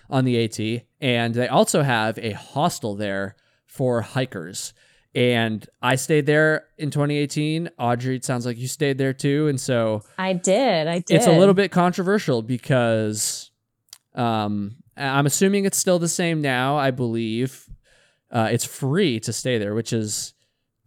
on 0.09 0.24
the 0.24 0.43
AT. 0.45 0.85
And 1.01 1.35
they 1.35 1.49
also 1.49 1.83
have 1.83 2.18
a 2.18 2.33
hostel 2.33 2.95
there 2.95 3.37
for 3.66 4.03
hikers. 4.03 4.72
And 5.14 5.66
I 5.83 5.97
stayed 5.97 6.26
there 6.26 6.66
in 6.76 6.91
2018. 6.91 7.70
Audrey, 7.79 8.16
it 8.16 8.24
sounds 8.24 8.47
like 8.47 8.57
you 8.57 8.68
stayed 8.68 8.99
there 8.99 9.12
too. 9.12 9.49
And 9.49 9.61
so 9.61 10.03
I 10.16 10.33
did. 10.33 10.87
I 10.87 11.01
did. 11.01 11.16
it's 11.16 11.26
a 11.26 11.37
little 11.37 11.55
bit 11.55 11.72
controversial 11.72 12.43
because 12.43 13.51
um, 14.14 14.76
I'm 14.97 15.26
assuming 15.26 15.64
it's 15.64 15.79
still 15.79 15.99
the 15.99 16.09
same 16.09 16.41
now. 16.41 16.76
I 16.76 16.91
believe 16.91 17.68
uh, 18.31 18.49
it's 18.53 18.64
free 18.64 19.18
to 19.20 19.33
stay 19.33 19.59
there, 19.59 19.74
which 19.74 19.93
is 19.93 20.35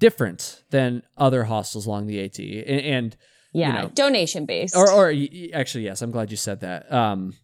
different 0.01 0.63
than 0.71 1.03
other 1.15 1.45
hostels 1.45 1.85
along 1.85 2.07
the 2.07 2.21
AT. 2.21 2.39
And, 2.39 2.81
and 2.81 3.17
yeah, 3.53 3.83
know. 3.83 3.87
donation 3.89 4.45
based. 4.45 4.75
or, 4.75 4.91
or 4.91 5.13
actually, 5.53 5.85
yes, 5.85 6.01
I'm 6.01 6.11
glad 6.11 6.31
you 6.31 6.37
said 6.37 6.61
that. 6.61 6.91
Um, 6.91 7.35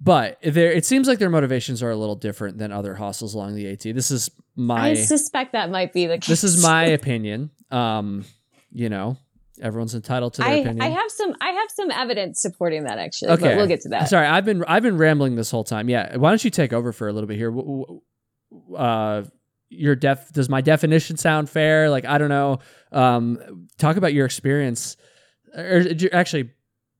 but 0.00 0.38
there, 0.42 0.72
it 0.72 0.86
seems 0.86 1.06
like 1.06 1.18
their 1.18 1.30
motivations 1.30 1.82
are 1.82 1.90
a 1.90 1.96
little 1.96 2.16
different 2.16 2.58
than 2.58 2.72
other 2.72 2.94
hostels 2.94 3.34
along 3.34 3.54
the 3.54 3.68
AT. 3.70 3.82
This 3.82 4.10
is 4.10 4.30
my 4.56 4.90
I 4.90 4.94
suspect 4.94 5.52
that 5.52 5.70
might 5.70 5.92
be 5.92 6.06
the 6.06 6.18
case. 6.18 6.28
this 6.28 6.44
is 6.44 6.62
my 6.62 6.84
opinion. 6.98 7.50
Um, 7.70 8.24
you 8.72 8.88
know, 8.88 9.18
everyone's 9.60 9.94
entitled 9.94 10.34
to 10.34 10.42
their 10.42 10.50
I, 10.50 10.54
opinion. 10.54 10.82
I 10.82 10.90
have 10.90 11.10
some 11.10 11.34
I 11.40 11.50
have 11.50 11.70
some 11.70 11.90
evidence 11.90 12.40
supporting 12.40 12.84
that 12.84 12.98
actually. 12.98 13.32
Okay. 13.32 13.42
But 13.42 13.56
we'll 13.56 13.66
get 13.66 13.80
to 13.82 13.88
that. 13.90 14.08
Sorry, 14.08 14.26
I've 14.26 14.44
been 14.44 14.64
I've 14.64 14.84
been 14.84 14.96
rambling 14.96 15.34
this 15.34 15.50
whole 15.50 15.64
time. 15.64 15.88
Yeah, 15.88 16.16
why 16.16 16.30
don't 16.30 16.44
you 16.44 16.50
take 16.50 16.72
over 16.72 16.92
for 16.92 17.08
a 17.08 17.12
little 17.12 17.26
bit 17.26 17.36
here? 17.36 17.52
Uh, 18.74 19.24
your 19.70 19.94
def 19.94 20.32
does 20.32 20.48
my 20.48 20.60
definition 20.60 21.16
sound 21.16 21.50
fair? 21.50 21.90
Like 21.90 22.04
I 22.04 22.18
don't 22.18 22.28
know. 22.28 22.58
Um, 22.92 23.68
talk 23.78 23.96
about 23.96 24.14
your 24.14 24.26
experience. 24.26 24.96
Or, 25.54 25.84
actually, 26.12 26.50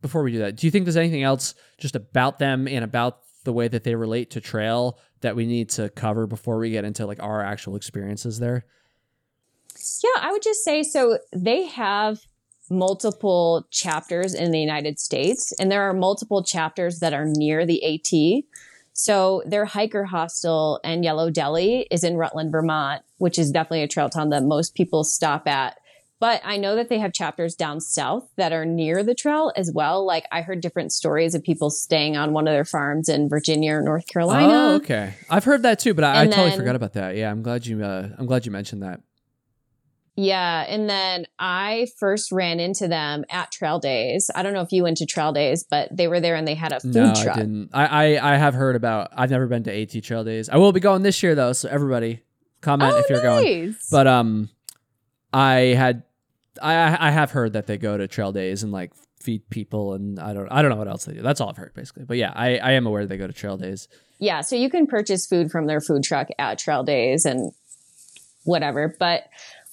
before 0.01 0.23
we 0.23 0.33
do 0.33 0.39
that, 0.39 0.57
do 0.57 0.67
you 0.67 0.71
think 0.71 0.85
there's 0.85 0.97
anything 0.97 1.23
else 1.23 1.55
just 1.79 1.97
about 1.97 2.39
them 2.39 2.69
and 2.69 2.85
about 2.85 3.21
the 3.45 3.53
way 3.53 3.69
that 3.69 3.85
they 3.85 3.95
relate 3.95 4.31
to 4.31 4.41
trail 4.41 4.99
that 5.21 5.35
we 5.35 5.47
need 5.47 5.71
to 5.71 5.89
cover 5.91 6.27
before 6.27 6.59
we 6.59 6.71
get 6.71 6.85
into 6.85 7.07
like 7.07 7.23
our 7.23 7.43
actual 7.43 7.77
experiences 7.77 8.39
there? 8.39 8.65
Yeah, 10.03 10.23
I 10.23 10.33
would 10.33 10.43
just 10.43 10.65
say 10.65 10.83
so 10.83 11.19
they 11.35 11.67
have 11.67 12.21
multiple 12.71 13.67
chapters 13.71 14.35
in 14.35 14.51
the 14.51 14.61
United 14.61 14.99
States 14.99 15.53
and 15.59 15.71
there 15.71 15.83
are 15.83 15.95
multiple 15.95 16.43
chapters 16.43 16.99
that 17.01 17.15
are 17.15 17.25
near 17.25 17.65
the 17.65 17.83
AT. 17.85 18.45
So 19.01 19.45
their 19.47 19.65
hiker 19.65 20.05
hostel 20.07 20.81
and 20.83 21.05
Yellow 21.05 21.31
Deli 21.31 21.87
is 21.89 22.03
in 22.03 22.17
Rutland, 22.17 22.51
Vermont, 22.51 23.03
which 23.19 23.39
is 23.39 23.53
definitely 23.53 23.85
a 23.85 23.89
trail 23.89 24.11
town 24.11 24.31
that 24.31 24.43
most 24.43 24.75
people 24.75 25.05
stop 25.05 25.47
at. 25.47 25.77
But 26.19 26.41
I 26.45 26.57
know 26.57 26.75
that 26.75 26.89
they 26.89 26.99
have 26.99 27.13
chapters 27.13 27.55
down 27.55 27.81
south 27.81 28.29
that 28.35 28.53
are 28.53 28.65
near 28.65 29.05
the 29.05 29.15
trail 29.15 29.53
as 29.55 29.71
well. 29.73 30.05
Like 30.05 30.25
I 30.33 30.43
heard 30.43 30.61
different 30.61 30.93
stories 30.93 31.37
of 31.37 31.45
people 31.45 31.71
staying 31.71 32.17
on 32.17 32.33
one 32.33 32.49
of 32.49 32.53
their 32.53 32.65
farms 32.65 33.09
in 33.09 33.29
Virginia 33.29 33.75
or 33.75 33.83
North 33.83 34.09
Carolina. 34.09 34.53
Oh, 34.53 34.75
okay. 34.79 35.15
I've 35.31 35.45
heard 35.45 35.63
that 35.63 35.79
too, 35.79 35.95
but 35.95 36.03
I, 36.03 36.23
I 36.23 36.27
totally 36.27 36.51
then- 36.51 36.59
forgot 36.59 36.75
about 36.75 36.95
that. 36.95 37.15
Yeah, 37.15 37.31
I'm 37.31 37.43
glad 37.43 37.67
you. 37.67 37.85
Uh, 37.85 38.09
I'm 38.19 38.27
glad 38.27 38.47
you 38.47 38.51
mentioned 38.51 38.83
that. 38.83 39.01
Yeah. 40.19 40.65
And 40.67 40.91
then 40.91 41.27
I 41.39 41.87
first 41.97 42.33
ran 42.33 42.59
into 42.59 42.89
them 42.89 43.25
at 43.31 43.53
Trail 43.53 43.79
Days. 43.79 44.33
I 44.35 44.43
don't 44.43 44.53
know 44.53 44.63
if 44.63 44.73
you 44.73 44.83
went 44.83 44.97
to 44.97 45.07
Trail 45.07 45.33
Days, 45.33 45.63
but 45.63 45.97
they 45.97 46.09
were 46.09 46.19
there 46.19 46.35
and 46.35 46.47
they 46.47 46.57
had 46.57 46.73
a 46.73 46.81
food 46.81 46.97
no, 46.97 47.15
truck. 47.15 47.37
I 47.37 47.41
didn't. 47.41 47.71
I, 47.73 47.87
I 48.17 48.35
I 48.35 48.37
have 48.37 48.55
heard 48.55 48.75
about. 48.75 49.11
I've 49.17 49.31
never 49.31 49.47
been 49.47 49.63
to 49.63 49.73
AT 49.73 50.03
Trail 50.03 50.25
Days. 50.25 50.49
I 50.49 50.57
will 50.57 50.73
be 50.73 50.81
going 50.81 51.03
this 51.03 51.23
year 51.23 51.37
though. 51.37 51.53
So 51.53 51.69
everybody, 51.69 52.25
comment 52.63 52.95
oh, 52.97 52.99
if 52.99 53.09
you're 53.09 53.23
going. 53.23 53.67
nice. 53.67 53.89
But 53.93 54.09
um, 54.09 54.51
I 55.33 55.53
had, 55.77 56.03
I 56.61 57.09
I 57.09 57.11
have 57.13 57.31
heard 57.31 57.53
that 57.53 57.69
they 57.69 57.79
go 57.79 57.97
to 57.97 58.09
Trail 58.09 58.33
Days 58.33 58.65
and 58.65 58.73
like 58.73 58.91
feed 59.21 59.49
people 59.51 59.95
and 59.95 60.19
I 60.19 60.33
don't 60.33 60.49
I 60.51 60.63
don't 60.63 60.73
know 60.73 60.79
what 60.79 60.89
else 60.89 61.05
they 61.05 61.15
do. 61.15 61.23
That's 61.23 61.41
all 61.41 61.49
I've 61.49 61.57
heard 61.57 61.75
basically. 61.75 62.07
But 62.07 62.17
yeah, 62.17 62.33
I 62.35 62.59
I 62.59 62.73
am 62.73 62.87
aware 62.89 63.07
they 63.07 63.19
go 63.19 63.29
to 63.29 63.33
Trail 63.33 63.57
Days. 63.57 63.87
yeah. 64.19 64.41
So 64.41 64.57
you 64.57 64.69
can 64.69 64.89
purchase 64.89 65.29
food 65.29 65.53
from 65.53 65.69
their 65.69 65.81
food 65.81 66.03
truck 66.03 66.27
at 66.41 66.59
Trail 66.59 66.83
Days 66.83 67.25
and 67.25 67.53
whatever. 68.43 68.97
But 68.99 69.25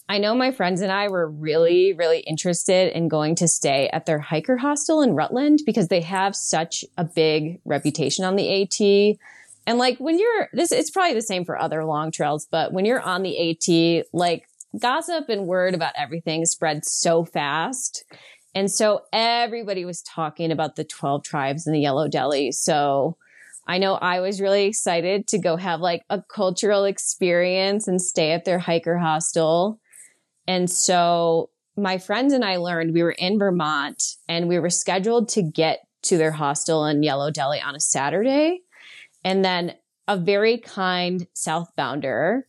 I 0.08 0.20
know 0.20 0.36
my 0.36 0.52
friends 0.52 0.82
and 0.82 0.92
I 0.92 1.08
were 1.08 1.28
really, 1.28 1.94
really 1.94 2.20
interested 2.20 2.96
in 2.96 3.08
going 3.08 3.36
to 3.36 3.48
stay 3.48 3.90
at 3.92 4.06
their 4.06 4.20
hiker 4.20 4.58
hostel 4.58 5.02
in 5.02 5.16
Rutland 5.16 5.62
because 5.66 5.88
they 5.88 6.02
have 6.02 6.36
such 6.36 6.86
a 6.98 7.04
big 7.04 7.60
reputation 7.66 8.24
on 8.24 8.36
the 8.36 8.62
AT. 8.62 9.18
And 9.66 9.80
like 9.80 9.98
when 9.98 10.20
you're 10.20 10.50
this, 10.54 10.72
it's 10.72 10.92
probably 10.92 11.16
the 11.16 11.22
same 11.24 11.44
for 11.44 11.58
other 11.58 11.84
long 11.84 12.12
trails, 12.12 12.48
but 12.50 12.72
when 12.72 12.86
you're 12.86 13.02
on 13.02 13.24
the 13.24 13.50
AT, 13.52 14.06
like 14.14 14.48
gossip 14.80 15.30
and 15.30 15.48
word 15.48 15.74
about 15.74 15.94
everything 15.98 16.46
spread 16.46 16.86
so 16.86 17.26
fast. 17.26 18.04
And 18.54 18.72
so 18.72 19.02
everybody 19.12 19.86
was 19.86 20.04
talking 20.04 20.52
about 20.52 20.76
the 20.76 20.84
12 20.84 21.24
tribes 21.24 21.66
in 21.66 21.74
the 21.74 21.80
Yellow 21.80 22.08
Deli. 22.08 22.52
So 22.52 23.18
I 23.68 23.80
know 23.80 23.96
I 23.96 24.20
was 24.20 24.40
really 24.40 24.66
excited 24.66 25.28
to 25.28 25.40
go 25.40 25.58
have 25.58 25.82
like 25.82 26.04
a 26.12 26.22
cultural 26.22 26.86
experience 26.86 27.88
and 27.88 28.00
stay 28.00 28.32
at 28.32 28.46
their 28.46 28.60
hiker 28.60 28.98
hostel. 28.98 29.80
And 30.48 30.70
so 30.70 31.50
my 31.78 31.98
friends 31.98 32.34
and 32.34 32.46
I 32.46 32.58
learned 32.58 32.94
we 32.94 33.04
were 33.04 33.12
in 33.12 33.40
Vermont 33.40 34.02
and 34.28 34.48
we 34.48 34.60
were 34.60 34.70
scheduled 34.70 35.30
to 35.30 35.42
get 35.42 35.80
to 36.04 36.18
their 36.18 36.32
hostel 36.32 36.86
in 36.86 37.04
Yellow 37.04 37.32
Deli 37.32 37.62
on 37.62 37.76
a 37.76 37.80
Saturday. 37.80 38.62
And 39.24 39.44
then 39.44 39.76
a 40.08 40.18
very 40.18 40.60
kind 40.60 41.28
southbounder, 41.36 42.44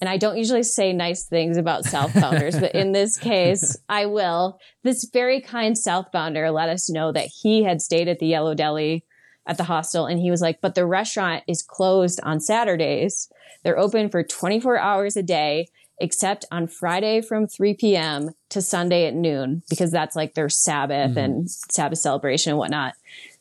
and 0.00 0.08
I 0.08 0.16
don't 0.16 0.38
usually 0.38 0.62
say 0.62 0.92
nice 0.92 1.24
things 1.24 1.56
about 1.56 1.84
southbounders, 1.84 2.58
but 2.58 2.74
in 2.74 2.92
this 2.92 3.16
case, 3.18 3.76
I 3.88 4.06
will. 4.06 4.58
This 4.82 5.08
very 5.12 5.40
kind 5.40 5.76
southbounder 5.76 6.52
let 6.52 6.70
us 6.70 6.88
know 6.88 7.12
that 7.12 7.26
he 7.26 7.64
had 7.64 7.82
stayed 7.82 8.08
at 8.08 8.18
the 8.18 8.26
Yellow 8.26 8.54
Deli 8.54 9.04
at 9.46 9.58
the 9.58 9.64
hostel. 9.64 10.06
And 10.06 10.18
he 10.18 10.30
was 10.30 10.40
like, 10.40 10.60
but 10.60 10.74
the 10.74 10.86
restaurant 10.86 11.44
is 11.46 11.62
closed 11.62 12.20
on 12.22 12.40
Saturdays. 12.40 13.28
They're 13.62 13.78
open 13.78 14.08
for 14.08 14.22
24 14.22 14.78
hours 14.78 15.16
a 15.16 15.22
day, 15.22 15.66
except 16.00 16.44
on 16.50 16.66
Friday 16.66 17.20
from 17.20 17.46
3 17.46 17.74
p.m. 17.74 18.30
to 18.50 18.62
Sunday 18.62 19.06
at 19.06 19.14
noon, 19.14 19.62
because 19.68 19.90
that's 19.90 20.16
like 20.16 20.34
their 20.34 20.48
Sabbath 20.48 21.10
mm-hmm. 21.10 21.18
and 21.18 21.50
Sabbath 21.50 21.98
celebration 21.98 22.50
and 22.50 22.58
whatnot. 22.58 22.94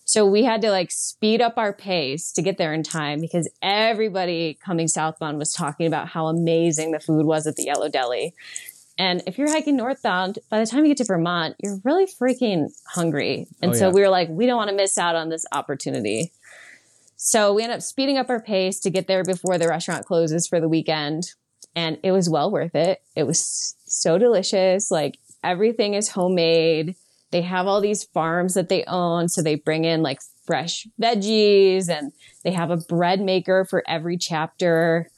So 0.06 0.26
we 0.26 0.44
had 0.44 0.62
to 0.64 0.72
like 0.72 0.90
speed 0.90 1.40
up 1.40 1.54
our 1.58 1.72
pace 1.72 2.32
to 2.32 2.42
get 2.42 2.58
there 2.58 2.74
in 2.74 2.82
time 2.82 3.22
because 3.22 3.48
everybody 3.62 4.58
coming 4.66 4.88
southbound 4.88 5.38
was 5.38 5.54
talking 5.54 5.86
about 5.86 6.08
how 6.08 6.28
amazing 6.28 6.92
the 6.92 7.00
food 7.00 7.28
was 7.28 7.46
at 7.46 7.56
the 7.56 7.66
Yellow 7.66 7.90
Deli. 7.90 8.34
And 8.98 9.22
if 9.28 9.38
you're 9.38 9.52
hiking 9.52 9.78
northbound, 9.78 10.40
by 10.50 10.60
the 10.60 10.66
time 10.66 10.84
you 10.84 10.90
get 10.90 10.98
to 10.98 11.06
Vermont, 11.06 11.56
you're 11.64 11.80
really 11.84 12.08
freaking 12.08 12.70
hungry. 12.88 13.48
And 13.62 13.72
Oh, 13.72 13.76
so 13.76 13.88
yeah. 13.88 13.94
we 13.94 14.02
were 14.02 14.10
like, 14.10 14.30
we 14.30 14.48
don't 14.48 14.58
want 14.58 14.72
to 14.72 14.76
miss 14.76 14.98
out 14.98 15.16
on 15.16 15.30
this 15.30 15.46
opportunity. 15.52 16.32
So 17.16 17.54
we 17.54 17.64
end 17.64 17.72
up 17.72 17.82
speeding 17.82 18.18
up 18.18 18.30
our 18.30 18.42
pace 18.42 18.80
to 18.80 18.90
get 18.90 19.06
there 19.06 19.24
before 19.24 19.58
the 19.58 19.68
restaurant 19.68 20.06
closes 20.06 20.48
for 20.48 20.60
the 20.60 20.68
weekend. 20.68 21.34
And 21.76 21.98
it 22.04 22.12
was 22.12 22.30
well 22.30 22.52
worth 22.52 22.76
it. 22.76 23.02
It 23.16 23.24
was 23.24 23.76
so 23.86 24.18
delicious. 24.18 24.92
Like 24.92 25.18
everything 25.44 25.94
is 25.94 26.10
homemade. 26.10 26.96
They 27.32 27.42
have 27.44 27.68
all 27.68 27.80
these 27.80 28.04
farms 28.04 28.56
that 28.56 28.70
they 28.70 28.84
own. 28.86 29.30
So 29.30 29.42
they 29.42 29.56
bring 29.56 29.86
in 29.86 30.02
like 30.02 30.20
fresh 30.46 30.88
veggies 31.00 31.90
and 31.90 32.12
they 32.44 32.52
have 32.52 32.72
a 32.72 32.78
bread 32.78 33.22
maker 33.22 33.66
for 33.70 33.84
every 33.88 34.18
chapter. 34.18 35.10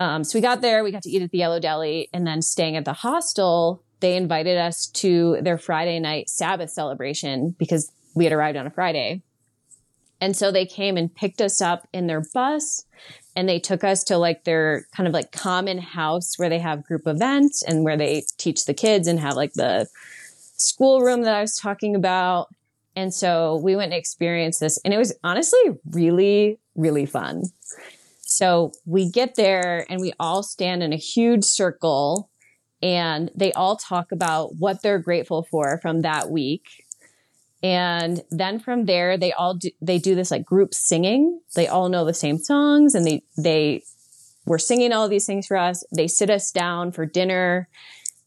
Um, 0.00 0.24
so 0.24 0.38
we 0.38 0.40
got 0.40 0.60
there, 0.60 0.84
we 0.84 0.92
got 0.92 1.02
to 1.02 1.10
eat 1.10 1.22
at 1.22 1.30
the 1.30 1.38
Yellow 1.38 1.60
Deli, 1.60 2.08
and 2.12 2.26
then 2.26 2.40
staying 2.40 2.76
at 2.76 2.84
the 2.84 2.92
hostel, 2.92 3.82
they 4.00 4.16
invited 4.16 4.56
us 4.56 4.86
to 4.86 5.38
their 5.42 5.58
Friday 5.58 5.98
night 5.98 6.28
Sabbath 6.28 6.70
celebration 6.70 7.54
because 7.58 7.90
we 8.14 8.24
had 8.24 8.32
arrived 8.32 8.56
on 8.56 8.66
a 8.66 8.70
Friday. 8.70 9.22
And 10.20 10.36
so 10.36 10.50
they 10.50 10.66
came 10.66 10.96
and 10.96 11.14
picked 11.14 11.40
us 11.40 11.60
up 11.60 11.86
in 11.92 12.06
their 12.06 12.22
bus 12.34 12.84
and 13.36 13.48
they 13.48 13.60
took 13.60 13.84
us 13.84 14.02
to 14.04 14.18
like 14.18 14.44
their 14.44 14.86
kind 14.96 15.06
of 15.06 15.12
like 15.12 15.30
common 15.30 15.78
house 15.78 16.38
where 16.38 16.48
they 16.48 16.58
have 16.58 16.84
group 16.84 17.06
events 17.06 17.62
and 17.62 17.84
where 17.84 17.96
they 17.96 18.24
teach 18.36 18.64
the 18.64 18.74
kids 18.74 19.06
and 19.06 19.20
have 19.20 19.36
like 19.36 19.52
the 19.52 19.86
schoolroom 20.56 21.22
that 21.22 21.34
I 21.34 21.40
was 21.40 21.56
talking 21.56 21.94
about. 21.94 22.48
And 22.96 23.14
so 23.14 23.60
we 23.62 23.76
went 23.76 23.92
and 23.92 23.98
experienced 23.98 24.58
this 24.58 24.78
and 24.84 24.92
it 24.92 24.98
was 24.98 25.14
honestly 25.22 25.60
really, 25.90 26.58
really 26.74 27.06
fun. 27.06 27.44
So 28.22 28.72
we 28.84 29.08
get 29.08 29.36
there 29.36 29.86
and 29.88 30.00
we 30.00 30.12
all 30.18 30.42
stand 30.42 30.82
in 30.82 30.92
a 30.92 30.96
huge 30.96 31.44
circle 31.44 32.28
and 32.82 33.30
they 33.34 33.52
all 33.52 33.76
talk 33.76 34.12
about 34.12 34.56
what 34.56 34.82
they're 34.82 34.98
grateful 34.98 35.44
for 35.44 35.78
from 35.80 36.02
that 36.02 36.30
week. 36.30 36.84
And 37.62 38.22
then 38.30 38.60
from 38.60 38.84
there, 38.84 39.16
they 39.16 39.32
all 39.32 39.54
do, 39.54 39.70
they 39.80 39.98
do 39.98 40.14
this 40.14 40.30
like 40.30 40.44
group 40.44 40.74
singing. 40.74 41.40
They 41.54 41.66
all 41.66 41.88
know 41.88 42.04
the 42.04 42.14
same 42.14 42.38
songs 42.38 42.94
and 42.94 43.06
they, 43.06 43.22
they 43.36 43.82
were 44.46 44.58
singing 44.58 44.92
all 44.92 45.08
these 45.08 45.26
things 45.26 45.46
for 45.46 45.56
us. 45.56 45.84
They 45.94 46.06
sit 46.06 46.30
us 46.30 46.52
down 46.52 46.92
for 46.92 47.04
dinner. 47.04 47.68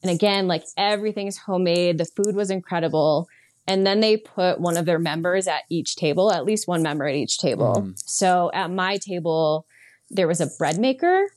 And 0.03 0.11
again, 0.11 0.47
like 0.47 0.63
everything's 0.77 1.37
homemade. 1.37 1.97
The 1.97 2.05
food 2.05 2.35
was 2.35 2.49
incredible. 2.49 3.27
And 3.67 3.85
then 3.85 4.01
they 4.01 4.17
put 4.17 4.59
one 4.59 4.75
of 4.75 4.85
their 4.85 4.99
members 4.99 5.47
at 5.47 5.63
each 5.69 5.95
table, 5.95 6.31
at 6.31 6.45
least 6.45 6.67
one 6.67 6.81
member 6.81 7.07
at 7.07 7.15
each 7.15 7.37
table. 7.37 7.75
Mhm. 7.77 7.93
So 8.05 8.51
at 8.53 8.71
my 8.71 8.97
table, 8.97 9.65
there 10.09 10.27
was 10.27 10.41
a 10.41 10.49
bread 10.57 10.77
maker 10.77 11.27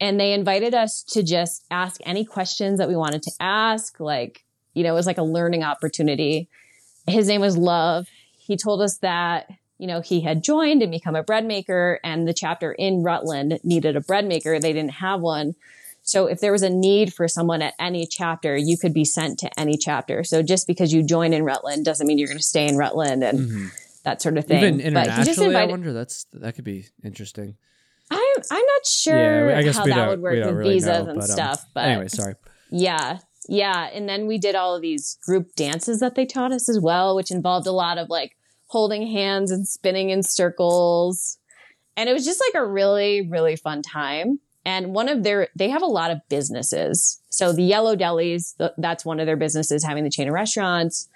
and 0.00 0.18
they 0.18 0.32
invited 0.32 0.74
us 0.74 1.02
to 1.10 1.22
just 1.22 1.64
ask 1.70 2.00
any 2.04 2.24
questions 2.24 2.78
that 2.78 2.88
we 2.88 2.96
wanted 2.96 3.22
to 3.24 3.32
ask. 3.38 4.00
Like, 4.00 4.44
you 4.74 4.82
know, 4.82 4.90
it 4.90 4.94
was 4.94 5.06
like 5.06 5.18
a 5.18 5.22
learning 5.22 5.62
opportunity. 5.62 6.48
His 7.08 7.28
name 7.28 7.40
was 7.40 7.56
Love. 7.56 8.06
He 8.38 8.56
told 8.56 8.80
us 8.80 8.98
that, 8.98 9.50
you 9.78 9.86
know, 9.86 10.00
he 10.00 10.20
had 10.20 10.42
joined 10.42 10.82
and 10.82 10.90
become 10.90 11.14
a 11.14 11.22
bread 11.22 11.44
maker 11.44 12.00
and 12.02 12.26
the 12.26 12.34
chapter 12.34 12.72
in 12.72 13.02
Rutland 13.02 13.60
needed 13.64 13.96
a 13.96 14.00
bread 14.00 14.26
maker. 14.26 14.58
They 14.58 14.72
didn't 14.72 14.92
have 14.94 15.20
one. 15.20 15.54
So 16.02 16.26
if 16.26 16.40
there 16.40 16.52
was 16.52 16.62
a 16.62 16.70
need 16.70 17.12
for 17.12 17.28
someone 17.28 17.60
at 17.60 17.74
any 17.78 18.06
chapter, 18.06 18.56
you 18.56 18.78
could 18.78 18.94
be 18.94 19.04
sent 19.04 19.38
to 19.40 19.60
any 19.60 19.76
chapter. 19.76 20.24
So 20.24 20.42
just 20.42 20.66
because 20.66 20.92
you 20.92 21.02
join 21.02 21.34
in 21.34 21.44
Rutland 21.44 21.84
doesn't 21.84 22.06
mean 22.06 22.16
you're 22.18 22.28
going 22.28 22.38
to 22.38 22.42
stay 22.42 22.66
in 22.66 22.76
Rutland 22.78 23.22
and 23.22 23.38
Mhm. 23.40 23.70
that 24.04 24.22
sort 24.22 24.38
of 24.38 24.46
thing. 24.46 24.80
Even 24.80 24.94
But 24.94 25.10
he 25.10 25.24
just 25.24 25.38
internationally, 25.38 25.56
I 25.56 25.64
wonder 25.66 25.92
that's 25.92 26.24
that 26.32 26.54
could 26.54 26.64
be 26.64 26.86
interesting. 27.04 27.56
I'm, 28.10 28.18
I'm 28.50 28.64
not 28.64 28.86
sure 28.86 29.50
yeah, 29.50 29.58
I 29.58 29.62
guess 29.62 29.76
how 29.76 29.84
that 29.84 30.08
would 30.08 30.22
work 30.22 30.42
with 30.46 30.54
really 30.56 30.74
visas 30.76 30.86
know, 31.04 31.10
and 31.10 31.18
but, 31.20 31.24
um, 31.24 31.36
stuff. 31.36 31.66
But 31.74 31.84
anyway, 31.88 32.08
sorry. 32.08 32.34
yeah, 32.70 33.18
yeah. 33.48 33.88
And 33.92 34.08
then 34.08 34.26
we 34.26 34.38
did 34.38 34.54
all 34.54 34.76
of 34.76 34.82
these 34.82 35.18
group 35.24 35.54
dances 35.56 36.00
that 36.00 36.14
they 36.14 36.26
taught 36.26 36.52
us 36.52 36.68
as 36.68 36.78
well, 36.78 37.16
which 37.16 37.30
involved 37.30 37.66
a 37.66 37.72
lot 37.72 37.98
of 37.98 38.08
like 38.10 38.36
holding 38.66 39.06
hands 39.06 39.50
and 39.50 39.66
spinning 39.66 40.10
in 40.10 40.22
circles. 40.22 41.38
And 41.96 42.08
it 42.08 42.12
was 42.12 42.24
just 42.24 42.40
like 42.40 42.62
a 42.62 42.66
really, 42.66 43.26
really 43.28 43.56
fun 43.56 43.82
time. 43.82 44.38
And 44.64 44.92
one 44.92 45.08
of 45.08 45.22
their, 45.22 45.48
they 45.56 45.70
have 45.70 45.82
a 45.82 45.86
lot 45.86 46.10
of 46.10 46.20
businesses. 46.28 47.22
So 47.30 47.52
the 47.52 47.62
Yellow 47.62 47.96
Delis, 47.96 48.56
th- 48.58 48.72
that's 48.76 49.04
one 49.04 49.18
of 49.18 49.26
their 49.26 49.36
businesses, 49.36 49.82
having 49.82 50.04
the 50.04 50.10
chain 50.10 50.28
of 50.28 50.34
restaurants. 50.34 51.08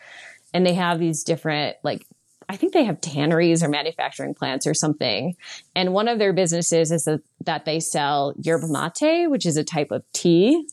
And 0.54 0.66
they 0.66 0.74
have 0.74 0.98
these 0.98 1.22
different, 1.22 1.76
like, 1.82 2.06
I 2.48 2.56
think 2.56 2.72
they 2.72 2.84
have 2.84 3.00
tanneries 3.00 3.62
or 3.62 3.68
manufacturing 3.68 4.34
plants 4.34 4.66
or 4.66 4.74
something. 4.74 5.36
And 5.74 5.92
one 5.92 6.08
of 6.08 6.18
their 6.18 6.32
businesses 6.32 6.90
is 6.90 7.04
that, 7.04 7.20
that 7.44 7.64
they 7.64 7.78
sell 7.78 8.34
yerba 8.38 8.68
mate, 8.68 9.30
which 9.30 9.46
is 9.46 9.56
a 9.56 9.64
type 9.64 9.90
of 9.90 10.02
tea. 10.12 10.66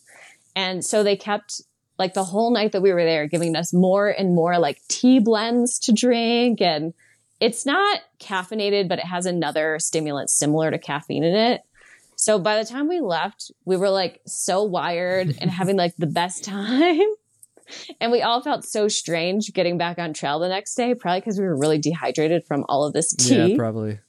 And 0.59 0.83
so 0.83 1.03
they 1.03 1.15
kept 1.15 1.61
like 1.97 2.13
the 2.13 2.25
whole 2.25 2.51
night 2.51 2.73
that 2.73 2.81
we 2.81 2.91
were 2.91 3.05
there 3.05 3.27
giving 3.27 3.55
us 3.55 3.73
more 3.73 4.09
and 4.09 4.35
more 4.35 4.59
like 4.59 4.81
tea 4.89 5.19
blends 5.19 5.79
to 5.79 5.93
drink. 5.93 6.59
And 6.61 6.93
it's 7.39 7.65
not 7.65 8.01
caffeinated, 8.19 8.89
but 8.89 8.99
it 8.99 9.05
has 9.05 9.25
another 9.25 9.79
stimulant 9.79 10.29
similar 10.29 10.69
to 10.69 10.77
caffeine 10.77 11.23
in 11.23 11.33
it. 11.33 11.61
So 12.17 12.37
by 12.37 12.61
the 12.61 12.69
time 12.69 12.89
we 12.89 12.99
left, 12.99 13.51
we 13.63 13.77
were 13.77 13.89
like 13.89 14.19
so 14.27 14.63
wired 14.63 15.37
and 15.41 15.49
having 15.49 15.77
like 15.77 15.95
the 15.97 16.07
best 16.07 16.43
time. 16.43 16.99
And 18.01 18.11
we 18.11 18.23
all 18.23 18.41
felt 18.41 18.65
so 18.65 18.87
strange 18.87 19.53
getting 19.53 19.77
back 19.77 19.99
on 19.99 20.11
trail 20.11 20.39
the 20.39 20.49
next 20.49 20.73
day, 20.73 20.95
probably 20.95 21.19
because 21.19 21.37
we 21.37 21.45
were 21.45 21.55
really 21.55 21.77
dehydrated 21.77 22.43
from 22.47 22.65
all 22.67 22.83
of 22.83 22.93
this 22.93 23.13
tea 23.13 23.51
Yeah, 23.51 23.55
probably. 23.55 23.99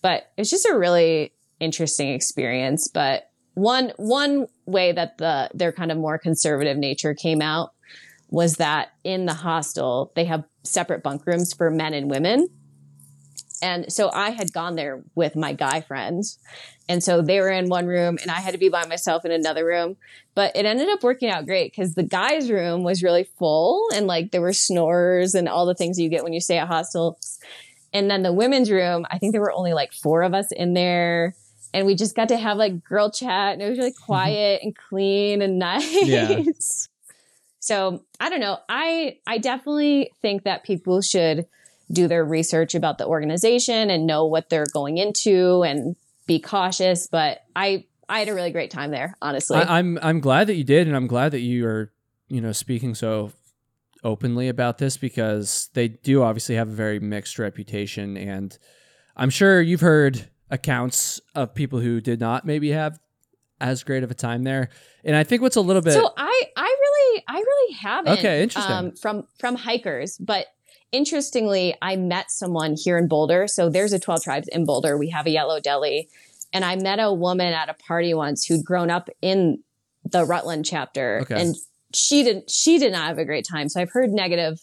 but 0.00 0.32
it's 0.38 0.48
just 0.48 0.64
a 0.64 0.74
really 0.74 1.34
interesting 1.60 2.14
experience. 2.14 2.88
But 2.88 3.28
one 3.52 3.92
one 3.98 4.46
way 4.66 4.92
that 4.92 5.18
the 5.18 5.50
their 5.54 5.72
kind 5.72 5.90
of 5.90 5.98
more 5.98 6.18
conservative 6.18 6.76
nature 6.76 7.14
came 7.14 7.40
out 7.40 7.72
was 8.28 8.56
that 8.56 8.92
in 9.04 9.26
the 9.26 9.34
hostel 9.34 10.12
they 10.16 10.24
have 10.24 10.44
separate 10.64 11.02
bunk 11.02 11.26
rooms 11.26 11.54
for 11.54 11.70
men 11.70 11.94
and 11.94 12.10
women. 12.10 12.48
And 13.62 13.90
so 13.90 14.10
I 14.12 14.30
had 14.30 14.52
gone 14.52 14.76
there 14.76 15.02
with 15.14 15.34
my 15.34 15.54
guy 15.54 15.80
friends. 15.80 16.38
And 16.88 17.02
so 17.02 17.22
they 17.22 17.40
were 17.40 17.50
in 17.50 17.68
one 17.68 17.86
room 17.86 18.18
and 18.20 18.30
I 18.30 18.40
had 18.40 18.52
to 18.52 18.58
be 18.58 18.68
by 18.68 18.86
myself 18.86 19.24
in 19.24 19.30
another 19.30 19.64
room. 19.64 19.96
But 20.34 20.54
it 20.54 20.66
ended 20.66 20.88
up 20.90 21.02
working 21.02 21.30
out 21.30 21.46
great 21.46 21.72
because 21.72 21.94
the 21.94 22.02
guys' 22.02 22.50
room 22.50 22.82
was 22.82 23.02
really 23.02 23.24
full 23.38 23.88
and 23.94 24.06
like 24.06 24.30
there 24.30 24.42
were 24.42 24.52
snores 24.52 25.34
and 25.34 25.48
all 25.48 25.66
the 25.66 25.74
things 25.74 25.98
you 25.98 26.10
get 26.10 26.22
when 26.22 26.34
you 26.34 26.40
stay 26.40 26.58
at 26.58 26.68
hostels. 26.68 27.38
And 27.92 28.10
then 28.10 28.22
the 28.22 28.32
women's 28.32 28.70
room, 28.70 29.06
I 29.10 29.18
think 29.18 29.32
there 29.32 29.40
were 29.40 29.52
only 29.52 29.72
like 29.72 29.92
four 29.92 30.22
of 30.22 30.34
us 30.34 30.52
in 30.52 30.74
there. 30.74 31.34
And 31.76 31.86
we 31.86 31.94
just 31.94 32.16
got 32.16 32.28
to 32.28 32.38
have 32.38 32.56
like 32.56 32.82
girl 32.84 33.10
chat 33.10 33.52
and 33.52 33.62
it 33.62 33.68
was 33.68 33.78
really 33.78 33.92
quiet 34.06 34.62
and 34.62 34.74
clean 34.74 35.42
and 35.42 35.58
nice. 35.58 36.06
Yeah. 36.06 36.42
So 37.60 38.02
I 38.18 38.30
don't 38.30 38.40
know. 38.40 38.58
I 38.68 39.18
I 39.26 39.38
definitely 39.38 40.12
think 40.22 40.44
that 40.44 40.64
people 40.64 41.02
should 41.02 41.46
do 41.92 42.08
their 42.08 42.24
research 42.24 42.74
about 42.74 42.96
the 42.98 43.06
organization 43.06 43.90
and 43.90 44.06
know 44.06 44.24
what 44.24 44.48
they're 44.48 44.66
going 44.72 44.98
into 44.98 45.62
and 45.64 45.96
be 46.26 46.38
cautious. 46.38 47.08
But 47.08 47.42
I 47.54 47.84
I 48.08 48.20
had 48.20 48.28
a 48.28 48.34
really 48.34 48.52
great 48.52 48.70
time 48.70 48.90
there, 48.90 49.16
honestly. 49.20 49.58
I, 49.58 49.78
I'm 49.78 49.98
I'm 50.00 50.20
glad 50.20 50.46
that 50.46 50.54
you 50.54 50.64
did, 50.64 50.86
and 50.86 50.96
I'm 50.96 51.06
glad 51.06 51.32
that 51.32 51.40
you 51.40 51.66
are 51.66 51.92
you 52.28 52.40
know 52.40 52.52
speaking 52.52 52.94
so 52.94 53.32
openly 54.02 54.48
about 54.48 54.78
this 54.78 54.96
because 54.96 55.68
they 55.74 55.88
do 55.88 56.22
obviously 56.22 56.54
have 56.54 56.68
a 56.68 56.72
very 56.72 57.00
mixed 57.00 57.38
reputation, 57.38 58.16
and 58.16 58.56
I'm 59.16 59.30
sure 59.30 59.60
you've 59.60 59.80
heard 59.80 60.28
accounts 60.50 61.20
of 61.34 61.54
people 61.54 61.80
who 61.80 62.00
did 62.00 62.20
not 62.20 62.44
maybe 62.44 62.70
have 62.70 62.98
as 63.60 63.82
great 63.82 64.02
of 64.02 64.10
a 64.10 64.14
time 64.14 64.42
there. 64.44 64.68
And 65.04 65.16
I 65.16 65.24
think 65.24 65.42
what's 65.42 65.56
a 65.56 65.60
little 65.60 65.82
bit 65.82 65.94
So 65.94 66.12
I 66.16 66.42
I 66.56 66.76
really 66.80 67.24
I 67.28 67.34
really 67.38 67.72
haven't. 67.74 68.12
um, 68.12 68.18
Okay, 68.18 68.42
interesting. 68.42 68.92
from 69.00 69.26
from 69.38 69.56
hikers, 69.56 70.18
but 70.18 70.46
interestingly, 70.92 71.74
I 71.82 71.96
met 71.96 72.30
someone 72.30 72.76
here 72.76 72.96
in 72.98 73.08
Boulder. 73.08 73.46
So 73.48 73.68
there's 73.68 73.92
a 73.92 73.98
12 73.98 74.22
tribes 74.22 74.48
in 74.48 74.64
Boulder. 74.64 74.96
We 74.96 75.10
have 75.10 75.26
a 75.26 75.30
yellow 75.30 75.58
deli, 75.60 76.08
and 76.52 76.64
I 76.64 76.76
met 76.76 76.98
a 77.00 77.12
woman 77.12 77.52
at 77.52 77.68
a 77.68 77.74
party 77.74 78.14
once 78.14 78.44
who'd 78.44 78.64
grown 78.64 78.90
up 78.90 79.08
in 79.22 79.62
the 80.04 80.24
Rutland 80.24 80.64
chapter, 80.64 81.20
Okay. 81.22 81.40
and 81.40 81.56
she 81.94 82.22
didn't 82.22 82.50
she 82.50 82.78
did 82.78 82.92
not 82.92 83.08
have 83.08 83.18
a 83.18 83.24
great 83.24 83.46
time. 83.48 83.68
So 83.68 83.80
I've 83.80 83.90
heard 83.90 84.10
negative 84.12 84.60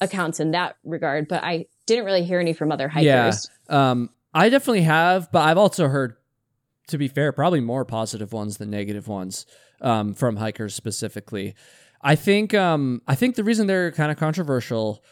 accounts 0.00 0.40
in 0.40 0.50
that 0.52 0.76
regard, 0.84 1.28
but 1.28 1.44
I 1.44 1.66
didn't 1.86 2.04
really 2.04 2.24
hear 2.24 2.40
any 2.40 2.52
from 2.52 2.72
other 2.72 2.88
hikers. 2.88 3.48
Yeah. 3.68 3.90
Um, 3.90 4.10
I 4.34 4.48
definitely 4.48 4.82
have, 4.82 5.30
but 5.30 5.40
I've 5.42 5.58
also 5.58 5.88
heard, 5.88 6.16
to 6.88 6.98
be 6.98 7.08
fair, 7.08 7.32
probably 7.32 7.60
more 7.60 7.84
positive 7.84 8.32
ones 8.32 8.56
than 8.58 8.70
negative 8.70 9.08
ones 9.08 9.46
um, 9.80 10.14
from 10.14 10.36
hikers 10.36 10.74
specifically. 10.74 11.54
I 12.00 12.14
think 12.16 12.52
um, 12.54 13.02
I 13.06 13.14
think 13.14 13.36
the 13.36 13.44
reason 13.44 13.66
they're 13.66 13.92
kind 13.92 14.10
of 14.10 14.16
controversial 14.18 15.04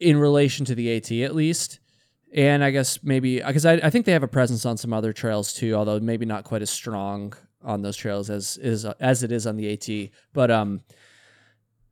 in 0.00 0.16
relation 0.16 0.64
to 0.66 0.74
the 0.74 0.96
AT 0.96 1.10
at 1.12 1.34
least. 1.34 1.78
And 2.34 2.62
I 2.64 2.70
guess 2.70 3.02
maybe 3.02 3.40
because 3.40 3.64
I, 3.64 3.74
I 3.74 3.90
think 3.90 4.04
they 4.04 4.12
have 4.12 4.22
a 4.22 4.28
presence 4.28 4.66
on 4.66 4.76
some 4.76 4.92
other 4.92 5.12
trails 5.12 5.52
too, 5.52 5.74
although 5.74 5.98
maybe 6.00 6.26
not 6.26 6.44
quite 6.44 6.60
as 6.62 6.70
strong 6.70 7.32
on 7.62 7.82
those 7.82 7.96
trails 7.96 8.30
as 8.30 8.56
is 8.58 8.84
as 8.84 9.22
it 9.22 9.32
is 9.32 9.46
on 9.46 9.56
the 9.56 9.72
AT. 9.72 10.10
But 10.32 10.50
um, 10.50 10.82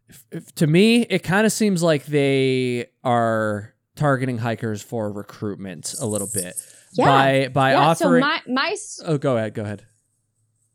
if, 0.09 0.25
if- 0.33 0.55
to 0.57 0.67
me, 0.67 1.03
it 1.03 1.21
kind 1.23 1.47
of 1.47 1.53
seems 1.53 1.83
like 1.83 2.07
they 2.07 2.87
are 3.05 3.75
targeting 3.97 4.39
hikers 4.39 4.83
for 4.83 5.11
recruitment 5.11 5.95
a 6.01 6.07
little 6.07 6.29
bit 6.33 6.55
Yeah. 6.93 7.07
by 7.07 7.49
by 7.49 7.73
yeah. 7.73 7.81
offering. 7.81 8.23
So 8.23 8.29
my 8.29 8.41
my 8.47 8.77
oh, 9.05 9.19
go 9.19 9.37
ahead, 9.37 9.55
go 9.55 9.63
ahead. 9.63 9.87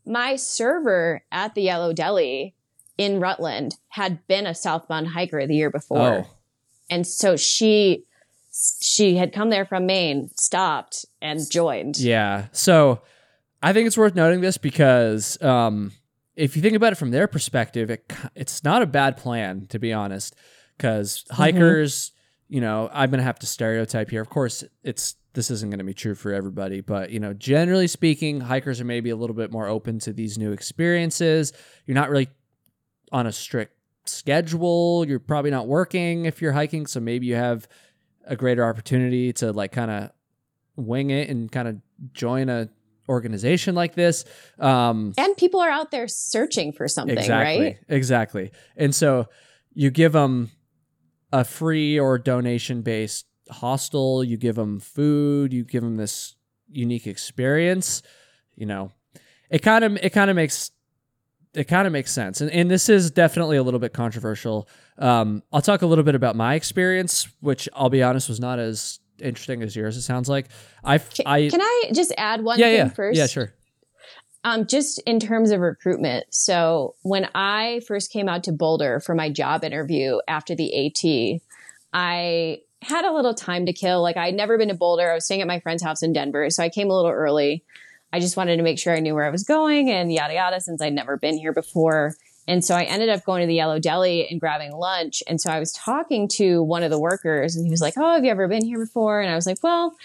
my 0.04 0.36
server 0.36 1.22
at 1.32 1.54
the 1.54 1.62
Yellow 1.62 1.92
Deli 1.92 2.54
in 2.98 3.20
Rutland 3.20 3.76
had 3.88 4.26
been 4.26 4.46
a 4.46 4.54
southbound 4.54 5.08
hiker 5.08 5.46
the 5.46 5.54
year 5.54 5.70
before. 5.70 5.98
Oh, 6.00 6.26
and 6.90 7.06
so 7.06 7.36
she 7.36 8.04
she 8.80 9.16
had 9.16 9.32
come 9.32 9.48
there 9.50 9.64
from 9.64 9.86
Maine, 9.86 10.30
stopped 10.36 11.06
and 11.22 11.40
joined. 11.50 11.98
Yeah. 11.98 12.46
So 12.52 13.00
I 13.62 13.72
think 13.72 13.86
it's 13.86 13.96
worth 13.96 14.14
noting 14.14 14.42
this 14.42 14.58
because 14.58 15.40
um, 15.42 15.92
if 16.36 16.54
you 16.54 16.60
think 16.62 16.74
about 16.76 16.92
it 16.92 16.96
from 16.96 17.12
their 17.12 17.26
perspective, 17.26 17.90
it, 17.90 18.12
it's 18.34 18.62
not 18.62 18.82
a 18.82 18.86
bad 18.86 19.16
plan, 19.16 19.66
to 19.68 19.78
be 19.78 19.92
honest. 19.92 20.34
Because 20.76 21.24
hikers, 21.30 22.10
you 22.52 22.60
know, 22.60 22.90
I'm 22.92 23.08
going 23.08 23.16
to 23.18 23.24
have 23.24 23.38
to 23.38 23.46
stereotype 23.46 24.10
here. 24.10 24.20
Of 24.20 24.28
course, 24.28 24.62
it's 24.84 25.16
this 25.32 25.50
isn't 25.50 25.70
going 25.70 25.78
to 25.78 25.86
be 25.86 25.94
true 25.94 26.14
for 26.14 26.34
everybody, 26.34 26.82
but 26.82 27.08
you 27.08 27.18
know, 27.18 27.32
generally 27.32 27.86
speaking, 27.86 28.42
hikers 28.42 28.78
are 28.78 28.84
maybe 28.84 29.08
a 29.08 29.16
little 29.16 29.34
bit 29.34 29.50
more 29.50 29.66
open 29.68 29.98
to 30.00 30.12
these 30.12 30.36
new 30.36 30.52
experiences. 30.52 31.54
You're 31.86 31.94
not 31.94 32.10
really 32.10 32.28
on 33.10 33.26
a 33.26 33.32
strict 33.32 33.74
schedule. 34.04 35.06
You're 35.08 35.18
probably 35.18 35.50
not 35.50 35.66
working 35.66 36.26
if 36.26 36.42
you're 36.42 36.52
hiking, 36.52 36.86
so 36.86 37.00
maybe 37.00 37.24
you 37.24 37.36
have 37.36 37.66
a 38.26 38.36
greater 38.36 38.66
opportunity 38.66 39.32
to 39.32 39.50
like 39.50 39.72
kind 39.72 39.90
of 39.90 40.10
wing 40.76 41.08
it 41.08 41.30
and 41.30 41.50
kind 41.50 41.68
of 41.68 41.76
join 42.12 42.50
a 42.50 42.68
organization 43.08 43.74
like 43.74 43.94
this. 43.94 44.26
Um, 44.58 45.14
And 45.16 45.34
people 45.38 45.60
are 45.60 45.70
out 45.70 45.90
there 45.90 46.06
searching 46.06 46.72
for 46.72 46.86
something, 46.86 47.16
exactly, 47.16 47.64
right? 47.64 47.78
exactly. 47.88 48.52
And 48.76 48.94
so 48.94 49.28
you 49.72 49.90
give 49.90 50.12
them 50.12 50.50
a 51.32 51.44
free 51.44 51.98
or 51.98 52.18
donation 52.18 52.82
based 52.82 53.26
hostel. 53.50 54.22
You 54.22 54.36
give 54.36 54.56
them 54.56 54.80
food. 54.80 55.52
You 55.52 55.64
give 55.64 55.82
them 55.82 55.96
this 55.96 56.36
unique 56.68 57.06
experience. 57.06 58.02
You 58.54 58.66
know, 58.66 58.92
it 59.50 59.60
kind 59.60 59.84
of 59.84 59.96
it 59.96 60.10
kind 60.10 60.30
of 60.30 60.36
makes 60.36 60.70
it 61.54 61.64
kind 61.64 61.86
of 61.86 61.92
makes 61.92 62.10
sense. 62.10 62.40
And, 62.40 62.50
and 62.50 62.70
this 62.70 62.88
is 62.88 63.10
definitely 63.10 63.56
a 63.58 63.62
little 63.62 63.80
bit 63.80 63.92
controversial. 63.92 64.68
Um, 64.98 65.42
I'll 65.52 65.60
talk 65.62 65.82
a 65.82 65.86
little 65.86 66.04
bit 66.04 66.14
about 66.14 66.34
my 66.36 66.54
experience, 66.54 67.28
which 67.40 67.68
I'll 67.74 67.90
be 67.90 68.02
honest 68.02 68.28
was 68.28 68.40
not 68.40 68.58
as 68.58 69.00
interesting 69.20 69.62
as 69.62 69.76
yours. 69.76 69.96
It 69.96 70.02
sounds 70.02 70.28
like 70.28 70.48
I 70.82 70.98
Can, 70.98 71.26
I 71.26 71.48
can 71.50 71.60
I 71.60 71.90
just 71.94 72.12
add 72.16 72.42
one 72.42 72.58
yeah 72.58 72.66
thing 72.66 72.76
yeah 72.76 72.88
first? 72.88 73.16
yeah 73.18 73.26
sure 73.26 73.52
Um, 74.44 74.66
just 74.66 75.00
in 75.06 75.20
terms 75.20 75.52
of 75.52 75.60
recruitment. 75.60 76.26
So 76.30 76.96
when 77.02 77.28
I 77.32 77.80
first 77.86 78.10
came 78.10 78.28
out 78.28 78.42
to 78.44 78.52
Boulder 78.52 78.98
for 78.98 79.14
my 79.14 79.30
job 79.30 79.62
interview 79.62 80.18
after 80.26 80.56
the 80.56 80.86
AT, 80.86 81.40
I 81.92 82.62
had 82.82 83.04
a 83.04 83.12
little 83.12 83.34
time 83.34 83.66
to 83.66 83.72
kill. 83.72 84.02
Like 84.02 84.16
I'd 84.16 84.34
never 84.34 84.58
been 84.58 84.68
to 84.68 84.74
Boulder. 84.74 85.10
I 85.10 85.14
was 85.14 85.24
staying 85.24 85.42
at 85.42 85.46
my 85.46 85.60
friend's 85.60 85.82
house 85.82 86.02
in 86.02 86.12
Denver, 86.12 86.50
so 86.50 86.62
I 86.62 86.68
came 86.68 86.90
a 86.90 86.94
little 86.94 87.10
early. 87.10 87.64
I 88.12 88.20
just 88.20 88.36
wanted 88.36 88.56
to 88.56 88.62
make 88.62 88.78
sure 88.78 88.94
I 88.94 89.00
knew 89.00 89.14
where 89.14 89.24
I 89.24 89.30
was 89.30 89.44
going 89.44 89.90
and 89.90 90.12
yada 90.12 90.34
yada 90.34 90.60
since 90.60 90.82
I'd 90.82 90.92
never 90.92 91.16
been 91.16 91.38
here 91.38 91.52
before. 91.52 92.16
And 92.48 92.64
so 92.64 92.74
I 92.74 92.82
ended 92.82 93.08
up 93.08 93.24
going 93.24 93.42
to 93.42 93.46
the 93.46 93.54
Yellow 93.54 93.78
Deli 93.78 94.28
and 94.28 94.40
grabbing 94.40 94.72
lunch. 94.72 95.22
And 95.28 95.40
so 95.40 95.50
I 95.50 95.60
was 95.60 95.72
talking 95.72 96.28
to 96.36 96.62
one 96.62 96.82
of 96.82 96.90
the 96.90 96.98
workers 96.98 97.54
and 97.54 97.64
he 97.64 97.70
was 97.70 97.80
like, 97.80 97.94
Oh, 97.96 98.14
have 98.14 98.24
you 98.24 98.30
ever 98.30 98.48
been 98.48 98.64
here 98.64 98.80
before? 98.80 99.20
And 99.20 99.30
I 99.30 99.36
was 99.36 99.46
like, 99.46 99.62
Well, 99.62 99.96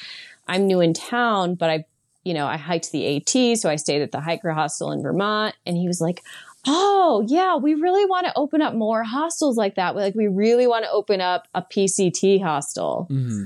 I'm 0.48 0.68
new 0.68 0.80
in 0.80 0.94
town, 0.94 1.56
but 1.56 1.70
I, 1.70 1.86
you 2.28 2.34
know, 2.34 2.46
I 2.46 2.58
hiked 2.58 2.92
the 2.92 3.04
AT. 3.18 3.58
So 3.58 3.70
I 3.70 3.78
stayed 3.78 4.02
at 4.02 4.12
the 4.12 4.20
hiker 4.20 4.52
hostel 4.52 4.92
in 4.92 5.02
Vermont. 5.02 5.56
And 5.66 5.78
he 5.78 5.88
was 5.88 6.02
like, 6.02 6.22
Oh, 6.68 7.24
yeah, 7.28 7.56
we 7.56 7.74
really 7.76 8.06
want 8.06 8.28
to 8.28 8.34
open 8.36 8.62
up 8.62 8.74
more 8.76 9.02
hostels 9.04 9.56
like 9.56 9.76
that. 9.76 9.96
Like, 9.96 10.16
we 10.16 10.28
really 10.28 10.68
want 10.68 10.84
to 10.84 10.92
open 10.92 11.22
up 11.22 11.48
a 11.56 11.62
PCT 11.62 12.42
hostel. 12.44 13.06
hmm 13.10 13.46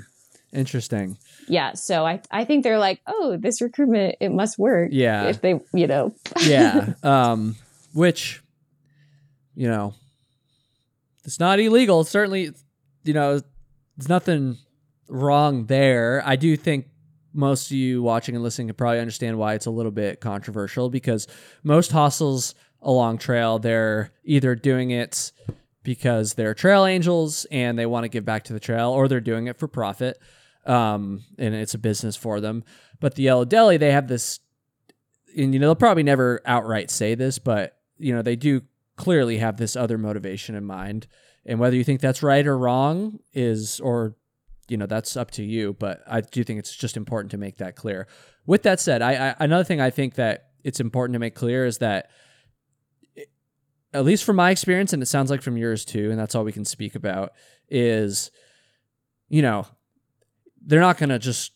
interesting 0.54 1.18
Yeah. 1.48 1.74
So 1.74 2.06
I, 2.06 2.20
I 2.30 2.44
think 2.44 2.64
they're 2.64 2.80
like, 2.80 3.00
Oh, 3.08 3.38
this 3.40 3.62
recruitment, 3.62 4.16
it 4.20 4.30
must 4.34 4.58
work. 4.60 4.90
yeah 4.92 5.28
If 5.30 5.40
they, 5.42 5.62
you 5.74 5.88
know, 5.88 6.14
yeah 6.44 6.94
um 7.04 7.56
which 7.94 8.42
you 9.56 9.68
know 9.68 9.94
it's 11.26 11.40
not 11.40 11.60
illegal 11.60 12.04
certainly 12.04 12.52
you 13.04 13.14
know 13.14 13.40
there's 13.98 14.10
nothing 14.10 14.58
wrong 15.10 15.66
there 15.66 16.24
i 16.26 16.36
do 16.38 16.56
think 16.56 16.86
most 17.34 17.68
of 17.68 17.74
you 17.74 18.02
watching 18.02 18.36
and 18.36 18.44
listening 18.44 18.68
can 18.68 18.76
probably 18.76 19.00
understand 19.00 19.38
why 19.38 19.54
it's 19.54 19.66
a 19.66 19.72
little 19.72 19.92
bit 19.92 20.20
controversial 20.20 20.90
because 20.90 21.28
most 21.64 21.92
hostels 21.92 22.56
along 22.82 23.18
trail 23.18 23.60
they're 23.60 24.12
either 24.24 24.56
doing 24.56 24.92
it 24.92 25.32
because 25.84 26.34
they're 26.34 26.54
trail 26.54 26.86
angels 26.86 27.46
and 27.52 27.78
they 27.78 27.86
want 27.86 28.04
to 28.04 28.10
give 28.10 28.26
back 28.26 28.44
to 28.44 28.54
the 28.54 28.60
trail 28.60 28.90
or 28.90 29.08
they're 29.08 29.20
doing 29.20 29.48
it 29.48 29.58
for 29.58 29.68
profit 29.68 30.20
um, 30.66 31.24
and 31.38 31.56
it's 31.56 31.74
a 31.74 31.80
business 31.80 32.16
for 32.16 32.40
them. 32.40 32.64
But 33.00 33.16
the 33.16 33.24
yellow 33.24 33.46
deli 33.46 33.78
they 33.78 33.92
have 33.92 34.08
this 34.08 34.40
and 35.36 35.54
you 35.54 35.60
know 35.60 35.68
they'll 35.68 35.76
probably 35.76 36.04
never 36.04 36.42
outright 36.46 36.92
say 36.92 37.16
this, 37.16 37.40
but 37.40 37.78
you 37.98 38.14
know 38.14 38.22
they 38.22 38.36
do 38.36 38.62
clearly 38.96 39.38
have 39.38 39.58
this 39.58 39.76
other 39.76 39.98
motivation 39.98 40.56
in 40.56 40.66
mind, 40.66 41.08
and 41.46 41.60
whether 41.60 41.76
you 41.76 41.84
think 41.84 42.02
that's 42.02 42.22
right 42.24 42.46
or 42.46 42.58
wrong 42.58 43.20
is, 43.34 43.80
or 43.80 44.16
you 44.72 44.78
know 44.78 44.86
that's 44.86 45.18
up 45.18 45.30
to 45.32 45.44
you. 45.44 45.74
But 45.74 46.02
I 46.08 46.22
do 46.22 46.44
think 46.44 46.58
it's 46.58 46.74
just 46.74 46.96
important 46.96 47.32
to 47.32 47.38
make 47.38 47.58
that 47.58 47.76
clear. 47.76 48.08
With 48.46 48.64
that 48.64 48.80
said, 48.80 49.02
I, 49.02 49.30
I 49.30 49.36
another 49.40 49.66
thing 49.66 49.82
I 49.82 49.90
think 49.90 50.16
that 50.16 50.48
it's 50.64 50.80
important 50.80 51.14
to 51.14 51.20
make 51.20 51.36
clear 51.36 51.66
is 51.66 51.80
that 51.80 52.10
at 53.94 54.06
least 54.06 54.24
from 54.24 54.38
my 54.38 54.52
experience, 54.52 54.94
and 54.94 55.04
it 55.04 55.08
sounds 55.08 55.30
like 55.30 55.42
from 55.42 55.58
yours 55.58 55.84
too, 55.84 56.10
and 56.10 56.18
that's 56.18 56.34
all 56.34 56.46
we 56.46 56.54
can 56.54 56.64
speak 56.64 56.96
about, 56.96 57.34
is, 57.70 58.32
you 59.28 59.42
know, 59.42 59.68
they're 60.66 60.80
not 60.80 60.98
going 60.98 61.10
to 61.10 61.20
just 61.20 61.52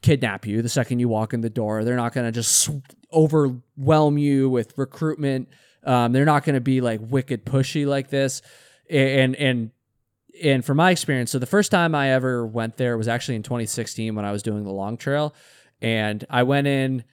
kidnap 0.00 0.46
you 0.46 0.62
the 0.62 0.68
second 0.68 1.00
you 1.00 1.08
walk 1.08 1.34
in 1.34 1.42
the 1.42 1.50
door. 1.50 1.84
They're 1.84 1.96
not 1.96 2.14
going 2.14 2.26
to 2.26 2.32
just 2.32 2.70
overwhelm 3.12 4.16
you 4.16 4.48
with 4.48 4.78
recruitment. 4.78 5.48
Um, 5.84 6.12
they're 6.12 6.24
not 6.24 6.44
going 6.44 6.54
to 6.54 6.60
be 6.60 6.80
like 6.80 7.00
wicked 7.02 7.44
pushy 7.44 7.86
like 7.86 8.08
this. 8.08 8.40
And, 8.88 9.36
and, 9.36 9.70
and 10.42 10.64
from 10.64 10.76
my 10.76 10.90
experience, 10.90 11.30
so 11.30 11.38
the 11.38 11.46
first 11.46 11.70
time 11.70 11.94
I 11.94 12.10
ever 12.10 12.46
went 12.46 12.76
there 12.76 12.96
was 12.96 13.08
actually 13.08 13.36
in 13.36 13.42
2016 13.42 14.14
when 14.14 14.24
I 14.24 14.32
was 14.32 14.42
doing 14.42 14.64
the 14.64 14.72
long 14.72 14.96
trail. 14.96 15.34
And 15.80 16.24
I 16.30 16.42
went 16.42 16.66
in, 16.66 17.04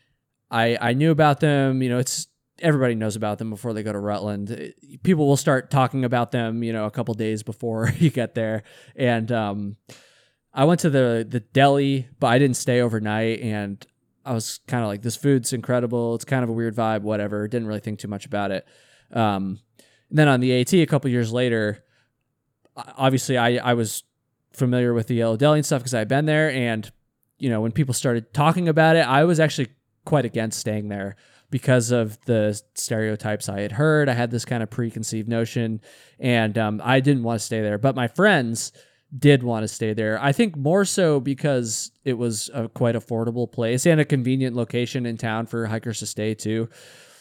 I, 0.50 0.78
I 0.80 0.94
knew 0.94 1.12
about 1.12 1.40
them. 1.40 1.82
You 1.82 1.90
know, 1.90 2.00
it's 2.00 2.28
everybody 2.60 2.96
knows 2.96 3.16
about 3.16 3.40
them 3.40 3.50
before 3.50 3.74
they 3.74 3.84
go 3.84 3.92
to 3.92 4.00
Rutland. 4.00 4.74
People 5.04 5.28
will 5.28 5.38
start 5.38 5.72
talking 5.72 6.06
about 6.06 6.32
them, 6.32 6.64
you 6.64 6.72
know, 6.72 6.86
a 6.86 6.92
couple 6.92 7.14
days 7.14 7.44
before 7.44 7.92
you 7.98 8.10
get 8.10 8.36
there. 8.36 8.64
And 8.96 9.32
um, 9.32 9.78
I 10.54 10.66
went 10.66 10.80
to 10.82 10.90
the 10.90 11.26
the 11.28 11.40
deli, 11.40 12.08
but 12.20 12.28
I 12.28 12.40
didn't 12.40 12.58
stay 12.58 12.82
overnight. 12.82 13.42
And 13.42 13.86
I 14.26 14.34
was 14.34 14.60
kind 14.68 14.84
of 14.84 14.88
like, 14.88 15.02
this 15.02 15.18
food's 15.18 15.52
incredible. 15.52 16.16
It's 16.16 16.26
kind 16.26 16.44
of 16.44 16.50
a 16.50 16.54
weird 16.54 16.76
vibe, 16.76 17.02
whatever. 17.02 17.48
Didn't 17.48 17.68
really 17.68 17.82
think 17.82 18.00
too 18.00 18.08
much 18.08 18.26
about 18.26 18.52
it. 18.52 18.66
Um, 19.12 19.60
and 20.10 20.20
then 20.20 20.28
on 20.28 20.40
the 20.40 20.62
AT, 20.62 20.74
a 20.74 20.86
couple 20.86 21.10
years 21.10 21.34
later, 21.34 21.84
obviously 22.76 23.38
I 23.38 23.58
I 23.58 23.74
was 23.74 24.04
familiar 24.52 24.94
with 24.94 25.08
the 25.08 25.16
Yellow 25.16 25.38
Deli 25.38 25.60
and 25.60 25.66
stuff 25.66 25.82
because 25.82 25.94
I 25.94 26.00
had 26.00 26.08
been 26.08 26.26
there. 26.26 26.52
And 26.52 26.92
you 27.38 27.50
know, 27.50 27.62
when 27.62 27.72
people 27.72 27.94
started 27.94 28.34
talking 28.34 28.70
about 28.70 28.96
it, 28.96 29.08
I 29.08 29.24
was 29.24 29.40
actually 29.40 29.70
quite 30.06 30.26
against 30.26 30.60
staying 30.60 30.90
there 30.90 31.16
because 31.50 31.92
of 31.92 32.18
the 32.26 32.60
stereotypes 32.76 33.48
I 33.50 33.62
had 33.62 33.74
heard. 33.74 34.10
I 34.10 34.14
had 34.14 34.32
this 34.32 34.46
kind 34.46 34.64
of 34.64 34.70
preconceived 34.70 35.28
notion, 35.28 35.82
and 36.20 36.58
um, 36.58 36.82
I 36.84 37.00
didn't 37.00 37.24
want 37.24 37.40
to 37.40 37.46
stay 37.46 37.62
there. 37.62 37.78
But 37.78 37.96
my 37.96 38.08
friends 38.08 38.72
did 39.18 39.44
want 39.44 39.64
to 39.64 39.68
stay 39.68 39.94
there. 39.94 40.20
I 40.22 40.32
think 40.32 40.58
more 40.58 40.86
so 40.86 41.20
because 41.20 41.92
it 42.04 42.18
was 42.18 42.50
a 42.54 42.70
quite 42.70 42.96
affordable 42.96 43.52
place 43.52 43.86
and 43.86 44.02
a 44.02 44.06
convenient 44.06 44.56
location 44.56 45.06
in 45.06 45.18
town 45.18 45.46
for 45.46 45.68
hikers 45.68 46.00
to 46.00 46.08
stay 46.08 46.34
too. 46.34 46.70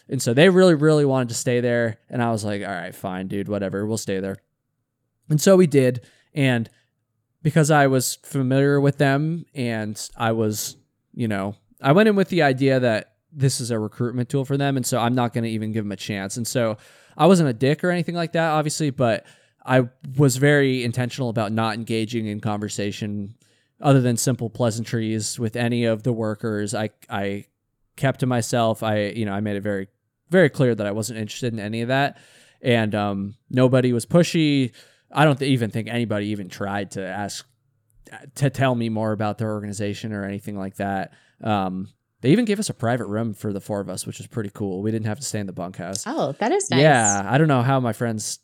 And 0.09 0.21
so 0.21 0.33
they 0.35 0.49
really, 0.49 0.75
really 0.75 1.05
wanted 1.05 1.29
to 1.29 1.35
stay 1.35 1.61
there. 1.61 1.99
And 2.09 2.23
I 2.23 2.31
was 2.31 2.45
like, 2.45 2.63
all 2.63 2.69
right, 2.69 2.95
fine, 2.95 3.29
dude, 3.29 3.49
whatever, 3.49 3.87
we'll 3.87 3.99
stay 3.99 4.21
there. 4.21 4.37
And 5.29 5.41
so 5.41 5.57
we 5.57 5.67
did. 5.67 6.05
And 6.35 6.69
because 7.43 7.71
I 7.71 7.87
was 7.87 8.17
familiar 8.23 8.81
with 8.81 8.99
them 8.99 9.45
and 9.55 10.01
I 10.17 10.33
was, 10.33 10.77
you 11.15 11.29
know, 11.29 11.57
I 11.81 11.93
went 11.93 12.09
in 12.09 12.17
with 12.17 12.29
the 12.29 12.43
idea 12.43 12.81
that 12.81 13.15
this 13.33 13.61
is 13.61 13.71
a 13.71 13.79
recruitment 13.79 14.29
tool 14.29 14.45
for 14.45 14.57
them. 14.57 14.77
And 14.77 14.87
so 14.87 14.99
I'm 14.99 15.15
not 15.15 15.33
going 15.33 15.45
to 15.45 15.51
even 15.51 15.73
give 15.73 15.85
them 15.85 15.93
a 15.93 15.97
chance. 15.97 16.37
And 16.37 16.47
so 16.47 16.77
I 17.17 17.27
wasn't 17.27 17.49
a 17.49 17.55
dick 17.55 17.83
or 17.83 17.91
anything 17.91 18.15
like 18.15 18.33
that, 18.33 18.51
obviously, 18.51 18.91
but 18.91 19.27
I 19.65 19.89
was 20.17 20.37
very 20.37 20.85
intentional 20.85 21.29
about 21.29 21.53
not 21.53 21.75
engaging 21.75 22.27
in 22.27 22.41
conversation 22.41 23.35
other 23.81 24.01
than 24.01 24.17
simple 24.17 24.51
pleasantries 24.51 25.39
with 25.39 25.57
any 25.57 25.85
of 25.85 26.03
the 26.03 26.13
workers. 26.13 26.75
I, 26.75 26.91
I 27.11 27.47
kept 27.97 28.21
to 28.21 28.27
myself. 28.27 28.83
I, 28.83 29.07
you 29.07 29.25
know, 29.25 29.33
I 29.33 29.41
made 29.41 29.57
it 29.57 29.63
very, 29.63 29.89
very 30.31 30.51
clear 30.51 30.75
that 30.75 30.87
I 30.87 30.93
wasn't 30.93 31.19
interested 31.19 31.53
in 31.53 31.59
any 31.59 31.83
of 31.83 31.89
that. 31.89 32.19
And 32.61 32.95
um, 32.95 33.35
nobody 33.51 33.93
was 33.93 34.07
pushy. 34.07 34.73
I 35.13 35.25
don't 35.25 35.39
th- 35.39 35.51
even 35.51 35.71
think 35.71 35.89
anybody 35.89 36.29
even 36.29 36.49
tried 36.49 36.93
to 36.93 37.07
ask 37.07 37.47
to 38.37 38.51
tell 38.51 38.75
me 38.75 38.89
more 38.89 39.13
about 39.13 39.39
their 39.39 39.51
organization 39.53 40.13
or 40.13 40.25
anything 40.25 40.59
like 40.59 40.77
that. 40.77 41.13
Um, 41.43 41.89
they 42.21 42.31
even 42.31 42.45
gave 42.45 42.61
us 42.61 42.71
a 42.71 42.75
private 42.75 43.07
room 43.07 43.35
for 43.35 43.53
the 43.53 43.61
four 43.61 43.81
of 43.81 43.89
us, 43.89 44.07
which 44.07 44.19
was 44.19 44.27
pretty 44.27 44.51
cool. 44.53 44.81
We 44.81 44.91
didn't 44.91 45.07
have 45.07 45.19
to 45.19 45.25
stay 45.25 45.41
in 45.41 45.47
the 45.47 45.53
bunkhouse. 45.53 46.05
Oh, 46.07 46.33
that 46.39 46.53
is 46.53 46.71
nice. 46.71 46.81
Yeah, 46.81 47.23
I 47.27 47.37
don't 47.39 47.49
know 47.49 47.63
how 47.63 47.81
my 47.81 47.93
friends 47.93 48.39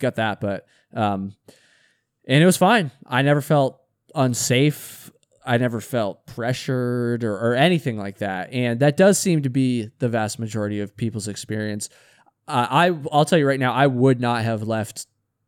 got 0.00 0.16
that, 0.16 0.40
but 0.40 0.66
um, 0.94 1.34
and 2.26 2.42
it 2.42 2.46
was 2.46 2.56
fine. 2.56 2.90
I 3.06 3.22
never 3.22 3.40
felt 3.42 3.80
unsafe. 4.14 5.10
I 5.44 5.58
never 5.58 5.80
felt 5.82 6.24
pressured 6.26 7.22
or, 7.22 7.34
or 7.34 7.54
anything 7.54 7.98
like 7.98 8.18
that, 8.18 8.52
and 8.52 8.80
that 8.80 8.96
does 8.96 9.18
seem 9.18 9.42
to 9.42 9.50
be 9.50 9.90
the 9.98 10.08
vast 10.08 10.38
majority 10.38 10.80
of 10.80 10.96
people's 10.96 11.28
experience. 11.28 11.90
Uh, 12.48 12.66
I 12.70 12.98
I'll 13.12 13.26
tell 13.26 13.38
you 13.38 13.46
right 13.46 13.60
now, 13.60 13.74
I 13.74 13.88
would 13.88 14.20
not 14.20 14.42
have 14.42 14.62
left 14.62 15.06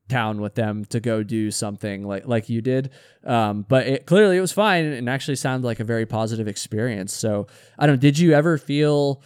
town 0.09 0.41
with 0.41 0.55
them 0.55 0.85
to 0.87 1.01
go 1.01 1.23
do 1.23 1.51
something 1.51 2.07
like 2.07 2.27
like 2.27 2.49
you 2.49 2.61
did. 2.61 2.91
Um, 3.25 3.65
but 3.69 3.87
it, 3.87 4.07
clearly 4.07 4.37
it 4.37 4.41
was 4.41 4.53
fine 4.53 4.85
and 4.85 5.09
actually 5.09 5.37
sounded 5.37 5.67
like 5.67 5.81
a 5.81 5.85
very 5.85 6.07
positive 6.07 6.49
experience. 6.49 7.13
So 7.13 7.47
I 7.79 7.87
don't. 7.87 8.01
Did 8.01 8.19
you 8.19 8.33
ever 8.33 8.59
feel 8.59 9.23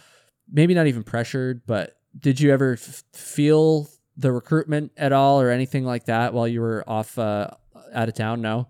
maybe 0.51 0.73
not 0.73 0.87
even 0.87 1.03
pressured, 1.03 1.61
but 1.65 1.97
did 2.17 2.39
you 2.39 2.51
ever 2.51 2.73
f- 2.73 3.03
feel 3.13 3.87
the 4.17 4.31
recruitment 4.31 4.91
at 4.97 5.13
all 5.13 5.41
or 5.41 5.49
anything 5.49 5.85
like 5.85 6.05
that 6.05 6.33
while 6.33 6.47
you 6.47 6.61
were 6.61 6.83
off 6.87 7.17
uh, 7.17 7.49
out 7.93 8.09
of 8.09 8.15
town? 8.15 8.41
No. 8.41 8.67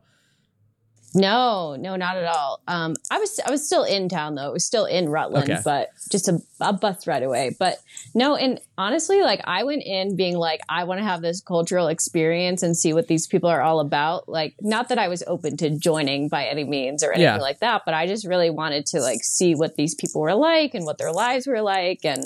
No, 1.14 1.76
no, 1.76 1.98
not 1.98 2.16
at 2.16 2.24
all. 2.26 2.62
Um, 2.68 2.96
I 3.10 3.20
was 3.20 3.38
I 3.46 3.52
was 3.52 3.66
still 3.66 3.84
in 3.84 4.08
town 4.08 4.36
though. 4.36 4.48
It 4.50 4.54
was 4.54 4.64
still 4.66 4.86
in 4.86 5.10
Rutland, 5.10 5.52
Okay. 5.52 5.62
but 5.66 5.90
just 6.10 6.30
a, 6.30 6.42
a 6.62 6.72
bus 6.72 7.06
ride 7.06 7.24
away. 7.24 7.54
But 7.60 7.80
no, 8.16 8.36
and 8.38 8.62
honestly, 8.78 9.22
like 9.22 9.42
I 9.44 9.64
went 9.66 9.84
in 9.84 10.16
being 10.16 10.38
like, 10.38 10.62
I 10.70 10.86
want 10.86 11.00
to 11.00 11.04
have 11.04 11.22
this 11.22 11.42
cultural 11.42 11.88
experience 11.88 12.64
and 12.64 12.78
see 12.78 12.94
what 12.94 13.08
these 13.10 13.28
people 13.28 13.50
are 13.50 13.62
all 13.62 13.82
about. 13.82 14.30
Like, 14.30 14.56
not 14.62 14.88
that 14.90 14.98
I 14.98 15.10
was 15.10 15.22
open 15.28 15.58
to 15.58 15.70
joining 15.78 16.30
by 16.30 16.46
any 16.46 16.64
means 16.64 17.04
or 17.04 17.12
anything 17.12 17.24
Yeah. 17.24 17.38
like 17.38 17.60
that, 17.60 17.82
but 17.84 17.94
I 17.94 18.08
just 18.08 18.26
really 18.26 18.50
wanted 18.50 18.86
to 18.88 19.02
like 19.02 19.24
see 19.24 19.54
what 19.54 19.76
these 19.76 19.96
people 19.96 20.22
were 20.22 20.36
like 20.36 20.74
and 20.74 20.86
what 20.86 20.98
their 20.98 21.12
lives 21.12 21.46
were 21.46 21.62
like. 21.62 22.06
And 22.06 22.24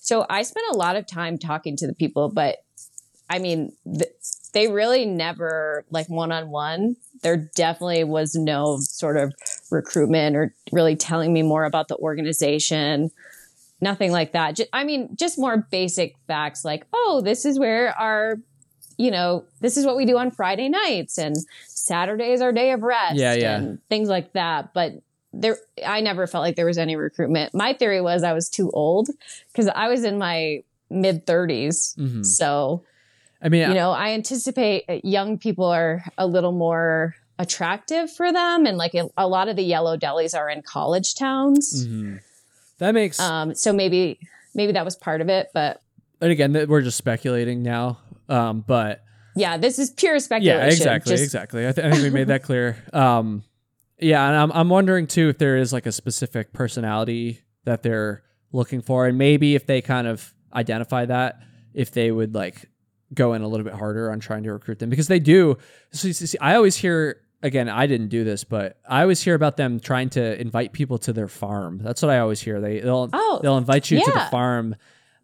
so 0.00 0.26
I 0.28 0.42
spent 0.42 0.66
a 0.72 0.76
lot 0.76 0.96
of 0.96 1.06
time 1.06 1.38
talking 1.38 1.74
to 1.78 1.86
the 1.86 1.94
people, 1.94 2.28
but 2.28 2.58
I 3.30 3.38
mean, 3.38 3.72
th- 3.90 4.12
they 4.56 4.68
really 4.68 5.04
never 5.04 5.84
like 5.90 6.08
one 6.08 6.32
on 6.32 6.48
one. 6.48 6.96
There 7.22 7.36
definitely 7.36 8.04
was 8.04 8.34
no 8.34 8.78
sort 8.80 9.18
of 9.18 9.34
recruitment 9.70 10.34
or 10.34 10.54
really 10.72 10.96
telling 10.96 11.30
me 11.34 11.42
more 11.42 11.64
about 11.64 11.88
the 11.88 11.96
organization. 11.96 13.10
Nothing 13.82 14.12
like 14.12 14.32
that. 14.32 14.56
Ju- 14.56 14.64
I 14.72 14.84
mean, 14.84 15.14
just 15.14 15.38
more 15.38 15.58
basic 15.70 16.16
facts 16.26 16.64
like, 16.64 16.86
oh, 16.94 17.20
this 17.22 17.44
is 17.44 17.58
where 17.58 17.90
our, 17.98 18.38
you 18.96 19.10
know, 19.10 19.44
this 19.60 19.76
is 19.76 19.84
what 19.84 19.94
we 19.94 20.06
do 20.06 20.16
on 20.16 20.30
Friday 20.30 20.70
nights 20.70 21.18
and 21.18 21.36
Saturday 21.66 22.32
is 22.32 22.40
our 22.40 22.50
day 22.50 22.70
of 22.70 22.82
rest 22.82 23.16
Yeah, 23.16 23.34
yeah. 23.34 23.58
and 23.58 23.78
things 23.90 24.08
like 24.08 24.32
that. 24.32 24.72
But 24.72 24.92
there, 25.34 25.58
I 25.86 26.00
never 26.00 26.26
felt 26.26 26.40
like 26.40 26.56
there 26.56 26.64
was 26.64 26.78
any 26.78 26.96
recruitment. 26.96 27.52
My 27.52 27.74
theory 27.74 28.00
was 28.00 28.22
I 28.22 28.32
was 28.32 28.48
too 28.48 28.70
old 28.70 29.10
because 29.52 29.68
I 29.68 29.88
was 29.88 30.02
in 30.02 30.16
my 30.16 30.62
mid 30.88 31.26
30s. 31.26 31.94
Mhm. 31.98 32.24
So, 32.24 32.84
I 33.42 33.48
mean, 33.48 33.68
you 33.68 33.74
know, 33.74 33.90
I 33.90 34.10
anticipate 34.10 34.84
young 35.04 35.38
people 35.38 35.66
are 35.66 36.04
a 36.16 36.26
little 36.26 36.52
more 36.52 37.14
attractive 37.38 38.10
for 38.10 38.32
them. 38.32 38.66
And 38.66 38.78
like 38.78 38.94
a, 38.94 39.08
a 39.16 39.28
lot 39.28 39.48
of 39.48 39.56
the 39.56 39.62
yellow 39.62 39.96
delis 39.96 40.36
are 40.36 40.48
in 40.48 40.62
college 40.62 41.14
towns. 41.14 41.86
mhm. 41.86 42.20
that 42.78 42.92
makes. 42.92 43.20
Um, 43.20 43.54
so 43.54 43.72
maybe, 43.72 44.18
maybe 44.54 44.72
that 44.72 44.84
was 44.84 44.96
part 44.96 45.20
of 45.20 45.28
it. 45.28 45.48
But 45.52 45.82
and 46.20 46.30
again, 46.32 46.66
we're 46.68 46.82
just 46.82 46.96
speculating 46.96 47.62
now. 47.62 47.98
Um, 48.28 48.64
but 48.66 49.02
yeah, 49.36 49.58
this 49.58 49.78
is 49.78 49.90
pure 49.90 50.18
speculation. 50.18 50.60
Yeah, 50.60 50.66
exactly, 50.66 51.12
Just- 51.12 51.24
exactly. 51.24 51.68
I, 51.68 51.72
th- 51.72 51.86
I 51.86 51.90
think 51.90 52.02
we 52.02 52.10
made 52.10 52.28
that 52.28 52.42
clear. 52.42 52.76
Um, 52.92 53.44
yeah, 53.98 54.26
and 54.28 54.36
I'm 54.36 54.52
I'm 54.52 54.68
wondering 54.68 55.06
too 55.06 55.30
if 55.30 55.38
there 55.38 55.56
is 55.56 55.72
like 55.72 55.86
a 55.86 55.92
specific 55.92 56.52
personality 56.52 57.40
that 57.64 57.82
they're 57.82 58.22
looking 58.52 58.82
for, 58.82 59.06
and 59.06 59.16
maybe 59.16 59.54
if 59.54 59.66
they 59.66 59.80
kind 59.80 60.06
of 60.06 60.34
identify 60.52 61.06
that, 61.06 61.40
if 61.72 61.92
they 61.92 62.10
would 62.10 62.34
like 62.34 62.68
go 63.14 63.34
in 63.34 63.42
a 63.42 63.48
little 63.48 63.64
bit 63.64 63.74
harder 63.74 64.10
on 64.10 64.20
trying 64.20 64.42
to 64.44 64.52
recruit 64.52 64.78
them 64.78 64.90
because 64.90 65.08
they 65.08 65.20
do. 65.20 65.58
So, 65.92 66.10
see, 66.12 66.38
I 66.38 66.54
always 66.56 66.76
hear 66.76 67.20
again. 67.42 67.68
I 67.68 67.86
didn't 67.86 68.08
do 68.08 68.24
this, 68.24 68.44
but 68.44 68.78
I 68.88 69.02
always 69.02 69.22
hear 69.22 69.34
about 69.34 69.56
them 69.56 69.80
trying 69.80 70.10
to 70.10 70.40
invite 70.40 70.72
people 70.72 70.98
to 70.98 71.12
their 71.12 71.28
farm. 71.28 71.80
That's 71.82 72.02
what 72.02 72.10
I 72.10 72.18
always 72.18 72.40
hear. 72.40 72.60
They 72.60 72.80
they'll 72.80 73.08
Oh, 73.12 73.40
they'll 73.42 73.58
invite 73.58 73.90
you 73.90 74.04
to 74.04 74.12
the 74.12 74.26
farm 74.30 74.76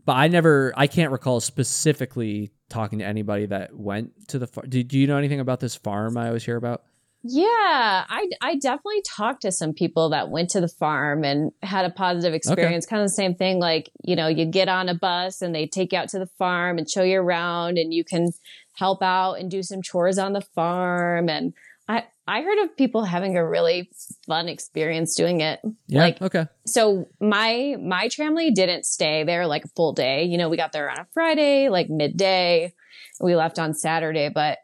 but 0.04 0.14
i 0.14 0.28
never 0.28 0.72
i 0.76 0.86
can't 0.86 1.12
recall 1.12 1.40
specifically 1.40 2.50
talking 2.68 2.98
to 2.98 3.04
anybody 3.04 3.46
that 3.46 3.74
went 3.74 4.10
to 4.28 4.38
the 4.38 4.46
farm 4.46 4.68
do, 4.68 4.82
do 4.82 4.98
you 4.98 5.06
know 5.06 5.16
anything 5.16 5.40
about 5.40 5.60
this 5.60 5.74
farm 5.76 6.16
i 6.16 6.26
always 6.26 6.44
hear 6.44 6.56
about 6.56 6.82
Yeah, 7.24 8.04
I 8.08 8.28
I 8.40 8.56
definitely 8.56 9.02
talked 9.06 9.42
to 9.42 9.52
some 9.52 9.72
people 9.72 10.10
that 10.10 10.30
went 10.30 10.50
to 10.50 10.60
the 10.60 10.68
farm 10.68 11.24
and 11.24 11.52
had 11.62 11.84
a 11.84 11.90
positive 11.90 12.34
experience. 12.34 12.86
Kind 12.86 13.02
of 13.02 13.08
the 13.08 13.14
same 13.14 13.34
thing, 13.34 13.58
like 13.60 13.90
you 14.02 14.16
know, 14.16 14.26
you 14.26 14.44
get 14.44 14.68
on 14.68 14.88
a 14.88 14.94
bus 14.94 15.40
and 15.42 15.54
they 15.54 15.66
take 15.66 15.92
you 15.92 15.98
out 15.98 16.08
to 16.10 16.18
the 16.18 16.28
farm 16.38 16.78
and 16.78 16.88
show 16.90 17.02
you 17.02 17.20
around, 17.20 17.78
and 17.78 17.94
you 17.94 18.04
can 18.04 18.30
help 18.74 19.02
out 19.02 19.34
and 19.34 19.50
do 19.50 19.62
some 19.62 19.82
chores 19.82 20.18
on 20.18 20.32
the 20.32 20.40
farm. 20.54 21.28
And 21.28 21.54
I 21.88 22.04
I 22.26 22.42
heard 22.42 22.58
of 22.64 22.76
people 22.76 23.04
having 23.04 23.36
a 23.36 23.48
really 23.48 23.90
fun 24.26 24.48
experience 24.48 25.14
doing 25.14 25.40
it. 25.40 25.60
yeah 25.86 26.00
Like- 26.02 26.22
okay 26.22 26.46
So 26.66 27.08
my 27.20 27.76
my 27.80 28.08
family 28.08 28.50
didn't 28.50 28.84
stay 28.84 29.24
there 29.24 29.46
like 29.46 29.64
a 29.64 29.68
full 29.76 29.92
day. 29.92 30.24
You 30.24 30.38
know, 30.38 30.48
we 30.48 30.56
got 30.56 30.72
there 30.72 30.90
on 30.90 30.98
a 30.98 31.06
Friday, 31.14 31.68
like 31.68 31.88
midday. 31.88 32.74
We 33.20 33.36
left 33.36 33.58
on 33.60 33.74
Saturday, 33.74 34.28
but 34.28 34.58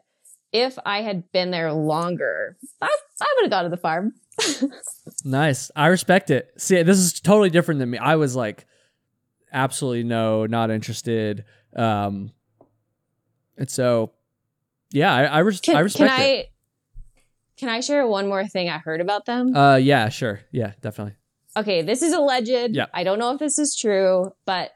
if 0.51 0.77
I 0.85 1.01
had 1.01 1.31
been 1.31 1.51
there 1.51 1.71
longer, 1.71 2.57
I, 2.81 2.89
I 3.21 3.35
would 3.35 3.43
have 3.43 3.51
gone 3.51 3.63
to 3.65 3.69
the 3.69 3.77
farm. 3.77 4.13
nice 5.25 5.69
i 5.75 5.87
respect 5.87 6.29
it 6.29 6.49
see 6.57 6.81
this 6.81 6.97
is 6.97 7.19
totally 7.19 7.49
different 7.49 7.77
than 7.81 7.89
me 7.89 7.97
i 7.97 8.15
was 8.15 8.37
like 8.37 8.65
absolutely 9.51 10.01
no 10.01 10.45
not 10.45 10.71
interested 10.71 11.43
um 11.75 12.31
and 13.57 13.69
so 13.69 14.13
yeah 14.91 15.13
i 15.13 15.23
i, 15.25 15.39
res- 15.39 15.59
Can, 15.59 15.75
I 15.75 15.79
respect 15.81 16.15
can 16.15 16.23
it 16.23 16.45
I 16.45 16.49
can 17.57 17.67
I 17.67 17.81
share 17.81 18.07
one 18.07 18.29
more 18.29 18.47
thing 18.47 18.69
I 18.69 18.77
heard 18.77 19.01
about 19.01 19.25
them? 19.25 19.53
uh 19.53 19.75
yeah 19.75 20.07
sure 20.07 20.39
yeah 20.53 20.71
definitely 20.79 21.17
okay, 21.57 21.81
this 21.81 22.01
is 22.01 22.13
alleged. 22.13 22.75
Yeah. 22.75 22.85
I 22.93 23.03
don't 23.03 23.19
know 23.19 23.33
if 23.33 23.39
this 23.39 23.59
is 23.59 23.75
true, 23.75 24.31
but 24.45 24.71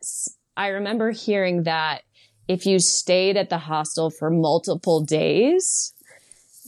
I 0.58 0.68
remember 0.70 1.12
hearing 1.12 1.64
that 1.64 2.02
if 2.48 2.66
you 2.66 2.80
stayed 2.80 3.38
at 3.38 3.50
the 3.50 3.58
hostel 3.58 4.10
for 4.10 4.30
multiple 4.30 5.04
days, 5.04 5.94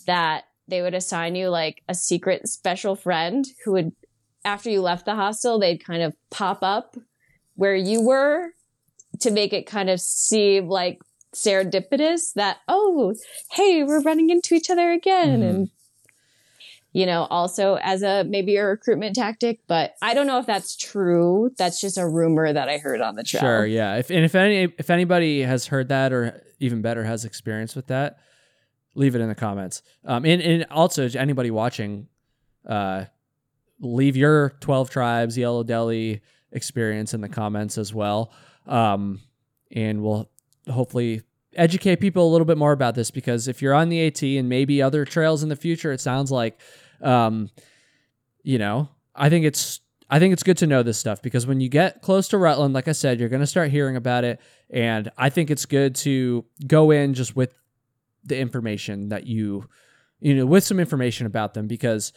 that 0.08 0.46
they 0.68 0.82
would 0.82 0.94
assign 0.94 1.36
you 1.36 1.50
like 1.50 1.84
a 1.88 1.94
secret 1.96 2.48
special 2.48 2.96
friend 2.96 3.46
who 3.64 3.74
would, 3.74 3.92
after 4.44 4.70
you 4.70 4.82
left 4.82 5.06
the 5.06 5.16
hostel, 5.16 5.60
they'd 5.60 5.84
kind 5.84 6.02
of 6.02 6.14
pop 6.32 6.60
up 6.62 6.96
where 7.56 7.76
you 7.76 8.02
were 8.02 8.50
to 9.20 9.32
make 9.32 9.54
it 9.54 9.66
kind 9.66 9.90
of 9.90 10.00
seem 10.00 10.68
like 10.68 11.00
serendipitous 11.34 12.34
that, 12.36 12.58
oh, 12.68 13.14
hey, 13.52 13.84
we're 13.84 14.02
running 14.02 14.30
into 14.30 14.56
each 14.56 14.70
other 14.70 14.92
again. 14.92 15.42
Mhm. 15.42 15.50
And 15.50 15.70
you 16.96 17.06
know, 17.06 17.28
also 17.30 17.78
as 17.82 18.04
a 18.04 18.24
maybe 18.24 18.56
a 18.56 18.66
recruitment 18.66 19.18
tactic, 19.18 19.60
but 19.68 19.96
I 20.02 20.14
don't 20.14 20.28
know 20.28 20.40
if 20.40 20.46
that's 20.46 20.78
true. 20.78 21.52
That's 21.58 21.82
just 21.82 21.98
a 21.98 22.08
rumor 22.08 22.54
that 22.54 22.70
I 22.70 22.78
heard 22.78 23.02
on 23.02 23.16
the 23.16 23.24
trail. 23.24 23.42
Sure, 23.42 23.66
yeah. 23.66 23.98
If 23.98 24.10
and 24.10 24.24
if 24.24 24.34
any 24.34 24.74
if 24.80 24.90
anybody 24.90 25.42
has 25.42 25.68
heard 25.68 25.90
that 25.90 26.14
or 26.14 26.42
even 26.62 26.82
better 26.82 27.04
has 27.04 27.26
experience 27.26 27.76
with 27.76 27.88
that, 27.88 28.20
leave 28.94 29.14
it 29.14 29.20
in 29.20 29.28
the 29.28 29.36
comments. 29.36 29.82
Um, 30.06 30.26
and, 30.26 30.42
and 30.42 30.68
also 30.72 31.10
anybody 31.10 31.52
watching, 31.52 32.08
uh, 32.66 33.06
leave 33.82 34.16
your 34.16 34.56
twelve 34.62 34.90
tribes 34.90 35.38
Yellow 35.38 35.64
Deli 35.64 36.22
experience 36.54 37.14
in 37.14 37.20
the 37.20 37.28
comments 37.28 37.78
as 37.78 37.94
well. 37.94 38.32
Um, 38.68 39.20
and 39.70 40.02
we'll 40.02 40.30
hopefully 40.72 41.24
educate 41.58 41.98
people 41.98 42.26
a 42.26 42.32
little 42.32 42.46
bit 42.46 42.58
more 42.58 42.72
about 42.72 42.96
this 42.96 43.12
because 43.12 43.50
if 43.50 43.62
you're 43.62 43.74
on 43.74 43.90
the 43.90 44.08
AT 44.08 44.24
and 44.24 44.48
maybe 44.48 44.82
other 44.82 45.04
trails 45.04 45.44
in 45.44 45.50
the 45.50 45.58
future, 45.58 45.92
it 45.92 46.00
sounds 46.00 46.32
like, 46.32 46.58
um, 47.02 47.50
you 48.44 48.58
know, 48.58 48.90
I 49.16 49.30
think 49.30 49.46
it's 49.46 49.82
I 50.10 50.20
think 50.20 50.34
it's 50.34 50.44
good 50.44 50.58
to 50.58 50.68
know 50.68 50.84
this 50.84 50.98
stuff 50.98 51.22
because 51.22 51.48
when 51.48 51.60
you 51.60 51.70
get 51.70 52.02
close 52.02 52.28
to 52.30 52.38
Rutland, 52.38 52.74
like 52.74 52.88
I 52.88 52.92
said, 52.92 53.20
you're 53.20 53.30
going 53.30 53.42
to 53.42 53.48
start 53.48 53.72
hearing 53.72 53.96
about 53.96 54.24
it, 54.24 54.40
and 54.70 55.12
I 55.18 55.30
think 55.30 55.50
it's 55.50 55.66
good 55.66 55.96
to 55.98 56.46
go 56.68 56.92
in 56.92 57.14
just 57.14 57.36
with 57.36 57.54
the 58.24 58.38
information 58.38 59.10
that 59.10 59.26
you, 59.26 59.68
you 60.20 60.36
know, 60.36 60.46
with 60.46 60.64
some 60.64 60.80
information 60.80 61.26
about 61.26 61.54
them 61.54 61.68
because 61.68 62.14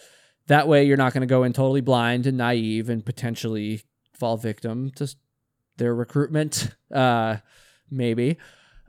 that 0.48 0.68
way 0.68 0.84
you're 0.84 0.96
not 0.96 1.12
going 1.12 1.20
to 1.22 1.26
go 1.26 1.44
in 1.44 1.52
totally 1.52 1.80
blind 1.80 2.26
and 2.26 2.38
naive 2.38 2.88
and 2.88 3.04
potentially 3.04 3.82
fall 4.18 4.36
victim 4.36 4.90
to 4.96 5.14
their 5.76 5.94
recruitment, 5.94 6.74
uh, 6.94 7.36
maybe. 7.90 8.38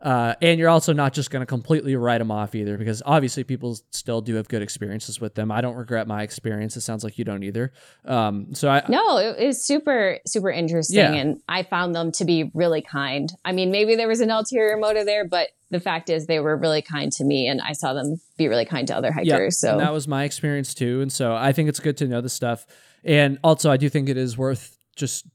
Uh, 0.02 0.34
and 0.42 0.60
you're 0.60 0.70
also 0.70 0.94
not 0.94 1.14
just 1.14 1.30
going 1.30 1.42
to 1.42 1.46
completely 1.46 1.96
write 1.96 2.20
them 2.20 2.32
off 2.32 2.56
either, 2.56 2.78
because 2.78 3.02
obviously 3.06 3.44
people 3.44 3.78
still 3.92 4.22
do 4.22 4.36
have 4.36 4.48
good 4.48 4.62
experiences 4.62 5.20
with 5.20 5.36
them. 5.36 5.52
I 5.52 5.60
don't 5.62 5.76
regret 5.76 6.08
my 6.08 6.24
experience. 6.24 6.78
It 6.78 6.82
sounds 6.82 7.04
like 7.04 7.18
you 7.18 7.26
don't 7.26 7.44
either. 7.44 7.74
Um, 8.06 8.54
so 8.56 8.70
I 8.70 8.84
no, 8.88 9.18
it 9.18 9.46
was 9.48 9.62
super 9.64 10.20
super 10.26 10.50
interesting, 10.50 10.98
Yeah. 11.00 11.14
and 11.14 11.42
I 11.50 11.64
found 11.64 11.94
them 11.96 12.12
to 12.14 12.26
be 12.26 12.50
really 12.54 12.82
kind. 12.82 13.30
I 13.44 13.52
mean, 13.52 13.72
maybe 13.72 13.96
there 13.96 14.08
was 14.08 14.22
an 14.22 14.32
ulterior 14.32 14.78
motive 14.78 15.06
there, 15.06 15.28
but 15.28 15.50
the 15.70 15.80
fact 15.80 16.10
is 16.10 16.26
they 16.28 16.40
were 16.40 16.56
really 16.56 16.82
kind 16.82 17.12
to 17.14 17.24
me, 17.26 17.48
and 17.48 17.60
I 17.62 17.74
saw 17.74 17.94
them 17.94 18.22
be 18.38 18.48
really 18.48 18.66
kind 18.66 18.88
to 18.88 18.96
other 18.96 19.14
Yeah, 19.22 19.34
hikers. 19.36 19.60
so 19.60 19.78
that 19.78 19.92
was 19.94 20.08
my 20.08 20.24
experience 20.24 20.74
too. 20.74 21.02
And 21.02 21.12
so 21.12 21.36
I 21.36 21.52
think 21.52 21.68
it's 21.70 21.80
good 21.80 21.98
to 21.98 22.08
know 22.08 22.22
this 22.22 22.34
stuff. 22.34 22.66
And 23.04 23.38
also, 23.44 23.70
I 23.70 23.78
do 23.78 23.90
think 23.90 24.10
it 24.10 24.18
is 24.18 24.38
worth 24.38 24.78
just 24.96 25.26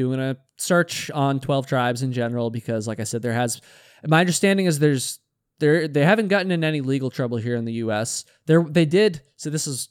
doing 0.00 0.18
a 0.18 0.38
search 0.56 1.10
on 1.10 1.40
12 1.40 1.66
tribes 1.66 2.02
in 2.02 2.12
general 2.12 2.48
because, 2.48 2.88
like 2.88 3.00
I 3.00 3.04
said, 3.04 3.20
there 3.20 3.34
has 3.34 3.60
my 4.06 4.20
understanding 4.20 4.64
is 4.64 4.78
there's 4.78 5.18
there 5.58 5.86
they 5.86 6.04
haven't 6.06 6.28
gotten 6.28 6.50
in 6.50 6.64
any 6.64 6.80
legal 6.80 7.10
trouble 7.10 7.36
here 7.36 7.54
in 7.54 7.66
the 7.66 7.74
U.S. 7.84 8.24
There 8.46 8.62
they 8.62 8.86
did. 8.86 9.20
So 9.36 9.50
this 9.50 9.66
is 9.66 9.90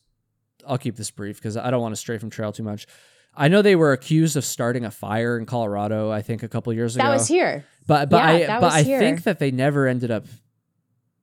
I'll 0.67 0.79
keep 0.79 0.95
this 0.95 1.11
brief 1.11 1.37
because 1.37 1.57
I 1.57 1.69
don't 1.69 1.81
want 1.81 1.93
to 1.93 2.01
stray 2.01 2.17
from 2.17 2.31
trail 2.31 2.51
too 2.51 2.63
much. 2.63 2.87
I 3.35 3.47
know 3.49 3.61
they 3.61 3.75
were 3.75 3.93
accused 3.93 4.35
of 4.35 4.43
starting 4.43 4.83
a 4.83 4.89
fire 4.91 5.37
in 5.37 5.45
Colorado. 5.45 6.09
I 6.11 6.23
think 6.23 6.41
a 6.41 6.47
couple 6.47 6.73
years 6.73 6.95
ago. 6.95 7.05
that 7.05 7.13
was 7.13 7.27
here. 7.27 7.65
But 7.85 8.09
but 8.09 8.39
Yeah, 8.39 8.57
I 8.57 8.59
but 8.59 8.73
I 8.73 8.81
here. 8.81 8.99
think 8.99 9.23
that 9.23 9.37
they 9.37 9.51
never 9.51 9.85
ended 9.85 10.09
up 10.09 10.25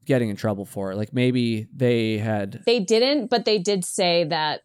getting 0.05 0.29
in 0.31 0.37
trouble 0.37 0.65
for 0.65 0.93
it. 0.93 0.97
Like 0.97 1.13
maybe 1.13 1.67
they 1.75 2.19
had 2.19 2.63
They 2.65 2.79
didn't, 2.79 3.31
but 3.31 3.45
they 3.45 3.59
did 3.59 3.85
say 3.85 4.23
that 4.25 4.61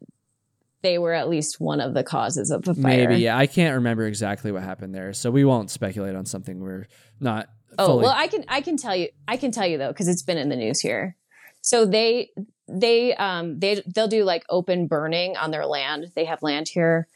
they 0.82 0.98
were 0.98 1.14
at 1.14 1.30
least 1.30 1.60
one 1.60 1.80
of 1.80 1.94
the 1.94 2.04
causes 2.04 2.52
of 2.52 2.64
the 2.64 2.74
fire. 2.74 3.08
maybe 3.10 3.22
yeah. 3.22 3.38
I 3.38 3.48
can't 3.48 3.76
remember 3.76 4.06
exactly 4.06 4.52
what 4.52 4.64
happened 4.64 4.94
there, 4.96 5.14
so 5.14 5.32
we 5.32 5.46
won't 5.46 5.70
speculate 5.70 6.16
on 6.16 6.26
something 6.26 6.60
we're 6.60 6.88
not. 7.20 7.48
Oh 7.78 7.88
fully- 7.88 8.04
well, 8.04 8.14
I 8.16 8.28
can 8.28 8.46
I 8.48 8.62
can 8.62 8.78
tell 8.78 8.96
you 8.96 9.10
I 9.28 9.38
can 9.38 9.52
tell 9.52 9.66
you 9.66 9.78
though 9.78 9.90
because 9.90 10.08
it's 10.08 10.24
been 10.24 10.38
in 10.38 10.50
the 10.50 10.56
news 10.56 10.80
here. 10.80 11.16
So 11.62 11.86
they 11.86 12.32
they 12.68 13.14
um 13.16 13.60
they 13.60 13.82
they'll 13.94 14.08
do 14.08 14.24
like 14.24 14.44
open 14.50 14.88
burning 14.88 15.38
on 15.38 15.52
their 15.52 15.66
land. 15.66 16.12
They 16.16 16.26
have 16.26 16.42
land 16.42 16.68
here, 16.68 17.08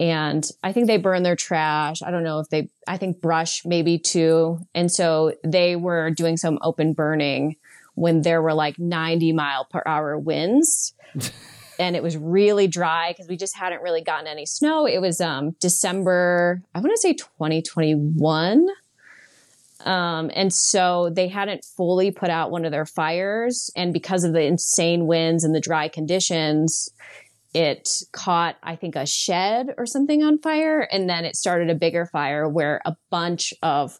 and 0.00 0.48
I 0.62 0.72
think 0.72 0.86
they 0.86 0.96
burn 0.96 1.22
their 1.22 1.36
trash. 1.36 2.02
I 2.02 2.10
don't 2.10 2.24
know 2.24 2.40
if 2.40 2.48
they 2.48 2.70
I 2.88 2.96
think 2.96 3.20
brush 3.20 3.64
maybe 3.64 3.98
too. 3.98 4.58
And 4.74 4.90
so 4.90 5.34
they 5.44 5.76
were 5.76 6.10
doing 6.10 6.36
some 6.36 6.58
open 6.62 6.94
burning 6.94 7.56
when 7.94 8.22
there 8.22 8.40
were 8.40 8.54
like 8.54 8.78
90 8.78 9.32
mile 9.32 9.66
per 9.70 9.82
hour 9.86 10.18
winds. 10.18 10.94
and 11.82 11.96
it 11.96 12.02
was 12.02 12.16
really 12.16 12.68
dry 12.68 13.12
because 13.12 13.28
we 13.28 13.36
just 13.36 13.56
hadn't 13.56 13.82
really 13.82 14.02
gotten 14.02 14.26
any 14.26 14.46
snow. 14.46 14.86
It 14.86 15.00
was 15.00 15.20
um 15.20 15.56
December, 15.60 16.62
I 16.74 16.80
want 16.80 16.92
to 16.92 16.98
say 16.98 17.14
2021. 17.14 18.68
Um, 19.84 20.30
and 20.34 20.52
so 20.52 21.10
they 21.10 21.28
hadn't 21.28 21.64
fully 21.64 22.12
put 22.12 22.30
out 22.30 22.52
one 22.52 22.64
of 22.64 22.70
their 22.70 22.86
fires. 22.86 23.70
And 23.74 23.92
because 23.92 24.22
of 24.22 24.32
the 24.32 24.42
insane 24.42 25.06
winds 25.06 25.42
and 25.42 25.54
the 25.54 25.60
dry 25.60 25.88
conditions, 25.88 26.88
it 27.52 27.88
caught, 28.12 28.56
I 28.62 28.76
think, 28.76 28.96
a 28.96 29.06
shed 29.06 29.74
or 29.76 29.86
something 29.86 30.22
on 30.22 30.38
fire. 30.38 30.80
And 30.80 31.08
then 31.08 31.24
it 31.24 31.36
started 31.36 31.68
a 31.68 31.74
bigger 31.74 32.06
fire 32.06 32.48
where 32.48 32.80
a 32.84 32.96
bunch 33.10 33.52
of 33.62 33.98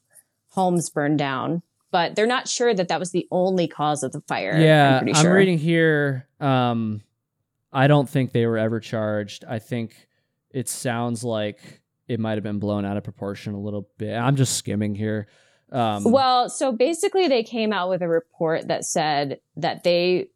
homes 0.50 0.88
burned 0.88 1.18
down. 1.18 1.62
But 1.90 2.14
they're 2.14 2.26
not 2.26 2.48
sure 2.48 2.72
that 2.72 2.88
that 2.88 3.00
was 3.00 3.10
the 3.10 3.26
only 3.30 3.68
cause 3.68 4.02
of 4.02 4.12
the 4.12 4.22
fire. 4.22 4.58
yeah, 4.58 4.94
I'm 4.94 5.04
pretty 5.04 5.20
sure. 5.20 5.34
reading 5.34 5.58
here. 5.58 6.26
Um, 6.40 7.02
I 7.72 7.86
don't 7.86 8.08
think 8.08 8.32
they 8.32 8.46
were 8.46 8.58
ever 8.58 8.80
charged. 8.80 9.44
I 9.48 9.58
think 9.58 9.94
it 10.50 10.68
sounds 10.68 11.24
like 11.24 11.80
it 12.08 12.20
might 12.20 12.34
have 12.34 12.42
been 12.42 12.58
blown 12.58 12.84
out 12.84 12.96
of 12.96 13.04
proportion 13.04 13.54
a 13.54 13.60
little 13.60 13.88
bit. 13.98 14.14
I'm 14.14 14.36
just 14.36 14.56
skimming 14.56 14.94
here. 14.94 15.28
Um, 15.70 16.04
Well, 16.04 16.50
so 16.50 16.72
basically, 16.72 17.28
they 17.28 17.42
came 17.42 17.72
out 17.72 17.88
with 17.88 18.02
a 18.02 18.08
report 18.08 18.68
that 18.68 18.84
said 18.84 19.40
that 19.56 19.84
they 19.84 20.28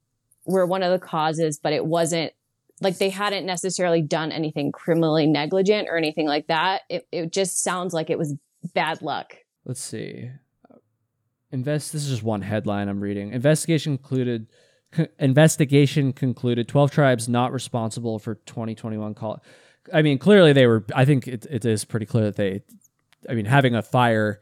were 0.46 0.64
one 0.64 0.82
of 0.82 0.90
the 0.92 0.98
causes, 0.98 1.58
but 1.62 1.72
it 1.74 1.84
wasn't 1.84 2.32
like 2.80 2.98
they 2.98 3.10
hadn't 3.10 3.44
necessarily 3.44 4.00
done 4.00 4.32
anything 4.32 4.72
criminally 4.72 5.26
negligent 5.26 5.88
or 5.90 5.96
anything 5.96 6.26
like 6.26 6.46
that. 6.46 6.82
It, 6.88 7.06
it 7.12 7.32
just 7.32 7.62
sounds 7.62 7.92
like 7.92 8.08
it 8.10 8.18
was 8.18 8.34
bad 8.74 9.02
luck. 9.02 9.36
let's 9.64 9.80
see. 9.80 10.30
Invest. 11.52 11.92
This 11.92 12.02
is 12.04 12.10
just 12.10 12.22
one 12.22 12.42
headline 12.42 12.88
I'm 12.88 13.00
reading. 13.00 13.32
Investigation 13.32 13.96
concluded. 13.96 14.48
Investigation 15.18 16.12
concluded. 16.12 16.68
Twelve 16.68 16.90
tribes 16.90 17.28
not 17.28 17.52
responsible 17.52 18.18
for 18.18 18.34
2021 18.34 19.14
call. 19.14 19.42
I 19.92 20.02
mean, 20.02 20.18
clearly 20.18 20.52
they 20.52 20.66
were. 20.66 20.84
I 20.94 21.04
think 21.04 21.28
it, 21.28 21.46
it 21.50 21.64
is 21.64 21.84
pretty 21.84 22.06
clear 22.06 22.24
that 22.24 22.36
they. 22.36 22.62
I 23.28 23.34
mean, 23.34 23.46
having 23.46 23.74
a 23.74 23.82
fire 23.82 24.40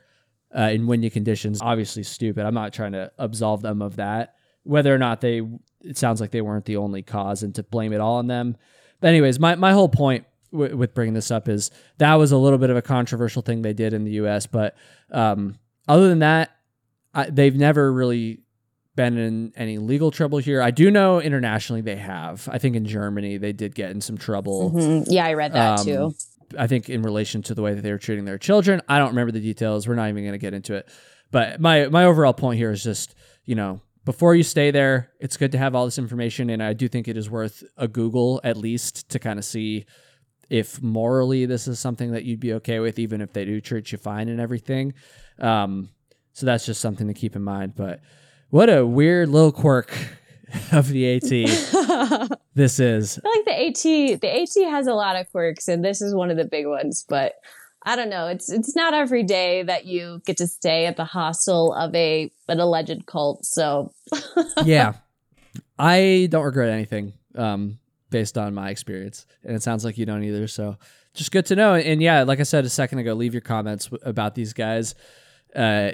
uh, 0.56 0.70
in 0.70 0.86
windy 0.86 1.10
conditions 1.10 1.60
obviously 1.60 2.02
stupid. 2.02 2.46
I'm 2.46 2.54
not 2.54 2.72
trying 2.72 2.92
to 2.92 3.10
absolve 3.18 3.62
them 3.62 3.82
of 3.82 3.96
that. 3.96 4.34
Whether 4.62 4.94
or 4.94 4.98
not 4.98 5.20
they, 5.20 5.42
it 5.82 5.98
sounds 5.98 6.20
like 6.20 6.30
they 6.30 6.40
weren't 6.40 6.64
the 6.64 6.76
only 6.76 7.02
cause, 7.02 7.42
and 7.42 7.54
to 7.56 7.62
blame 7.62 7.92
it 7.92 8.00
all 8.00 8.16
on 8.16 8.28
them. 8.28 8.56
But 9.00 9.08
anyways, 9.08 9.38
my 9.38 9.56
my 9.56 9.72
whole 9.72 9.88
point 9.88 10.24
w- 10.52 10.76
with 10.76 10.94
bringing 10.94 11.14
this 11.14 11.30
up 11.30 11.48
is 11.48 11.70
that 11.98 12.14
was 12.14 12.32
a 12.32 12.38
little 12.38 12.58
bit 12.58 12.70
of 12.70 12.76
a 12.76 12.82
controversial 12.82 13.42
thing 13.42 13.62
they 13.62 13.74
did 13.74 13.92
in 13.92 14.04
the 14.04 14.12
U.S. 14.12 14.46
But 14.46 14.76
um, 15.10 15.58
other 15.86 16.08
than 16.08 16.20
that, 16.20 16.56
I, 17.12 17.28
they've 17.28 17.54
never 17.54 17.92
really 17.92 18.40
been 18.96 19.16
in 19.18 19.52
any 19.56 19.78
legal 19.78 20.10
trouble 20.10 20.38
here. 20.38 20.62
I 20.62 20.70
do 20.70 20.90
know 20.90 21.20
internationally 21.20 21.80
they 21.82 21.96
have. 21.96 22.48
I 22.52 22.58
think 22.58 22.76
in 22.76 22.84
Germany 22.86 23.36
they 23.38 23.52
did 23.52 23.74
get 23.74 23.90
in 23.90 24.00
some 24.00 24.16
trouble. 24.16 24.70
Mhm. 24.70 25.04
Yeah, 25.08 25.26
I 25.26 25.34
read 25.34 25.52
that 25.52 25.80
Um, 25.80 25.86
too. 25.86 26.14
I 26.58 26.66
think 26.66 26.88
in 26.88 27.02
relation 27.02 27.42
to 27.44 27.54
the 27.54 27.62
way 27.62 27.74
that 27.74 27.82
they 27.82 27.90
were 27.90 27.98
treating 27.98 28.24
their 28.24 28.38
children. 28.38 28.80
I 28.88 28.98
don't 28.98 29.08
remember 29.08 29.32
the 29.32 29.40
details. 29.40 29.88
We're 29.88 29.96
not 29.96 30.08
even 30.08 30.22
going 30.22 30.32
to 30.32 30.38
get 30.38 30.54
into 30.54 30.74
it. 30.74 30.88
But 31.32 31.60
my 31.60 31.88
my 31.88 32.04
overall 32.04 32.32
point 32.34 32.58
here 32.58 32.70
is 32.70 32.82
just 32.84 33.14
you 33.44 33.54
know 33.56 33.80
before 34.04 34.34
you 34.34 34.42
stay 34.42 34.70
there, 34.70 35.10
it's 35.18 35.36
good 35.38 35.50
to 35.52 35.58
have 35.58 35.74
all 35.74 35.86
this 35.86 35.98
information, 35.98 36.50
and 36.50 36.62
I 36.62 36.74
do 36.74 36.86
think 36.88 37.08
it 37.08 37.16
is 37.16 37.28
worth 37.30 37.64
a 37.78 37.88
Google 37.88 38.40
at 38.44 38.56
least 38.56 39.08
to 39.08 39.18
kind 39.18 39.38
of 39.38 39.44
see 39.44 39.86
if 40.50 40.80
morally 40.82 41.46
this 41.46 41.66
is 41.66 41.80
something 41.80 42.12
that 42.12 42.22
you'd 42.24 42.38
be 42.38 42.52
okay 42.52 42.78
with, 42.78 42.98
even 42.98 43.22
if 43.22 43.32
they 43.32 43.46
do 43.46 43.60
treat 43.62 43.90
you 43.90 43.98
fine 43.98 44.28
and 44.28 44.40
everything. 44.40 44.92
Um, 45.38 45.88
so 46.34 46.44
that's 46.44 46.66
just 46.66 46.82
something 46.82 47.06
to 47.08 47.14
keep 47.14 47.34
in 47.34 47.42
mind. 47.42 47.72
But 47.74 48.00
what 48.54 48.70
a 48.70 48.86
weird 48.86 49.30
little 49.30 49.50
quirk 49.50 49.92
of 50.70 50.86
the 50.86 51.16
AT 51.16 52.38
this 52.54 52.78
is. 52.78 53.18
I 53.18 53.20
feel 53.20 53.32
like 53.32 53.44
the 53.44 53.66
AT. 53.66 54.20
The 54.20 54.42
AT 54.42 54.70
has 54.70 54.86
a 54.86 54.94
lot 54.94 55.16
of 55.16 55.28
quirks, 55.32 55.66
and 55.66 55.84
this 55.84 56.00
is 56.00 56.14
one 56.14 56.30
of 56.30 56.36
the 56.36 56.44
big 56.44 56.64
ones. 56.68 57.04
But 57.08 57.32
I 57.82 57.96
don't 57.96 58.10
know. 58.10 58.28
It's 58.28 58.52
it's 58.52 58.76
not 58.76 58.94
every 58.94 59.24
day 59.24 59.64
that 59.64 59.86
you 59.86 60.22
get 60.24 60.36
to 60.36 60.46
stay 60.46 60.86
at 60.86 60.96
the 60.96 61.04
hostel 61.04 61.74
of 61.74 61.92
a 61.96 62.30
an 62.46 62.60
alleged 62.60 63.06
cult. 63.06 63.44
So 63.44 63.92
yeah. 64.64 64.92
I 65.76 66.28
don't 66.30 66.44
regret 66.44 66.70
anything 66.70 67.14
um, 67.34 67.80
based 68.10 68.38
on 68.38 68.54
my 68.54 68.70
experience. 68.70 69.26
And 69.42 69.56
it 69.56 69.64
sounds 69.64 69.84
like 69.84 69.98
you 69.98 70.06
don't 70.06 70.22
either. 70.22 70.46
So 70.46 70.76
just 71.12 71.32
good 71.32 71.46
to 71.46 71.56
know. 71.56 71.74
And 71.74 72.00
yeah, 72.00 72.22
like 72.22 72.38
I 72.38 72.44
said 72.44 72.64
a 72.64 72.70
second 72.70 73.00
ago, 73.00 73.14
leave 73.14 73.34
your 73.34 73.40
comments 73.40 73.86
w- 73.86 74.00
about 74.08 74.36
these 74.36 74.52
guys 74.52 74.94
uh, 75.56 75.90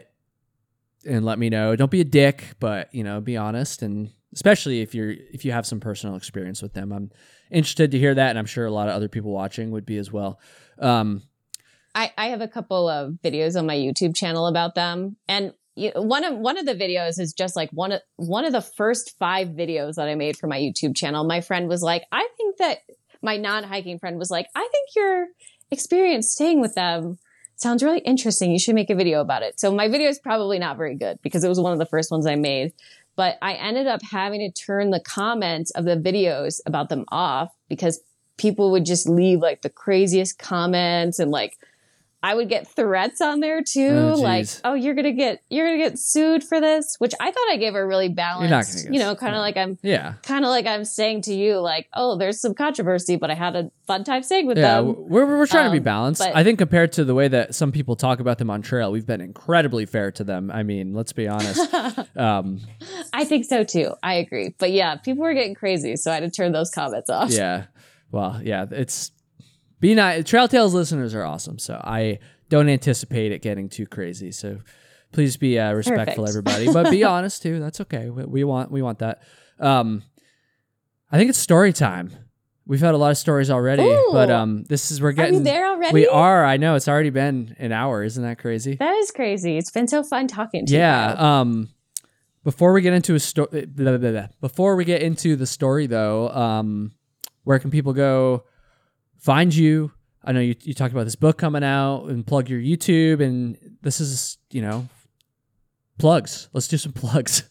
and 1.06 1.24
let 1.24 1.38
me 1.38 1.50
know. 1.50 1.76
Don't 1.76 1.90
be 1.90 2.00
a 2.00 2.04
dick, 2.04 2.54
but, 2.60 2.94
you 2.94 3.04
know, 3.04 3.20
be 3.20 3.36
honest. 3.36 3.82
And 3.82 4.10
especially 4.32 4.80
if 4.80 4.94
you're, 4.94 5.10
if 5.10 5.44
you 5.44 5.52
have 5.52 5.66
some 5.66 5.80
personal 5.80 6.16
experience 6.16 6.62
with 6.62 6.74
them, 6.74 6.92
I'm 6.92 7.10
interested 7.50 7.90
to 7.92 7.98
hear 7.98 8.14
that. 8.14 8.30
And 8.30 8.38
I'm 8.38 8.46
sure 8.46 8.66
a 8.66 8.70
lot 8.70 8.88
of 8.88 8.94
other 8.94 9.08
people 9.08 9.32
watching 9.32 9.70
would 9.70 9.86
be 9.86 9.96
as 9.96 10.12
well. 10.12 10.38
Um, 10.78 11.22
I, 11.94 12.12
I 12.16 12.28
have 12.28 12.40
a 12.40 12.48
couple 12.48 12.88
of 12.88 13.14
videos 13.24 13.58
on 13.58 13.66
my 13.66 13.76
YouTube 13.76 14.14
channel 14.14 14.46
about 14.46 14.76
them, 14.76 15.16
and 15.26 15.52
one 15.74 16.22
of 16.22 16.38
one 16.38 16.56
of 16.56 16.64
the 16.64 16.74
videos 16.76 17.18
is 17.18 17.32
just 17.32 17.56
like 17.56 17.68
one 17.70 17.90
of 17.90 18.00
one 18.14 18.44
of 18.44 18.52
the 18.52 18.60
first 18.60 19.18
five 19.18 19.48
videos 19.48 19.96
that 19.96 20.06
I 20.06 20.14
made 20.14 20.36
for 20.36 20.46
my 20.46 20.58
YouTube 20.58 20.94
channel. 20.94 21.24
My 21.24 21.40
friend 21.40 21.68
was 21.68 21.82
like, 21.82 22.04
"I 22.12 22.28
think 22.36 22.58
that 22.58 22.78
my 23.22 23.36
non 23.36 23.64
hiking 23.64 23.98
friend 23.98 24.18
was 24.18 24.30
like, 24.30 24.48
I 24.54 24.68
think 24.70 24.88
your 24.96 25.26
experience 25.70 26.32
staying 26.32 26.60
with 26.60 26.74
them 26.74 27.18
sounds 27.60 27.82
really 27.82 28.00
interesting. 28.00 28.50
You 28.50 28.58
should 28.58 28.74
make 28.74 28.90
a 28.90 28.94
video 28.94 29.20
about 29.20 29.42
it." 29.42 29.60
So 29.60 29.72
my 29.72 29.88
video 29.88 30.08
is 30.08 30.18
probably 30.18 30.58
not 30.58 30.76
very 30.76 30.94
good 30.94 31.18
because 31.22 31.44
it 31.44 31.48
was 31.48 31.60
one 31.60 31.72
of 31.72 31.78
the 31.78 31.86
first 31.86 32.10
ones 32.10 32.26
I 32.26 32.36
made. 32.36 32.72
But 33.16 33.38
I 33.42 33.54
ended 33.54 33.86
up 33.86 34.02
having 34.02 34.40
to 34.40 34.50
turn 34.50 34.90
the 34.90 35.00
comments 35.00 35.70
of 35.72 35.84
the 35.84 35.96
videos 35.96 36.60
about 36.64 36.88
them 36.88 37.04
off 37.08 37.52
because 37.68 38.00
people 38.38 38.70
would 38.70 38.86
just 38.86 39.08
leave 39.08 39.40
like 39.40 39.60
the 39.62 39.68
craziest 39.68 40.38
comments 40.38 41.18
and 41.18 41.30
like 41.30 41.58
I 42.22 42.34
would 42.34 42.48
get 42.50 42.68
threats 42.68 43.20
on 43.22 43.40
there 43.40 43.62
too, 43.62 44.12
Oh, 44.14 44.20
like, 44.20 44.46
"Oh, 44.62 44.74
you're 44.74 44.94
gonna 44.94 45.12
get 45.12 45.40
you're 45.48 45.66
gonna 45.66 45.78
get 45.82 45.98
sued 45.98 46.44
for 46.44 46.60
this," 46.60 46.96
which 46.98 47.14
I 47.18 47.30
thought 47.30 47.48
I 47.50 47.56
gave 47.56 47.74
a 47.74 47.86
really 47.86 48.08
balanced, 48.10 48.90
you 48.90 48.98
know, 48.98 49.14
kind 49.16 49.32
of 49.34 49.38
no. 49.38 49.40
like 49.40 49.56
I'm 49.56 49.78
yeah. 49.82 50.14
kind 50.22 50.44
of 50.44 50.50
like 50.50 50.66
I'm 50.66 50.84
saying 50.84 51.22
to 51.22 51.34
you, 51.34 51.58
like, 51.60 51.88
"Oh, 51.94 52.18
there's 52.18 52.38
some 52.40 52.52
controversy, 52.54 53.16
but 53.16 53.30
I 53.30 53.34
had 53.34 53.56
a 53.56 53.70
fun 53.86 54.04
time 54.04 54.22
staying 54.22 54.46
with 54.46 54.58
Yeah, 54.58 54.76
them." 54.76 54.86
w- 54.88 55.06
we're, 55.08 55.26
we're 55.38 55.46
trying 55.46 55.64
to 55.66 55.70
be 55.72 55.78
Um, 55.78 55.84
balanced. 55.84 56.20
but- 56.20 56.36
I 56.36 56.44
think 56.44 56.58
compared 56.58 56.92
to 56.92 57.04
the 57.04 57.14
way 57.14 57.28
that 57.28 57.54
some 57.54 57.72
people 57.72 57.96
talk 57.96 58.20
about 58.20 58.36
them 58.38 58.50
on 58.50 58.60
trail, 58.60 58.92
we've 58.92 59.06
been 59.06 59.22
incredibly 59.22 59.86
fair 59.86 60.10
to 60.12 60.22
them. 60.24 60.50
I 60.52 60.62
mean, 60.62 60.92
let's 60.92 61.12
be 61.14 61.26
honest. 61.26 61.72
um, 62.18 62.60
I 63.14 63.24
think 63.24 63.46
so 63.46 63.64
too. 63.64 63.94
I 64.02 64.14
agree, 64.14 64.54
but 64.58 64.70
yeah, 64.72 64.96
people 64.96 65.22
were 65.22 65.32
getting 65.34 65.54
crazy, 65.54 65.96
so 65.96 66.10
I 66.10 66.14
had 66.16 66.24
to 66.24 66.30
turn 66.30 66.52
those 66.52 66.70
comments 66.70 67.08
off. 67.08 67.30
yeah. 67.30 67.64
Well, 68.12 68.40
yeah, 68.42 68.66
it's 68.70 69.12
be 69.80 69.94
nice. 69.94 70.24
Trail 70.24 70.46
Tales 70.48 70.74
listeners 70.74 71.14
are 71.14 71.24
awesome, 71.24 71.58
so 71.58 71.80
I 71.82 72.18
don't 72.48 72.68
anticipate 72.68 73.32
it 73.32 73.42
getting 73.42 73.68
too 73.68 73.86
crazy. 73.86 74.32
So 74.32 74.58
Please 75.12 75.36
be 75.36 75.58
uh, 75.58 75.72
respectful, 75.72 76.24
Perfect. 76.24 76.48
everybody, 76.48 76.72
but 76.72 76.90
be 76.90 77.02
honest 77.04 77.42
too. 77.42 77.58
That's 77.58 77.80
okay. 77.80 78.10
We, 78.10 78.24
we 78.24 78.44
want 78.44 78.70
we 78.70 78.80
want 78.80 79.00
that. 79.00 79.22
Um, 79.58 80.04
I 81.10 81.18
think 81.18 81.30
it's 81.30 81.38
story 81.38 81.72
time. 81.72 82.12
We've 82.64 82.80
had 82.80 82.94
a 82.94 82.96
lot 82.96 83.10
of 83.10 83.18
stories 83.18 83.50
already, 83.50 83.82
but 84.12 84.30
um, 84.30 84.62
this 84.64 84.92
is 84.92 85.02
we're 85.02 85.10
getting 85.10 85.34
Are 85.34 85.38
you 85.38 85.44
there 85.44 85.68
already? 85.68 85.92
we 85.92 86.06
are. 86.06 86.44
I 86.44 86.56
know 86.56 86.76
it's 86.76 86.86
already 86.86 87.10
been 87.10 87.56
an 87.58 87.72
hour. 87.72 88.04
Isn't 88.04 88.22
that 88.22 88.38
crazy? 88.38 88.76
That 88.76 88.94
is 88.98 89.10
crazy. 89.10 89.58
It's 89.58 89.72
been 89.72 89.88
so 89.88 90.04
fun 90.04 90.28
talking 90.28 90.66
to 90.66 90.72
yeah. 90.72 91.12
you. 91.12 91.18
Um, 91.18 91.68
before 92.44 92.72
we 92.72 92.80
get 92.80 92.92
into 92.92 93.16
a 93.16 93.20
story, 93.20 93.66
before 93.66 94.76
we 94.76 94.84
get 94.84 95.02
into 95.02 95.34
the 95.34 95.46
story, 95.46 95.88
though, 95.88 96.28
um, 96.28 96.92
where 97.42 97.58
can 97.58 97.72
people 97.72 97.92
go 97.92 98.44
find 99.20 99.54
you? 99.54 99.92
I 100.24 100.32
know 100.32 100.40
you, 100.40 100.54
you 100.62 100.74
talked 100.74 100.92
about 100.92 101.04
this 101.04 101.16
book 101.16 101.38
coming 101.38 101.64
out 101.64 102.06
and 102.06 102.26
plug 102.26 102.48
your 102.48 102.60
YouTube, 102.60 103.22
and 103.22 103.56
this 103.82 104.00
is 104.00 104.38
you 104.50 104.62
know 104.62 104.88
plugs. 105.98 106.48
Let's 106.52 106.68
do 106.68 106.76
some 106.76 106.92
plugs. 106.94 107.48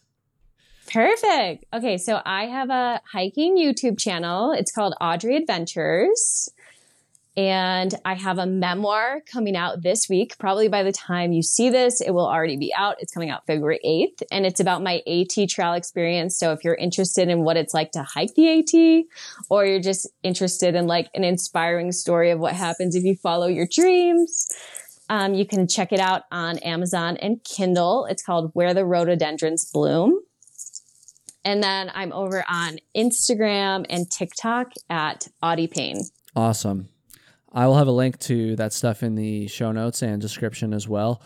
Perfect. 0.91 1.65
Okay, 1.72 1.97
so 1.97 2.20
I 2.26 2.45
have 2.47 2.70
a 2.72 2.99
hiking 3.11 3.57
YouTube 3.57 3.99
channel. 3.99 4.51
It's 4.51 4.72
called 4.72 4.95
Audrey 4.99 5.36
Adventures. 5.36 6.49
And 7.38 7.94
I 8.04 8.16
have 8.16 8.38
a 8.38 8.46
memoir 8.46 9.22
coming 9.32 9.56
out 9.56 9.82
this 9.82 10.10
week. 10.10 10.38
Probably 10.40 10.68
by 10.68 10.84
the 10.84 10.92
time 10.92 11.32
you 11.32 11.42
see 11.42 11.70
this, 11.70 12.02
it 12.02 12.12
will 12.12 12.28
already 12.28 12.58
be 12.58 12.74
out. 12.76 12.98
It's 13.00 13.14
coming 13.14 13.30
out 13.30 13.46
February 13.46 13.80
8th. 13.86 14.24
And 14.32 14.46
it's 14.46 14.60
about 14.60 14.84
my 14.84 15.02
AT 15.08 15.48
trail 15.48 15.74
experience. 15.74 16.38
So 16.38 16.52
if 16.52 16.64
you're 16.64 16.76
interested 16.76 17.30
in 17.30 17.44
what 17.44 17.56
it's 17.56 17.74
like 17.74 17.92
to 17.92 18.04
hike 18.04 18.34
the 18.36 18.60
AT, 18.60 19.06
or 19.50 19.66
you're 19.66 19.80
just 19.80 20.10
interested 20.24 20.76
in 20.76 20.88
like 20.88 21.10
an 21.14 21.24
inspiring 21.24 21.92
story 21.92 22.32
of 22.32 22.40
what 22.40 22.54
happens 22.54 22.96
if 22.96 23.04
you 23.04 23.16
follow 23.16 23.48
your 23.48 23.68
dreams, 23.72 24.50
um, 25.10 25.34
you 25.34 25.46
can 25.46 25.68
check 25.68 25.92
it 25.92 26.00
out 26.00 26.24
on 26.32 26.58
Amazon 26.60 27.18
and 27.18 27.44
Kindle. 27.44 28.06
It's 28.06 28.24
called 28.24 28.52
Where 28.54 28.74
the 28.74 28.86
Rhododendrons 28.86 29.70
Bloom. 29.72 30.20
And 31.46 31.64
then 31.64 31.90
I'm 31.94 32.12
over 32.12 32.44
on 32.50 32.80
Instagram 32.96 33.86
and 33.90 34.10
TikTok 34.12 34.74
at 34.90 35.28
Audie 35.42 35.68
Payne. 35.68 36.02
Awesome. 36.36 36.90
I 37.52 37.68
will 37.68 37.78
have 37.78 37.88
a 37.88 37.91
link 37.91 38.20
to 38.22 38.56
that 38.58 38.74
stuff 38.74 39.04
in 39.04 39.16
the 39.16 39.47
show 39.47 39.72
notes 39.72 40.02
and 40.02 40.22
description 40.22 40.74
as 40.74 40.88
well. 40.88 41.22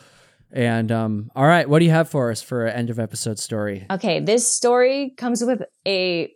And 0.51 0.91
um, 0.91 1.31
all 1.35 1.45
right, 1.45 1.67
what 1.67 1.79
do 1.79 1.85
you 1.85 1.91
have 1.91 2.09
for 2.09 2.31
us 2.31 2.41
for 2.41 2.65
an 2.65 2.75
end 2.75 2.89
of 2.89 2.99
episode 2.99 3.39
story? 3.39 3.85
Okay, 3.89 4.19
this 4.19 4.47
story 4.47 5.13
comes 5.17 5.43
with 5.43 5.63
a 5.87 6.33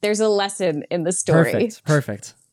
there's 0.00 0.20
a 0.20 0.28
lesson 0.28 0.84
in 0.90 1.04
the 1.04 1.12
story. 1.12 1.52
Perfect. 1.52 1.84
Perfect. 1.84 2.34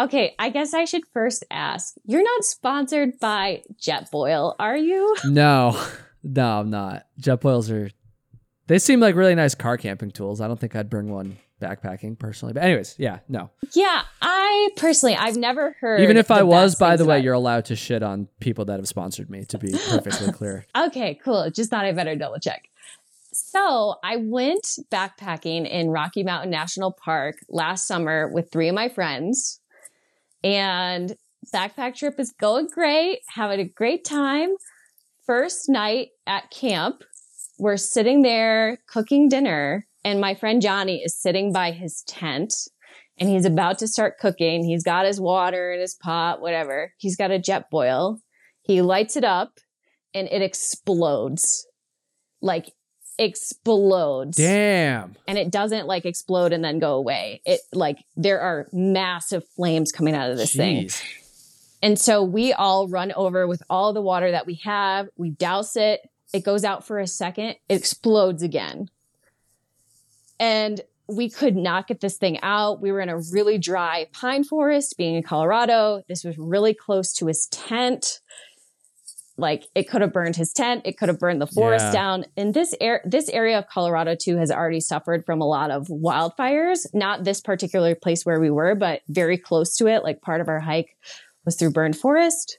Okay, 0.00 0.34
I 0.38 0.48
guess 0.48 0.72
I 0.72 0.86
should 0.86 1.02
first 1.12 1.44
ask. 1.50 1.94
You're 2.06 2.22
not 2.22 2.44
sponsored 2.44 3.20
by 3.20 3.62
Jetboil, 3.78 4.54
are 4.58 4.76
you? 4.76 5.14
No, 5.26 5.78
no, 6.22 6.60
I'm 6.60 6.70
not. 6.70 7.04
Jetboils 7.20 7.70
are. 7.70 7.90
They 8.66 8.78
seem 8.78 8.98
like 9.00 9.14
really 9.14 9.34
nice 9.34 9.54
car 9.54 9.76
camping 9.76 10.10
tools. 10.10 10.40
I 10.40 10.48
don't 10.48 10.58
think 10.58 10.74
I'd 10.74 10.88
bring 10.88 11.10
one 11.10 11.36
backpacking 11.60 12.18
personally. 12.18 12.52
But 12.54 12.64
anyways, 12.64 12.94
yeah, 12.98 13.20
no. 13.28 13.50
Yeah, 13.74 14.02
I 14.20 14.70
personally 14.76 15.14
I've 15.16 15.36
never 15.36 15.76
heard 15.80 16.00
Even 16.00 16.16
if 16.16 16.30
I 16.30 16.42
was, 16.42 16.74
by 16.74 16.96
the 16.96 17.04
way, 17.04 17.16
about- 17.16 17.24
you're 17.24 17.34
allowed 17.34 17.66
to 17.66 17.76
shit 17.76 18.02
on 18.02 18.28
people 18.40 18.64
that 18.66 18.78
have 18.78 18.88
sponsored 18.88 19.30
me. 19.30 19.44
To 19.46 19.58
be 19.58 19.72
perfectly 19.72 20.32
clear. 20.32 20.66
Okay, 20.76 21.18
cool. 21.24 21.50
Just 21.50 21.70
thought 21.70 21.84
I 21.84 21.92
better 21.92 22.16
double 22.16 22.38
check. 22.40 22.68
So 23.32 23.94
I 24.02 24.16
went 24.16 24.66
backpacking 24.92 25.68
in 25.68 25.90
Rocky 25.90 26.22
Mountain 26.24 26.50
National 26.50 26.90
Park 26.92 27.36
last 27.48 27.86
summer 27.86 28.28
with 28.32 28.50
three 28.50 28.68
of 28.68 28.74
my 28.74 28.88
friends. 28.88 29.60
And 30.42 31.14
backpack 31.54 31.94
trip 31.96 32.18
is 32.18 32.32
going 32.32 32.68
great, 32.68 33.20
having 33.28 33.60
a 33.60 33.64
great 33.64 34.04
time. 34.04 34.50
First 35.26 35.68
night 35.68 36.08
at 36.26 36.50
camp, 36.50 37.02
we're 37.58 37.76
sitting 37.76 38.22
there 38.22 38.78
cooking 38.88 39.28
dinner, 39.28 39.86
and 40.04 40.20
my 40.20 40.34
friend 40.34 40.62
Johnny 40.62 41.02
is 41.04 41.16
sitting 41.16 41.52
by 41.52 41.72
his 41.72 42.02
tent 42.06 42.54
and 43.18 43.28
he's 43.28 43.44
about 43.44 43.78
to 43.80 43.86
start 43.86 44.18
cooking. 44.18 44.64
He's 44.64 44.82
got 44.82 45.06
his 45.06 45.20
water 45.20 45.72
in 45.72 45.80
his 45.80 45.94
pot, 45.94 46.40
whatever. 46.40 46.94
He's 46.96 47.16
got 47.16 47.30
a 47.30 47.38
Jetboil. 47.38 48.18
He 48.62 48.80
lights 48.80 49.16
it 49.16 49.24
up 49.24 49.58
and 50.14 50.26
it 50.28 50.42
explodes. 50.42 51.66
Like 52.40 52.72
explodes. 53.18 54.38
Damn. 54.38 55.16
And 55.28 55.36
it 55.36 55.50
doesn't 55.50 55.86
like 55.86 56.06
explode 56.06 56.54
and 56.54 56.64
then 56.64 56.78
go 56.78 56.94
away. 56.94 57.42
It 57.44 57.60
like 57.72 57.98
there 58.16 58.40
are 58.40 58.68
massive 58.72 59.46
flames 59.54 59.92
coming 59.92 60.14
out 60.14 60.30
of 60.30 60.38
this 60.38 60.56
thing. 60.56 60.88
And 61.82 61.98
so 61.98 62.22
we 62.22 62.52
all 62.52 62.88
run 62.88 63.12
over 63.12 63.46
with 63.46 63.62
all 63.68 63.92
the 63.92 64.02
water 64.02 64.30
that 64.30 64.46
we 64.46 64.60
have. 64.64 65.08
We 65.16 65.30
douse 65.30 65.76
it. 65.76 66.00
It 66.32 66.44
goes 66.44 66.64
out 66.64 66.86
for 66.86 66.98
a 66.98 67.06
second. 67.06 67.56
It 67.68 67.76
explodes 67.76 68.42
again. 68.42 68.88
And 70.40 70.80
we 71.06 71.28
could 71.28 71.54
not 71.54 71.86
get 71.86 72.00
this 72.00 72.16
thing 72.16 72.38
out. 72.42 72.80
We 72.80 72.90
were 72.92 73.00
in 73.00 73.08
a 73.08 73.20
really 73.32 73.58
dry 73.58 74.06
pine 74.12 74.42
forest 74.44 74.96
being 74.96 75.16
in 75.16 75.22
Colorado. 75.22 76.02
This 76.08 76.24
was 76.24 76.36
really 76.38 76.72
close 76.74 77.12
to 77.14 77.26
his 77.26 77.46
tent. 77.48 78.20
Like 79.36 79.64
it 79.74 79.88
could 79.88 80.02
have 80.02 80.12
burned 80.12 80.36
his 80.36 80.52
tent. 80.52 80.82
It 80.84 80.98
could 80.98 81.08
have 81.08 81.18
burned 81.18 81.40
the 81.40 81.46
forest 81.46 81.86
Yeah. 81.86 81.92
down. 81.92 82.24
And 82.36 82.54
this 82.54 82.74
air, 82.80 83.00
this 83.04 83.28
area 83.30 83.58
of 83.58 83.66
Colorado 83.68 84.14
too 84.14 84.36
has 84.36 84.50
already 84.50 84.80
suffered 84.80 85.24
from 85.24 85.40
a 85.40 85.46
lot 85.46 85.70
of 85.70 85.88
wildfires. 85.88 86.86
Not 86.94 87.24
this 87.24 87.40
particular 87.40 87.94
place 87.94 88.24
where 88.24 88.40
we 88.40 88.50
were, 88.50 88.74
but 88.74 89.00
very 89.08 89.38
close 89.38 89.76
to 89.76 89.86
it. 89.88 90.04
Like 90.04 90.20
part 90.20 90.40
of 90.40 90.48
our 90.48 90.60
hike 90.60 90.96
was 91.44 91.56
through 91.56 91.72
burned 91.72 91.96
forest. 91.96 92.58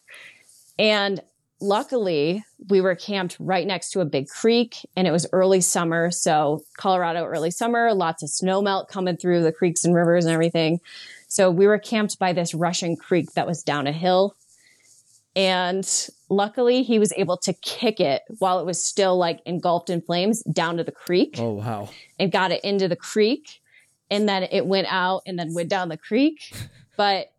And 0.80 1.22
luckily, 1.62 2.44
we 2.70 2.82
were 2.82 2.96
camped 2.96 3.38
right 3.40 3.66
next 3.66 3.92
to 3.92 4.02
a 4.02 4.06
big 4.06 4.28
creek 4.28 4.78
and 4.96 5.08
it 5.08 5.12
was 5.12 5.28
early 5.32 5.62
summer. 5.62 6.12
So, 6.12 6.64
Colorado 6.78 7.24
early 7.26 7.52
summer, 7.52 7.94
lots 7.94 8.24
of 8.24 8.30
snow 8.30 8.62
melt 8.62 8.90
coming 8.90 9.16
through 9.18 9.44
the 9.44 9.52
creeks 9.52 9.86
and 9.86 9.96
rivers 9.96 10.26
and 10.26 10.34
everything. 10.34 10.80
So, 11.28 11.50
we 11.50 11.68
were 11.68 11.78
camped 11.80 12.20
by 12.20 12.34
this 12.34 12.54
Russian 12.54 12.96
creek 12.98 13.32
that 13.34 13.48
was 13.48 13.64
down 13.64 13.88
a 13.88 13.92
hill. 13.92 14.36
And 15.34 15.88
luckily, 16.30 16.84
he 16.84 17.00
was 17.00 17.14
able 17.16 17.38
to 17.38 17.54
kick 17.54 18.00
it 18.02 18.24
while 18.40 18.60
it 18.60 18.66
was 18.66 18.84
still 18.84 19.18
like 19.18 19.40
engulfed 19.46 19.90
in 19.90 20.02
flames 20.02 20.44
down 20.44 20.78
to 20.78 20.84
the 20.84 20.92
creek 20.92 21.36
Oh 21.38 21.54
wow. 21.54 21.90
and 22.20 22.32
got 22.32 22.52
it 22.52 22.64
into 22.66 22.88
the 22.90 22.98
creek 22.98 23.62
and 24.10 24.28
then 24.28 24.44
it 24.44 24.66
went 24.66 24.88
out 24.92 25.22
and 25.26 25.40
then 25.40 25.54
went 25.54 25.70
down 25.70 25.88
the 25.88 25.96
creek 25.98 26.54
but 26.98 27.32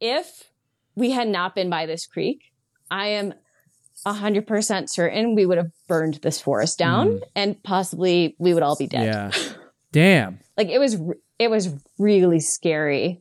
if 0.00 0.50
we 0.96 1.12
had 1.12 1.28
not 1.28 1.54
been 1.54 1.70
by 1.70 1.86
this 1.86 2.06
creek 2.06 2.52
i 2.90 3.06
am 3.06 3.32
100% 4.06 4.88
certain 4.88 5.34
we 5.34 5.46
would 5.46 5.58
have 5.58 5.70
burned 5.88 6.14
this 6.22 6.40
forest 6.40 6.78
down 6.78 7.20
and 7.36 7.62
possibly 7.62 8.34
we 8.38 8.52
would 8.54 8.62
all 8.62 8.76
be 8.76 8.86
dead 8.86 9.04
Yeah. 9.06 9.30
Damn. 9.92 10.40
like 10.56 10.68
it 10.68 10.78
was 10.78 10.96
it 11.38 11.50
was 11.50 11.68
really 11.98 12.40
scary 12.40 13.20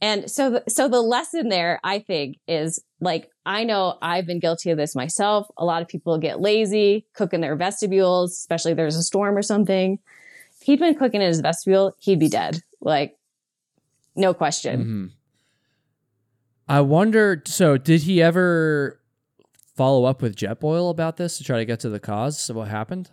and 0.00 0.30
so 0.30 0.50
the, 0.50 0.64
so 0.68 0.88
the 0.88 1.00
lesson 1.00 1.48
there 1.48 1.80
i 1.84 1.98
think 2.00 2.38
is 2.48 2.82
like 3.00 3.30
i 3.46 3.62
know 3.64 3.96
i've 4.02 4.26
been 4.26 4.40
guilty 4.40 4.70
of 4.70 4.76
this 4.78 4.94
myself 4.96 5.46
a 5.56 5.64
lot 5.64 5.80
of 5.82 5.88
people 5.88 6.18
get 6.18 6.40
lazy 6.40 7.06
cook 7.14 7.32
in 7.32 7.40
their 7.40 7.56
vestibules 7.56 8.32
especially 8.32 8.72
if 8.72 8.76
there's 8.76 8.96
a 8.96 9.02
storm 9.02 9.36
or 9.36 9.42
something 9.42 9.98
if 10.60 10.66
he'd 10.66 10.78
been 10.80 10.94
cooking 10.94 11.20
in 11.22 11.28
his 11.28 11.40
vestibule 11.40 11.94
he'd 12.00 12.18
be 12.18 12.28
dead 12.28 12.60
like 12.80 13.16
no 14.16 14.34
question 14.34 14.84
Mhm. 14.84 15.10
I 16.70 16.82
wonder. 16.82 17.42
So, 17.46 17.78
did 17.78 18.02
he 18.02 18.20
ever 18.20 19.00
follow 19.78 20.04
up 20.04 20.20
with 20.20 20.36
Jetboil 20.36 20.90
about 20.90 21.16
this 21.16 21.38
to 21.38 21.44
try 21.44 21.58
to 21.58 21.64
get 21.64 21.80
to 21.80 21.88
the 21.88 22.00
cause 22.00 22.50
of 22.50 22.56
what 22.56 22.68
happened? 22.68 23.10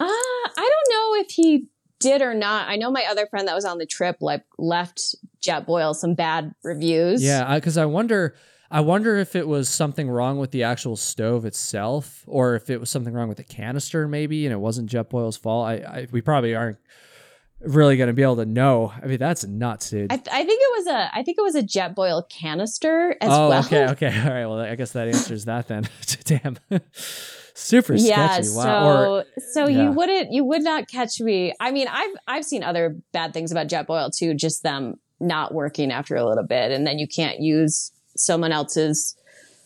Uh, 0.00 0.04
I 0.04 0.56
don't 0.56 0.90
know 0.90 1.22
if 1.22 1.30
he 1.30 1.68
did 2.00 2.20
or 2.20 2.34
not. 2.34 2.68
I 2.68 2.74
know 2.74 2.90
my 2.90 3.04
other 3.08 3.26
friend 3.26 3.46
that 3.46 3.54
was 3.54 3.64
on 3.64 3.78
the 3.78 3.86
trip 3.86 4.16
like 4.20 4.44
left 4.58 5.14
Jetboil 5.40 5.94
some 5.94 6.14
bad 6.14 6.54
reviews. 6.64 7.22
Yeah, 7.22 7.54
because 7.54 7.78
I 7.78 7.86
wonder. 7.86 8.34
I 8.70 8.80
wonder 8.80 9.18
if 9.18 9.36
it 9.36 9.46
was 9.46 9.68
something 9.68 10.08
wrong 10.08 10.38
with 10.38 10.50
the 10.50 10.62
actual 10.62 10.96
stove 10.96 11.44
itself, 11.44 12.24
or 12.26 12.54
if 12.54 12.70
it 12.70 12.80
was 12.80 12.88
something 12.88 13.12
wrong 13.12 13.28
with 13.28 13.36
the 13.36 13.44
canister, 13.44 14.08
maybe, 14.08 14.46
and 14.46 14.52
it 14.52 14.56
wasn't 14.56 14.90
Jetboil's 14.90 15.36
fault. 15.36 15.68
I, 15.68 15.74
I 15.74 16.06
we 16.10 16.22
probably 16.22 16.54
aren't 16.54 16.78
really 17.64 17.96
going 17.96 18.08
to 18.08 18.12
be 18.12 18.22
able 18.22 18.36
to 18.36 18.46
know. 18.46 18.92
I 19.02 19.06
mean, 19.06 19.18
that's 19.18 19.44
nuts, 19.44 19.90
dude. 19.90 20.12
I, 20.12 20.16
th- 20.16 20.28
I 20.32 20.44
think 20.44 20.60
it 20.62 20.78
was 20.78 20.86
a 20.88 21.10
I 21.16 21.22
think 21.22 21.38
it 21.38 21.42
was 21.42 21.54
a 21.54 21.62
Jetboil 21.62 22.28
canister 22.28 23.16
as 23.20 23.30
oh, 23.30 23.48
well. 23.48 23.64
okay, 23.64 23.86
okay, 23.90 24.20
all 24.24 24.30
right. 24.30 24.46
Well, 24.46 24.60
I 24.60 24.74
guess 24.74 24.92
that 24.92 25.08
answers 25.08 25.44
that 25.46 25.68
then. 25.68 25.88
Damn, 26.24 26.58
super 27.54 27.94
Yeah, 27.94 28.34
sketchy. 28.34 28.48
so 28.48 28.58
Wow. 28.58 29.12
Or 29.12 29.24
so 29.52 29.66
yeah. 29.66 29.84
you 29.84 29.92
wouldn't 29.92 30.32
you 30.32 30.44
would 30.44 30.62
not 30.62 30.88
catch 30.88 31.20
me. 31.20 31.52
I 31.60 31.70
mean, 31.70 31.88
I've 31.88 32.14
I've 32.26 32.44
seen 32.44 32.62
other 32.62 32.96
bad 33.12 33.32
things 33.32 33.52
about 33.52 33.68
Jetboil 33.68 34.16
too, 34.16 34.34
just 34.34 34.62
them 34.62 34.94
not 35.20 35.54
working 35.54 35.92
after 35.92 36.16
a 36.16 36.26
little 36.26 36.46
bit, 36.46 36.72
and 36.72 36.86
then 36.86 36.98
you 36.98 37.06
can't 37.06 37.40
use 37.40 37.92
someone 38.16 38.52
else's 38.52 39.16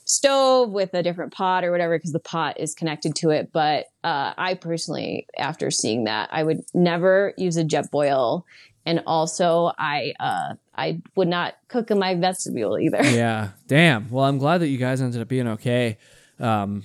stove 0.07 0.71
with 0.71 0.95
a 0.95 1.03
different 1.03 1.35
pot 1.35 1.65
or 1.65 1.71
whatever 1.71 1.99
because 1.99 2.13
the 2.13 2.21
pot 2.21 2.59
is 2.59 2.75
connected 2.75 3.15
to 3.17 3.31
it. 3.31 3.51
But 3.53 3.87
uh, 4.03 4.33
I 4.39 4.55
personally, 4.55 5.27
after 5.37 5.71
seeing 5.71 6.05
that, 6.05 6.31
I 6.33 6.43
would 6.43 6.63
never 6.73 7.35
use 7.37 7.59
a 7.59 7.65
Jetboil, 7.65 8.45
and 8.87 9.03
also 9.07 9.73
I 9.79 10.15
uh, 10.19 10.55
I 10.75 11.03
would 11.17 11.29
not 11.29 11.57
cook 11.69 11.91
in 11.91 11.99
my 11.99 12.15
vestibule 12.15 12.79
either. 12.79 13.03
yeah, 13.05 13.51
damn. 13.67 14.09
Well, 14.09 14.25
I'm 14.25 14.39
glad 14.39 14.59
that 14.59 14.69
you 14.69 14.79
guys 14.79 15.03
ended 15.03 15.21
up 15.21 15.29
being 15.29 15.49
okay. 15.49 15.99
Um, 16.39 16.85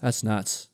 That's 0.00 0.22
nuts. 0.22 0.68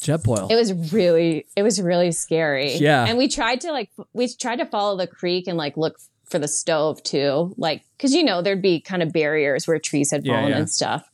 Jetboil. 0.00 0.50
It 0.50 0.54
was 0.54 0.92
really, 0.92 1.46
it 1.56 1.64
was 1.64 1.82
really 1.82 2.12
scary. 2.12 2.76
Yeah. 2.76 3.04
And 3.04 3.18
we 3.18 3.26
tried 3.26 3.62
to 3.62 3.72
like, 3.72 3.90
we 4.12 4.28
tried 4.28 4.56
to 4.56 4.66
follow 4.66 4.96
the 4.96 5.08
creek 5.08 5.48
and 5.48 5.58
like 5.58 5.76
look 5.76 5.98
for 6.28 6.38
the 6.38 6.48
stove 6.48 7.02
too. 7.02 7.54
Like, 7.56 7.84
cause 7.98 8.12
you 8.12 8.24
know, 8.24 8.42
there'd 8.42 8.62
be 8.62 8.80
kind 8.80 9.02
of 9.02 9.12
barriers 9.12 9.66
where 9.66 9.78
trees 9.78 10.10
had 10.10 10.24
fallen 10.24 10.50
yeah. 10.50 10.58
and 10.58 10.70
stuff. 10.70 11.08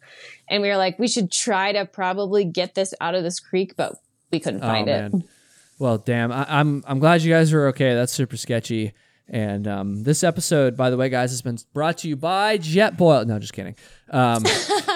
And 0.49 0.63
we 0.63 0.69
were 0.69 0.77
like, 0.77 0.99
we 0.99 1.09
should 1.09 1.31
try 1.31 1.73
to 1.73 1.87
probably 1.87 2.45
get 2.45 2.75
this 2.75 2.93
out 3.01 3.15
of 3.15 3.23
this 3.23 3.41
creek, 3.41 3.77
but 3.77 3.97
we 4.31 4.41
couldn't 4.41 4.61
find 4.61 4.89
it. 4.89 5.13
Well, 5.79 5.99
damn. 5.99 6.31
I, 6.33 6.47
I'm 6.49 6.85
I'm 6.87 6.99
glad 6.99 7.23
you 7.23 7.33
guys 7.33 7.53
are 7.53 7.69
okay. 7.69 7.95
That's 7.95 8.13
super 8.13 8.37
sketchy. 8.37 8.93
And 9.29 9.67
um, 9.67 10.03
this 10.03 10.23
episode, 10.23 10.77
by 10.77 10.91
the 10.91 10.97
way, 10.97 11.09
guys, 11.09 11.31
has 11.31 11.43
been 11.43 11.59
brought 11.73 11.99
to 11.99 12.09
you 12.09 12.17
by 12.17 12.59
Jetboil. 12.59 13.27
No, 13.27 13.39
just 13.39 13.55
kidding. 13.55 13.75
Um, 14.11 14.45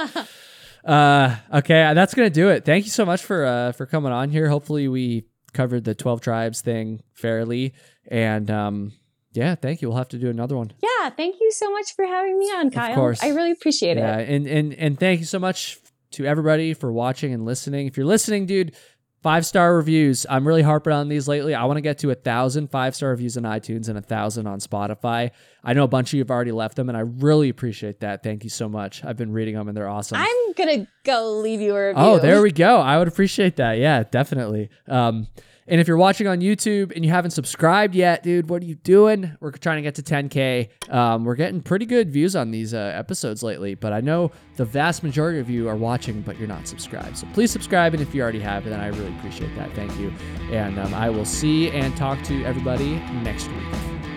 uh, 0.85 1.37
okay, 1.55 1.93
that's 1.95 2.15
gonna 2.15 2.31
do 2.31 2.51
it. 2.51 2.65
Thank 2.65 2.85
you 2.85 2.91
so 2.91 3.07
much 3.07 3.23
for 3.25 3.45
uh, 3.45 3.73
for 3.73 3.87
coming 3.87 4.13
on 4.13 4.31
here. 4.31 4.49
Hopefully, 4.49 4.87
we 4.87 5.25
covered 5.55 5.85
the 5.85 5.95
twelve 5.95 6.21
tribes 6.21 6.61
thing 6.61 7.03
fairly. 7.15 7.75
And 8.11 8.51
um, 8.51 8.93
yeah, 9.39 9.55
thank 9.55 9.81
you. 9.81 9.89
We'll 9.89 9.97
have 9.99 10.09
to 10.11 10.19
do 10.19 10.29
another 10.29 10.57
one. 10.57 10.73
Yeah. 10.83 11.11
Thank 11.11 11.37
you 11.41 11.51
so 11.53 11.71
much 11.71 11.95
for 11.95 12.05
having 12.05 12.39
me 12.39 12.47
on, 12.47 12.71
Kyle. 12.71 12.95
course. 12.95 13.23
I 13.23 13.29
really 13.29 13.53
appreciate 13.53 13.97
Yeah, 13.97 14.19
it. 14.19 14.29
and 14.29 14.47
and 14.47 14.75
and 14.75 14.99
thank 14.99 15.21
you 15.21 15.27
so 15.27 15.39
much 15.39 15.79
to 16.13 16.25
everybody 16.27 16.75
for 16.75 16.93
watching 16.93 17.33
and 17.33 17.45
listening. 17.45 17.87
If 17.87 17.97
you're 17.97 18.07
listening, 18.07 18.47
dude, 18.47 18.75
five 19.23 19.45
star 19.47 19.77
reviews. 19.77 20.27
I'm 20.31 20.47
really 20.47 20.63
harping 20.63 20.93
on 20.93 21.09
these 21.09 21.27
lately. 21.29 21.55
I 21.55 21.65
want 21.65 21.77
to 21.77 21.81
get 21.83 21.99
to 21.99 22.11
a 22.11 22.15
thousand 22.15 22.71
five 22.71 22.95
star 22.97 23.11
reviews 23.11 23.37
on 23.37 23.43
iTunes 23.45 23.89
and 23.89 23.97
a 23.99 24.03
thousand 24.03 24.47
on 24.47 24.59
Spotify. 24.61 25.31
I 25.65 25.73
know 25.73 25.85
a 25.85 25.89
bunch 25.89 26.11
of 26.11 26.15
you 26.15 26.21
have 26.21 26.31
already 26.31 26.53
left 26.53 26.77
them, 26.77 26.89
and 26.89 26.97
I 26.97 27.03
really 27.03 27.49
appreciate 27.49 28.01
that. 28.01 28.23
Thank 28.23 28.45
you 28.45 28.51
so 28.51 28.69
much. 28.69 29.05
I've 29.05 29.17
been 29.17 29.33
reading 29.33 29.55
them, 29.55 29.69
and 29.69 29.77
they're 29.77 29.89
awesome. 29.89 30.19
I'm 30.19 30.53
going 30.55 30.81
to 30.81 30.89
go 31.05 31.41
leave 31.41 31.61
you 31.61 31.75
a 31.77 31.89
review. 31.89 32.03
Oh, 32.03 32.19
there 32.19 32.41
we 32.43 32.53
go. 32.53 32.79
I 32.79 32.97
would 32.99 33.09
appreciate 33.09 33.57
that. 33.57 33.79
Yeah, 33.79 34.05
definitely. 34.05 34.71
Um, 34.87 35.27
and 35.69 35.81
if 35.81 35.87
you're 35.87 35.99
watching 35.99 36.27
on 36.27 36.41
YouTube 36.41 36.95
and 36.95 37.05
you 37.05 37.11
haven't 37.11 37.33
subscribed 37.33 37.95
yet, 37.95 38.23
dude, 38.23 38.49
what 38.49 38.63
are 38.63 38.67
you 38.67 38.75
doing? 38.77 39.37
We're 39.41 39.51
trying 39.51 39.77
to 39.77 39.83
get 39.83 39.95
to 39.97 40.03
10K. 40.03 40.69
Um, 40.93 41.25
we're 41.25 41.35
getting 41.35 41.61
pretty 41.61 41.87
good 41.87 42.11
views 42.11 42.35
on 42.35 42.51
these 42.51 42.73
uh, 42.73 42.93
episodes 42.95 43.43
lately, 43.43 43.75
but 43.75 43.93
I 43.93 44.01
know 44.01 44.33
the 44.57 44.65
vast 44.65 45.03
majority 45.03 45.39
of 45.39 45.51
you 45.51 45.69
are 45.69 45.77
watching, 45.77 46.23
but 46.23 46.39
you're 46.39 46.49
not 46.49 46.67
subscribed. 46.67 47.19
So 47.19 47.27
please 47.35 47.51
subscribe. 47.51 47.93
And 47.93 48.03
if 48.03 48.15
you 48.15 48.23
already 48.23 48.41
have, 48.41 48.65
then 48.65 48.81
I 48.81 48.89
really 48.89 49.15
appreciate 49.19 49.55
that. 49.57 49.71
Thank 49.75 49.99
you. 49.99 50.13
And 50.51 50.79
um, 50.79 50.95
I 50.95 51.11
will 51.11 51.27
see 51.27 51.71
and 51.71 51.97
talk 51.97 52.23
to 52.25 52.45
everybody 52.45 52.97
next 53.23 53.49
week. 53.49 54.08